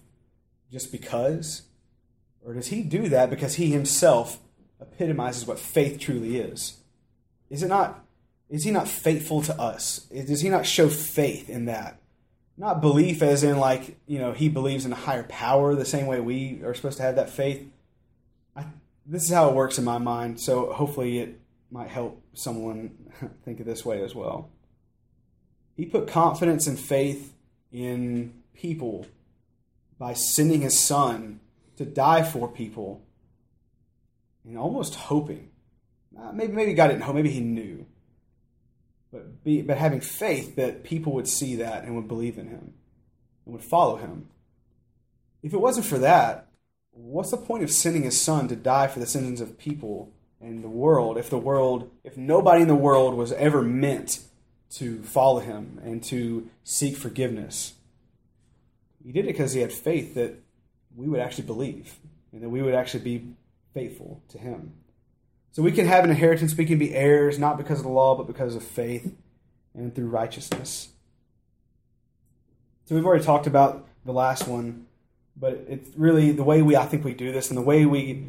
just 0.71 0.92
because? 0.92 1.62
Or 2.45 2.55
does 2.55 2.69
He 2.69 2.83
do 2.83 3.09
that 3.09 3.31
because 3.31 3.55
He 3.57 3.71
Himself 3.71 4.38
epitomizes 4.81 5.47
what 5.47 5.59
faith 5.59 5.99
truly 5.99 6.39
is? 6.39 6.79
Is 7.51 7.62
it 7.62 7.69
not? 7.69 8.05
Is 8.49 8.65
He 8.65 8.71
not 8.71 8.89
faithful 8.89 9.43
to 9.43 9.61
us? 9.61 10.01
Does 10.11 10.41
He 10.41 10.49
not 10.49 10.67
show 10.67 10.89
faith 10.89 11.49
in 11.49 11.67
that? 11.67 12.01
Not 12.57 12.81
belief 12.81 13.23
as 13.23 13.43
in 13.43 13.59
like, 13.59 13.99
you 14.07 14.19
know, 14.19 14.33
He 14.33 14.49
believes 14.49 14.85
in 14.85 14.93
a 14.93 14.97
higher 14.97 15.25
power 15.25 15.75
the 15.75 15.85
same 15.85 16.07
way 16.07 16.21
we 16.21 16.62
are 16.65 16.75
supposed 16.75 16.97
to 16.99 17.03
have 17.03 17.17
that 17.17 17.31
faith. 17.31 17.67
I, 18.55 18.65
this 19.05 19.25
is 19.25 19.31
how 19.31 19.49
it 19.49 19.55
works 19.55 19.79
in 19.79 19.85
my 19.85 19.99
mind, 19.99 20.41
so 20.41 20.73
hopefully 20.73 21.19
it 21.19 21.41
might 21.71 21.89
help 21.89 22.23
someone 22.35 23.11
think 23.44 23.61
of 23.61 23.67
this 23.67 23.85
way 23.85 24.03
as 24.03 24.15
well. 24.15 24.48
He 25.77 25.85
put 25.85 26.09
confidence 26.09 26.67
and 26.67 26.79
faith 26.79 27.35
in 27.71 28.33
people 28.55 29.07
by 29.98 30.15
sending 30.15 30.63
his 30.63 30.79
son 30.79 31.40
to 31.77 31.85
die 31.85 32.23
for 32.23 32.48
people 32.48 33.03
and 34.47 34.57
almost 34.57 34.94
hoping. 34.94 35.51
Uh, 36.19 36.33
maybe, 36.33 36.53
maybe 36.53 36.75
God 36.75 36.88
didn't 36.88 37.03
hope, 37.03 37.15
maybe 37.15 37.31
he 37.31 37.40
knew. 37.40 37.87
But, 39.13 39.44
be, 39.44 39.63
but 39.63 39.79
having 39.79 40.01
faith 40.01 40.57
that 40.57 40.85
people 40.85 41.13
would 41.15 41.29
see 41.29 41.57
that 41.57 41.85
and 41.85 41.94
would 41.97 42.09
believe 42.09 42.38
in 42.38 42.49
him 42.49 42.75
and 43.44 43.55
would 43.55 43.65
follow 43.65 43.97
him. 43.97 44.29
If 45.42 45.53
it 45.53 45.61
wasn't 45.61 45.87
for 45.87 45.99
that, 45.99 46.49
what's 46.90 47.31
the 47.31 47.37
point 47.37 47.63
of 47.63 47.71
sending 47.71 48.03
his 48.03 48.21
son 48.21 48.49
to 48.49 48.57
die 48.57 48.88
for 48.88 49.01
the 49.01 49.07
sins 49.07 49.40
of 49.40 49.59
people 49.59 50.13
in 50.40 50.63
the 50.63 50.69
world 50.69 51.17
if 51.17 51.31
the 51.31 51.38
world 51.38 51.90
if 52.05 52.17
nobody 52.17 52.63
in 52.63 52.69
the 52.69 52.75
world 52.75 53.15
was 53.15 53.33
ever 53.33 53.63
meant 53.63 54.21
to 54.69 55.03
follow 55.03 55.40
him 55.40 55.81
and 55.85 56.03
to 56.05 56.49
seek 56.65 56.97
forgiveness. 56.97 57.75
He 59.05 59.13
did 59.13 59.25
it 59.25 59.29
because 59.29 59.53
he 59.53 59.61
had 59.61 59.73
faith 59.73 60.15
that 60.15 60.35
we 60.94 61.09
would 61.09 61.21
actually 61.21 61.44
believe 61.44 61.97
and 62.33 62.42
that 62.42 62.49
we 62.49 62.61
would 62.61 62.75
actually 62.75 63.05
be 63.05 63.29
faithful 63.77 64.22
to 64.29 64.38
him. 64.38 64.72
So 65.52 65.62
we 65.62 65.70
can 65.70 65.87
have 65.87 66.02
an 66.02 66.08
inheritance, 66.08 66.56
we 66.56 66.64
can 66.64 66.79
be 66.79 66.94
heirs, 66.94 67.38
not 67.38 67.58
because 67.58 67.79
of 67.79 67.85
the 67.85 67.90
law, 67.90 68.16
but 68.16 68.27
because 68.27 68.56
of 68.56 68.62
faith 68.62 69.14
and 69.74 69.94
through 69.94 70.08
righteousness. 70.08 70.88
So 72.87 72.94
we've 72.94 73.04
already 73.04 73.22
talked 73.22 73.46
about 73.46 73.87
the 74.06 74.12
last 74.12 74.48
one, 74.48 74.87
but 75.37 75.66
it's 75.68 75.90
really 75.94 76.33
the 76.33 76.42
way 76.42 76.62
we 76.62 76.74
I 76.74 76.87
think 76.87 77.04
we 77.04 77.12
do 77.12 77.33
this 77.33 77.50
and 77.50 77.58
the 77.58 77.62
way 77.62 77.85
we 77.85 78.24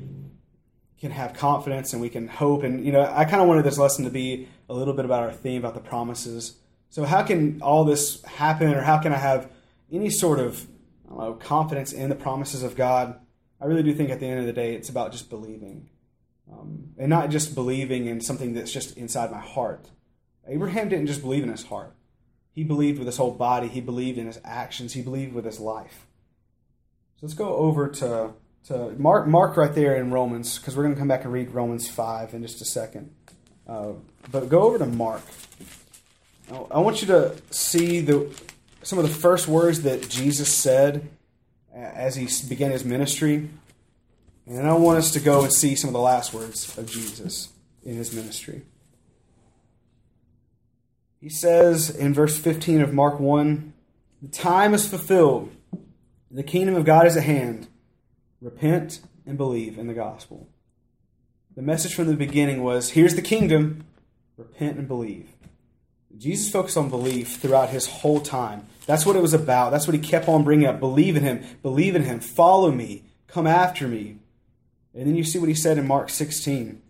can 0.99 1.11
have 1.11 1.33
confidence 1.33 1.93
and 1.93 2.01
we 2.01 2.09
can 2.09 2.27
hope 2.27 2.63
and 2.63 2.85
you 2.85 2.91
know 2.91 3.01
I 3.01 3.23
kind 3.23 3.41
of 3.41 3.47
wanted 3.47 3.63
this 3.63 3.77
lesson 3.77 4.03
to 4.03 4.11
be 4.11 4.49
a 4.67 4.73
little 4.73 4.93
bit 4.93 5.05
about 5.05 5.23
our 5.23 5.31
theme 5.31 5.61
about 5.63 5.75
the 5.75 5.89
promises. 5.89 6.57
So 6.89 7.05
how 7.05 7.23
can 7.23 7.61
all 7.61 7.85
this 7.85 8.21
happen 8.23 8.73
or 8.73 8.81
how 8.81 8.97
can 8.97 9.13
I 9.13 9.17
have 9.17 9.49
any 9.93 10.09
sort 10.09 10.39
of 10.39 10.67
know, 11.09 11.35
confidence 11.35 11.93
in 11.93 12.09
the 12.09 12.15
promises 12.15 12.63
of 12.63 12.75
God? 12.75 13.19
I 13.59 13.65
really 13.65 13.83
do 13.83 13.93
think 13.93 14.09
at 14.09 14.19
the 14.19 14.27
end 14.27 14.39
of 14.39 14.45
the 14.45 14.53
day 14.53 14.75
it's 14.75 14.89
about 14.89 15.11
just 15.11 15.29
believing. 15.29 15.89
Um, 16.51 16.93
and 16.97 17.09
not 17.09 17.29
just 17.29 17.55
believing 17.55 18.05
in 18.05 18.21
something 18.21 18.53
that's 18.53 18.71
just 18.71 18.95
inside 18.97 19.31
my 19.31 19.39
heart. 19.39 19.89
Abraham 20.47 20.87
didn't 20.87 21.07
just 21.07 21.21
believe 21.21 21.43
in 21.43 21.49
his 21.49 21.65
heart. 21.65 21.93
He 22.53 22.63
believed 22.63 22.99
with 22.99 23.07
his 23.07 23.17
whole 23.17 23.33
body. 23.33 23.67
He 23.67 23.81
believed 23.81 24.17
in 24.17 24.27
his 24.27 24.39
actions. 24.45 24.93
He 24.93 25.01
believed 25.01 25.33
with 25.33 25.45
his 25.45 25.59
life. 25.59 26.07
So 27.17 27.25
let's 27.27 27.33
go 27.33 27.55
over 27.55 27.89
to, 27.89 28.31
to 28.67 28.91
Mark, 28.97 29.27
Mark 29.27 29.57
right 29.57 29.73
there 29.73 29.95
in 29.97 30.11
Romans, 30.11 30.57
because 30.57 30.75
we're 30.75 30.83
going 30.83 30.95
to 30.95 30.99
come 30.99 31.07
back 31.07 31.23
and 31.23 31.33
read 31.33 31.51
Romans 31.51 31.89
5 31.89 32.33
in 32.33 32.41
just 32.41 32.61
a 32.61 32.65
second. 32.65 33.13
Uh, 33.67 33.93
but 34.31 34.47
go 34.47 34.61
over 34.61 34.77
to 34.77 34.85
Mark. 34.85 35.21
I 36.71 36.79
want 36.79 37.01
you 37.01 37.07
to 37.07 37.35
see 37.49 37.99
the, 37.99 38.33
some 38.81 38.97
of 38.97 39.07
the 39.07 39.13
first 39.13 39.47
words 39.47 39.81
that 39.81 40.07
Jesus 40.07 40.51
said 40.51 41.09
as 41.77 42.15
he 42.15 42.27
began 42.47 42.71
his 42.71 42.83
ministry. 42.83 43.49
And 44.47 44.67
I 44.67 44.73
want 44.73 44.97
us 44.97 45.11
to 45.11 45.19
go 45.19 45.43
and 45.43 45.53
see 45.53 45.75
some 45.75 45.89
of 45.89 45.93
the 45.93 45.99
last 45.99 46.33
words 46.33 46.77
of 46.77 46.89
Jesus 46.89 47.49
in 47.83 47.95
his 47.95 48.13
ministry. 48.13 48.63
He 51.19 51.29
says 51.29 51.89
in 51.89 52.13
verse 52.13 52.37
15 52.37 52.81
of 52.81 52.93
Mark 52.93 53.19
1 53.19 53.73
The 54.21 54.27
time 54.29 54.73
is 54.73 54.87
fulfilled, 54.87 55.51
the 56.31 56.43
kingdom 56.43 56.75
of 56.75 56.85
God 56.85 57.05
is 57.07 57.17
at 57.17 57.23
hand. 57.23 57.67
Repent 58.41 59.01
and 59.25 59.37
believe 59.37 59.77
in 59.77 59.87
the 59.87 59.93
gospel. 59.93 60.47
The 61.55 61.61
message 61.61 61.95
from 61.95 62.07
the 62.07 62.15
beginning 62.15 62.63
was 62.63 62.91
here's 62.91 63.15
the 63.15 63.21
kingdom, 63.21 63.85
repent 64.37 64.77
and 64.77 64.87
believe. 64.87 65.29
Jesus 66.17 66.51
focused 66.51 66.77
on 66.77 66.89
belief 66.89 67.37
throughout 67.37 67.69
his 67.69 67.85
whole 67.87 68.19
time. 68.19 68.67
That's 68.85 69.05
what 69.05 69.15
it 69.15 69.21
was 69.21 69.33
about. 69.33 69.71
That's 69.71 69.87
what 69.87 69.95
he 69.95 69.99
kept 70.01 70.27
on 70.27 70.43
bringing 70.43 70.67
up. 70.67 70.79
Believe 70.79 71.15
in 71.15 71.23
him, 71.23 71.43
believe 71.61 71.95
in 71.95 72.03
him, 72.03 72.19
follow 72.19 72.71
me, 72.71 73.03
come 73.27 73.45
after 73.45 73.87
me. 73.87 74.17
And 74.93 75.07
then 75.07 75.15
you 75.15 75.23
see 75.23 75.37
what 75.37 75.49
he 75.49 75.55
said 75.55 75.77
in 75.77 75.87
Mark 75.87 76.09
16. 76.09 76.81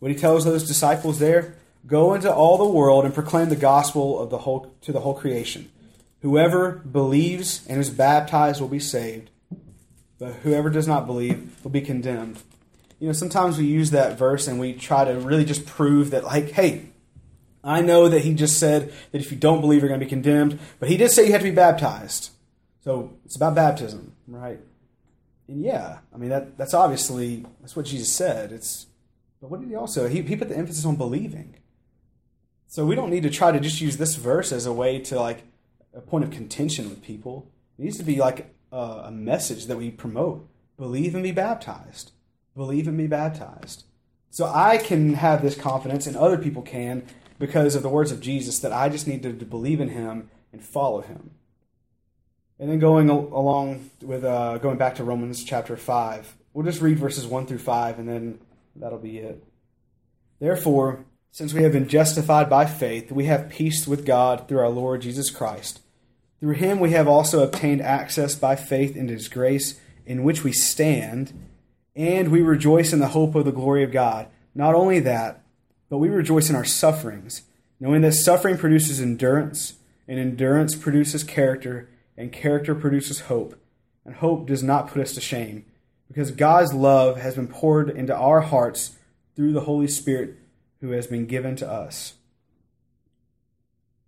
What 0.00 0.10
he 0.10 0.16
tells 0.16 0.44
those 0.44 0.66
disciples 0.66 1.18
there 1.18 1.56
Go 1.86 2.14
into 2.14 2.32
all 2.32 2.56
the 2.56 2.64
world 2.64 3.04
and 3.04 3.12
proclaim 3.12 3.50
the 3.50 3.56
gospel 3.56 4.18
of 4.18 4.30
the 4.30 4.38
whole 4.38 4.74
to 4.82 4.92
the 4.92 5.00
whole 5.00 5.14
creation. 5.14 5.70
Whoever 6.22 6.72
believes 6.72 7.66
and 7.68 7.78
is 7.78 7.90
baptized 7.90 8.58
will 8.60 8.68
be 8.68 8.80
saved, 8.80 9.28
but 10.18 10.32
whoever 10.36 10.70
does 10.70 10.88
not 10.88 11.06
believe 11.06 11.62
will 11.62 11.70
be 11.70 11.82
condemned. 11.82 12.38
You 12.98 13.08
know, 13.08 13.12
sometimes 13.12 13.58
we 13.58 13.66
use 13.66 13.90
that 13.90 14.16
verse 14.16 14.48
and 14.48 14.58
we 14.58 14.72
try 14.72 15.04
to 15.04 15.12
really 15.20 15.44
just 15.44 15.66
prove 15.66 16.10
that, 16.10 16.24
like, 16.24 16.52
hey, 16.52 16.86
I 17.64 17.80
know 17.80 18.08
that 18.08 18.20
he 18.20 18.34
just 18.34 18.58
said 18.58 18.92
that 19.10 19.20
if 19.20 19.32
you 19.32 19.38
don't 19.38 19.60
believe, 19.60 19.80
you're 19.80 19.88
going 19.88 20.00
to 20.00 20.06
be 20.06 20.10
condemned, 20.10 20.58
but 20.78 20.88
he 20.88 20.96
did 20.96 21.10
say 21.10 21.26
you 21.26 21.32
have 21.32 21.40
to 21.40 21.48
be 21.48 21.54
baptized. 21.54 22.30
So 22.82 23.14
it's 23.24 23.36
about 23.36 23.54
baptism, 23.54 24.12
right? 24.28 24.60
And 25.48 25.62
yeah, 25.62 25.98
I 26.14 26.18
mean 26.18 26.30
that 26.30 26.58
that's 26.58 26.74
obviously 26.74 27.44
that's 27.60 27.74
what 27.74 27.86
Jesus 27.86 28.12
said. 28.12 28.52
It's 28.52 28.86
but 29.40 29.50
what 29.50 29.60
did 29.60 29.68
he 29.70 29.74
also 29.74 30.08
he, 30.08 30.22
he 30.22 30.36
put 30.36 30.48
the 30.48 30.56
emphasis 30.56 30.84
on 30.84 30.96
believing. 30.96 31.56
So 32.66 32.84
we 32.84 32.94
don't 32.94 33.10
need 33.10 33.22
to 33.22 33.30
try 33.30 33.52
to 33.52 33.60
just 33.60 33.80
use 33.80 33.96
this 33.96 34.16
verse 34.16 34.52
as 34.52 34.66
a 34.66 34.72
way 34.72 34.98
to 34.98 35.18
like 35.18 35.44
a 35.94 36.00
point 36.00 36.24
of 36.24 36.30
contention 36.30 36.90
with 36.90 37.02
people. 37.02 37.50
It 37.78 37.84
needs 37.84 37.96
to 37.98 38.04
be 38.04 38.16
like 38.16 38.54
a, 38.72 38.76
a 39.06 39.10
message 39.10 39.66
that 39.66 39.78
we 39.78 39.90
promote. 39.90 40.48
Believe 40.76 41.14
and 41.14 41.22
be 41.22 41.32
baptized. 41.32 42.12
Believe 42.56 42.88
and 42.88 42.98
be 42.98 43.06
baptized. 43.06 43.84
So 44.30 44.46
I 44.46 44.78
can 44.78 45.14
have 45.14 45.42
this 45.42 45.54
confidence, 45.54 46.08
and 46.08 46.16
other 46.16 46.36
people 46.36 46.62
can, 46.62 47.06
because 47.38 47.74
of 47.74 47.82
the 47.82 47.88
words 47.88 48.10
of 48.10 48.20
Jesus, 48.20 48.58
that 48.60 48.72
I 48.72 48.88
just 48.88 49.06
need 49.06 49.22
to, 49.22 49.32
believe 49.32 49.80
in 49.80 49.88
Him 49.90 50.30
and 50.52 50.62
follow 50.62 51.00
Him. 51.00 51.30
And 52.58 52.70
then 52.70 52.78
going 52.78 53.10
along 53.10 53.90
with 54.00 54.24
uh, 54.24 54.58
going 54.58 54.78
back 54.78 54.94
to 54.96 55.04
Romans 55.04 55.42
chapter 55.42 55.76
five, 55.76 56.36
we'll 56.52 56.64
just 56.64 56.80
read 56.80 56.98
verses 56.98 57.26
one 57.26 57.46
through 57.46 57.58
five, 57.58 57.98
and 57.98 58.08
then 58.08 58.38
that'll 58.76 58.98
be 58.98 59.18
it. 59.18 59.42
Therefore, 60.38 61.04
since 61.30 61.52
we 61.52 61.64
have 61.64 61.72
been 61.72 61.88
justified 61.88 62.48
by 62.48 62.64
faith, 62.64 63.10
we 63.10 63.24
have 63.24 63.48
peace 63.48 63.88
with 63.88 64.06
God 64.06 64.46
through 64.46 64.60
our 64.60 64.68
Lord 64.68 65.02
Jesus 65.02 65.30
Christ. 65.30 65.80
Through 66.38 66.54
him 66.54 66.78
we 66.78 66.90
have 66.90 67.08
also 67.08 67.42
obtained 67.42 67.80
access 67.82 68.34
by 68.34 68.54
faith 68.54 68.96
into 68.96 69.14
his 69.14 69.28
grace, 69.28 69.80
in 70.06 70.22
which 70.22 70.44
we 70.44 70.52
stand, 70.52 71.32
and 71.96 72.28
we 72.28 72.42
rejoice 72.42 72.92
in 72.92 72.98
the 72.98 73.08
hope 73.08 73.34
of 73.34 73.44
the 73.46 73.50
glory 73.50 73.82
of 73.82 73.92
God. 73.92 74.28
Not 74.54 74.74
only 74.74 75.00
that, 75.00 75.42
but 75.88 75.98
we 75.98 76.08
rejoice 76.08 76.50
in 76.50 76.56
our 76.56 76.64
sufferings, 76.64 77.42
knowing 77.78 78.02
that 78.02 78.12
suffering 78.12 78.56
produces 78.56 79.00
endurance, 79.00 79.74
and 80.06 80.18
endurance 80.18 80.74
produces 80.74 81.24
character, 81.24 81.88
and 82.16 82.32
character 82.32 82.74
produces 82.74 83.20
hope. 83.20 83.54
And 84.04 84.16
hope 84.16 84.46
does 84.46 84.62
not 84.62 84.88
put 84.88 85.02
us 85.02 85.14
to 85.14 85.20
shame, 85.20 85.64
because 86.08 86.30
God's 86.30 86.74
love 86.74 87.18
has 87.18 87.36
been 87.36 87.48
poured 87.48 87.88
into 87.90 88.14
our 88.14 88.42
hearts 88.42 88.96
through 89.34 89.52
the 89.52 89.62
Holy 89.62 89.88
Spirit 89.88 90.36
who 90.80 90.90
has 90.90 91.06
been 91.06 91.26
given 91.26 91.56
to 91.56 91.70
us. 91.70 92.14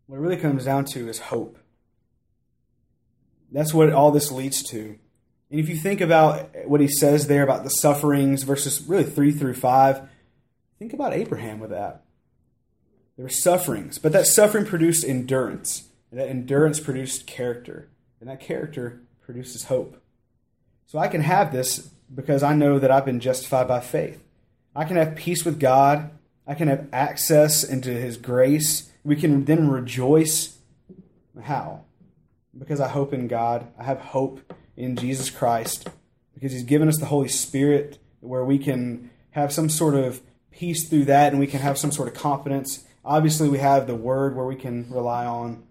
What 0.06 0.18
it 0.18 0.20
really 0.20 0.36
comes 0.36 0.66
down 0.66 0.84
to 0.86 1.08
is 1.08 1.18
hope. 1.18 1.58
That's 3.50 3.72
what 3.72 3.92
all 3.92 4.10
this 4.10 4.30
leads 4.30 4.62
to. 4.64 4.98
And 5.50 5.60
if 5.60 5.68
you 5.68 5.76
think 5.76 6.00
about 6.00 6.50
what 6.66 6.80
he 6.80 6.88
says 6.88 7.26
there 7.26 7.42
about 7.42 7.64
the 7.64 7.70
sufferings, 7.70 8.42
verses 8.42 8.82
really 8.86 9.04
3 9.04 9.32
through 9.32 9.54
5, 9.54 10.08
think 10.78 10.92
about 10.92 11.12
Abraham 11.12 11.58
with 11.58 11.70
that. 11.70 12.02
There 13.16 13.24
were 13.24 13.30
sufferings, 13.30 13.98
but 13.98 14.12
that 14.12 14.26
suffering 14.26 14.66
produced 14.66 15.04
endurance, 15.04 15.88
and 16.10 16.20
that 16.20 16.28
endurance 16.28 16.80
produced 16.80 17.26
character, 17.26 17.88
and 18.20 18.28
that 18.28 18.40
character 18.40 19.00
produces 19.22 19.64
hope. 19.64 20.02
So 20.86 20.98
I 20.98 21.08
can 21.08 21.22
have 21.22 21.52
this 21.52 21.90
because 22.14 22.42
I 22.42 22.54
know 22.54 22.78
that 22.78 22.90
I've 22.90 23.04
been 23.04 23.20
justified 23.20 23.66
by 23.66 23.80
faith. 23.80 24.22
I 24.74 24.84
can 24.84 24.96
have 24.96 25.16
peace 25.16 25.44
with 25.44 25.58
God 25.58 26.10
I 26.46 26.54
can 26.54 26.68
have 26.68 26.86
access 26.92 27.64
into 27.64 27.90
His 27.90 28.16
grace. 28.16 28.90
We 29.02 29.16
can 29.16 29.44
then 29.44 29.68
rejoice. 29.68 30.56
How? 31.42 31.84
Because 32.56 32.80
I 32.80 32.88
hope 32.88 33.12
in 33.12 33.26
God. 33.26 33.66
I 33.78 33.84
have 33.84 33.98
hope 33.98 34.52
in 34.76 34.96
Jesus 34.96 35.28
Christ 35.30 35.88
because 36.34 36.52
He's 36.52 36.62
given 36.62 36.88
us 36.88 36.98
the 36.98 37.06
Holy 37.06 37.28
Spirit 37.28 37.98
where 38.20 38.44
we 38.44 38.58
can 38.58 39.10
have 39.30 39.52
some 39.52 39.68
sort 39.68 39.94
of 39.94 40.20
peace 40.56 40.88
through 40.88 41.04
that 41.04 41.32
and 41.32 41.40
we 41.40 41.46
can 41.46 41.60
have 41.60 41.78
some 41.78 41.92
sort 41.92 42.08
of 42.08 42.14
confidence. 42.14 42.84
Obviously, 43.04 43.48
we 43.48 43.58
have 43.58 43.86
the 43.86 43.94
Word 43.94 44.34
where 44.34 44.46
we 44.46 44.56
can 44.56 44.90
rely 44.90 45.26
on. 45.26 45.62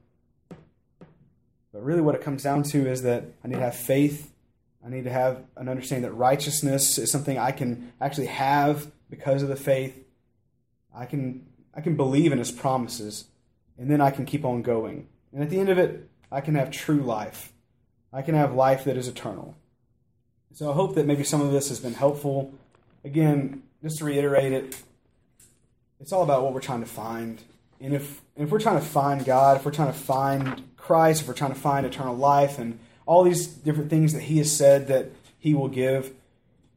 But 1.74 1.84
really, 1.84 2.02
what 2.02 2.16
it 2.16 2.22
comes 2.22 2.44
down 2.44 2.64
to 2.64 2.88
is 2.88 3.02
that 3.02 3.26
I 3.44 3.48
need 3.48 3.56
to 3.56 3.62
have 3.62 3.76
faith. 3.76 4.32
I 4.86 4.90
need 4.90 5.04
to 5.04 5.10
have 5.10 5.44
an 5.58 5.68
understanding 5.68 6.10
that 6.10 6.16
righteousness 6.16 6.98
is 6.98 7.12
something 7.12 7.38
I 7.38 7.52
can 7.52 7.92
actually 8.00 8.28
have 8.28 8.92
because 9.10 9.42
of 9.42 9.50
the 9.50 9.56
faith. 9.56 10.06
I 10.96 11.06
can 11.06 11.48
I 11.74 11.82
can 11.82 11.98
believe 11.98 12.32
in 12.32 12.40
his 12.40 12.52
promises 12.52 13.26
and 13.78 13.92
then 13.92 14.00
I 14.00 14.12
can 14.12 14.26
keep 14.26 14.46
on 14.46 14.62
going. 14.62 15.08
And 15.34 15.44
at 15.44 15.50
the 15.50 15.60
end 15.60 15.70
of 15.70 15.78
it, 15.78 16.10
I 16.32 16.40
can 16.40 16.56
have 16.56 16.72
true 16.72 17.02
life. 17.02 17.52
I 18.14 18.22
can 18.22 18.36
have 18.36 18.54
life 18.54 18.86
that 18.86 18.96
is 18.96 19.08
eternal. 19.10 19.56
So 20.54 20.72
I 20.72 20.74
hope 20.74 20.96
that 20.96 21.06
maybe 21.06 21.26
some 21.26 21.42
of 21.42 21.52
this 21.52 21.68
has 21.68 21.82
been 21.82 21.96
helpful. 21.96 22.54
Again, 23.04 23.64
just 23.86 24.00
to 24.00 24.06
reiterate 24.06 24.52
it, 24.52 24.76
it's 26.00 26.12
all 26.12 26.24
about 26.24 26.42
what 26.42 26.54
we're 26.54 26.60
trying 26.60 26.80
to 26.80 26.90
find. 26.90 27.40
And 27.80 27.94
if 27.94 28.20
if 28.36 28.50
we're 28.50 28.60
trying 28.60 28.80
to 28.80 28.86
find 28.86 29.24
God, 29.24 29.58
if 29.58 29.66
we're 29.66 29.72
trying 29.72 29.94
to 29.94 30.00
find 30.00 30.64
Christ, 30.76 31.22
if 31.22 31.28
we're 31.28 31.36
trying 31.36 31.54
to 31.54 31.60
find 31.60 31.86
eternal 31.86 32.16
life 32.16 32.58
and 32.58 32.80
all 33.06 33.24
these 33.24 33.46
different 33.46 33.92
things 33.92 34.14
that 34.14 34.24
he 34.24 34.40
has 34.40 34.52
said 34.52 34.88
that 34.88 35.12
he 35.38 35.54
will 35.54 35.68
give, 35.68 36.12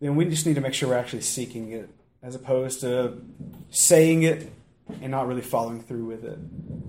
then 0.00 0.16
we 0.16 0.26
just 0.26 0.44
need 0.44 0.56
to 0.56 0.60
make 0.60 0.74
sure 0.74 0.90
we're 0.90 0.98
actually 0.98 1.22
seeking 1.22 1.72
it 1.72 1.88
as 2.22 2.34
opposed 2.34 2.82
to 2.82 3.22
saying 3.70 4.22
it 4.24 4.52
and 5.00 5.10
not 5.10 5.26
really 5.26 5.40
following 5.40 5.80
through 5.80 6.04
with 6.04 6.24
it. 6.24 6.38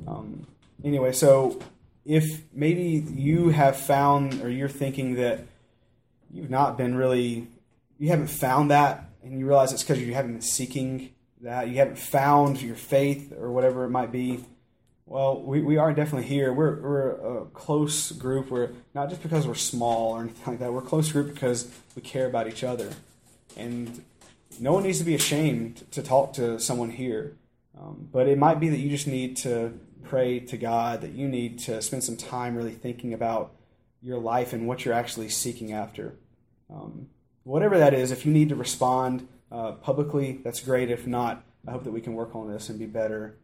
Um, 0.05 0.45
anyway, 0.83 1.13
so 1.13 1.61
if 2.05 2.41
maybe 2.51 3.05
you 3.15 3.49
have 3.49 3.77
found 3.77 4.41
or 4.41 4.49
you're 4.49 4.67
thinking 4.67 5.15
that 5.15 5.45
you've 6.29 6.49
not 6.49 6.77
been 6.77 6.95
really, 6.95 7.47
you 7.97 8.09
haven't 8.09 8.27
found 8.27 8.71
that, 8.71 9.08
and 9.23 9.39
you 9.39 9.45
realize 9.45 9.73
it's 9.73 9.83
because 9.83 10.01
you 10.01 10.13
haven't 10.13 10.33
been 10.33 10.41
seeking 10.41 11.11
that, 11.41 11.69
you 11.69 11.75
haven't 11.75 11.97
found 11.97 12.61
your 12.61 12.75
faith 12.75 13.33
or 13.37 13.51
whatever 13.51 13.85
it 13.85 13.89
might 13.89 14.11
be, 14.11 14.43
Well, 15.09 15.41
we, 15.41 15.61
we 15.61 15.77
are 15.77 15.91
definitely 15.91 16.27
here. 16.27 16.53
We're, 16.53 16.79
we're 16.81 17.41
a 17.41 17.45
close 17.45 18.11
group. 18.11 18.51
We're 18.51 18.69
not 18.93 19.09
just 19.09 19.23
because 19.23 19.47
we're 19.47 19.55
small 19.55 20.13
or 20.13 20.21
anything 20.21 20.43
like 20.45 20.59
that. 20.59 20.71
We're 20.71 20.79
a 20.79 20.83
close 20.83 21.11
group 21.11 21.33
because 21.33 21.67
we 21.95 22.03
care 22.03 22.27
about 22.27 22.47
each 22.47 22.63
other. 22.63 22.91
And 23.57 24.03
no 24.59 24.73
one 24.73 24.83
needs 24.83 24.99
to 24.99 25.03
be 25.03 25.15
ashamed 25.15 25.89
to 25.91 26.03
talk 26.03 26.33
to 26.33 26.59
someone 26.59 26.91
here. 26.91 27.35
Um, 27.75 28.07
but 28.11 28.27
it 28.27 28.37
might 28.37 28.59
be 28.59 28.69
that 28.69 28.77
you 28.77 28.89
just 28.89 29.07
need 29.07 29.35
to 29.37 29.79
pray 30.03 30.39
to 30.41 30.57
God, 30.57 31.01
that 31.01 31.13
you 31.13 31.27
need 31.27 31.57
to 31.59 31.81
spend 31.81 32.03
some 32.03 32.15
time 32.15 32.55
really 32.55 32.73
thinking 32.73 33.11
about 33.11 33.55
your 34.03 34.19
life 34.19 34.53
and 34.53 34.67
what 34.67 34.85
you're 34.85 34.93
actually 34.93 35.29
seeking 35.29 35.73
after. 35.73 36.13
Um, 36.69 37.07
whatever 37.49 37.79
that 37.79 37.95
is, 37.95 38.11
if 38.11 38.25
you 38.27 38.31
need 38.31 38.47
to 38.49 38.55
respond 38.55 39.27
uh, 39.51 39.71
publicly, 39.71 40.39
that's 40.43 40.59
great. 40.59 40.91
If 40.91 41.07
not, 41.07 41.43
I 41.67 41.71
hope 41.71 41.83
that 41.83 41.91
we 41.91 41.99
can 41.99 42.13
work 42.13 42.35
on 42.35 42.51
this 42.51 42.69
and 42.69 42.77
be 42.77 42.85
better 42.85 43.39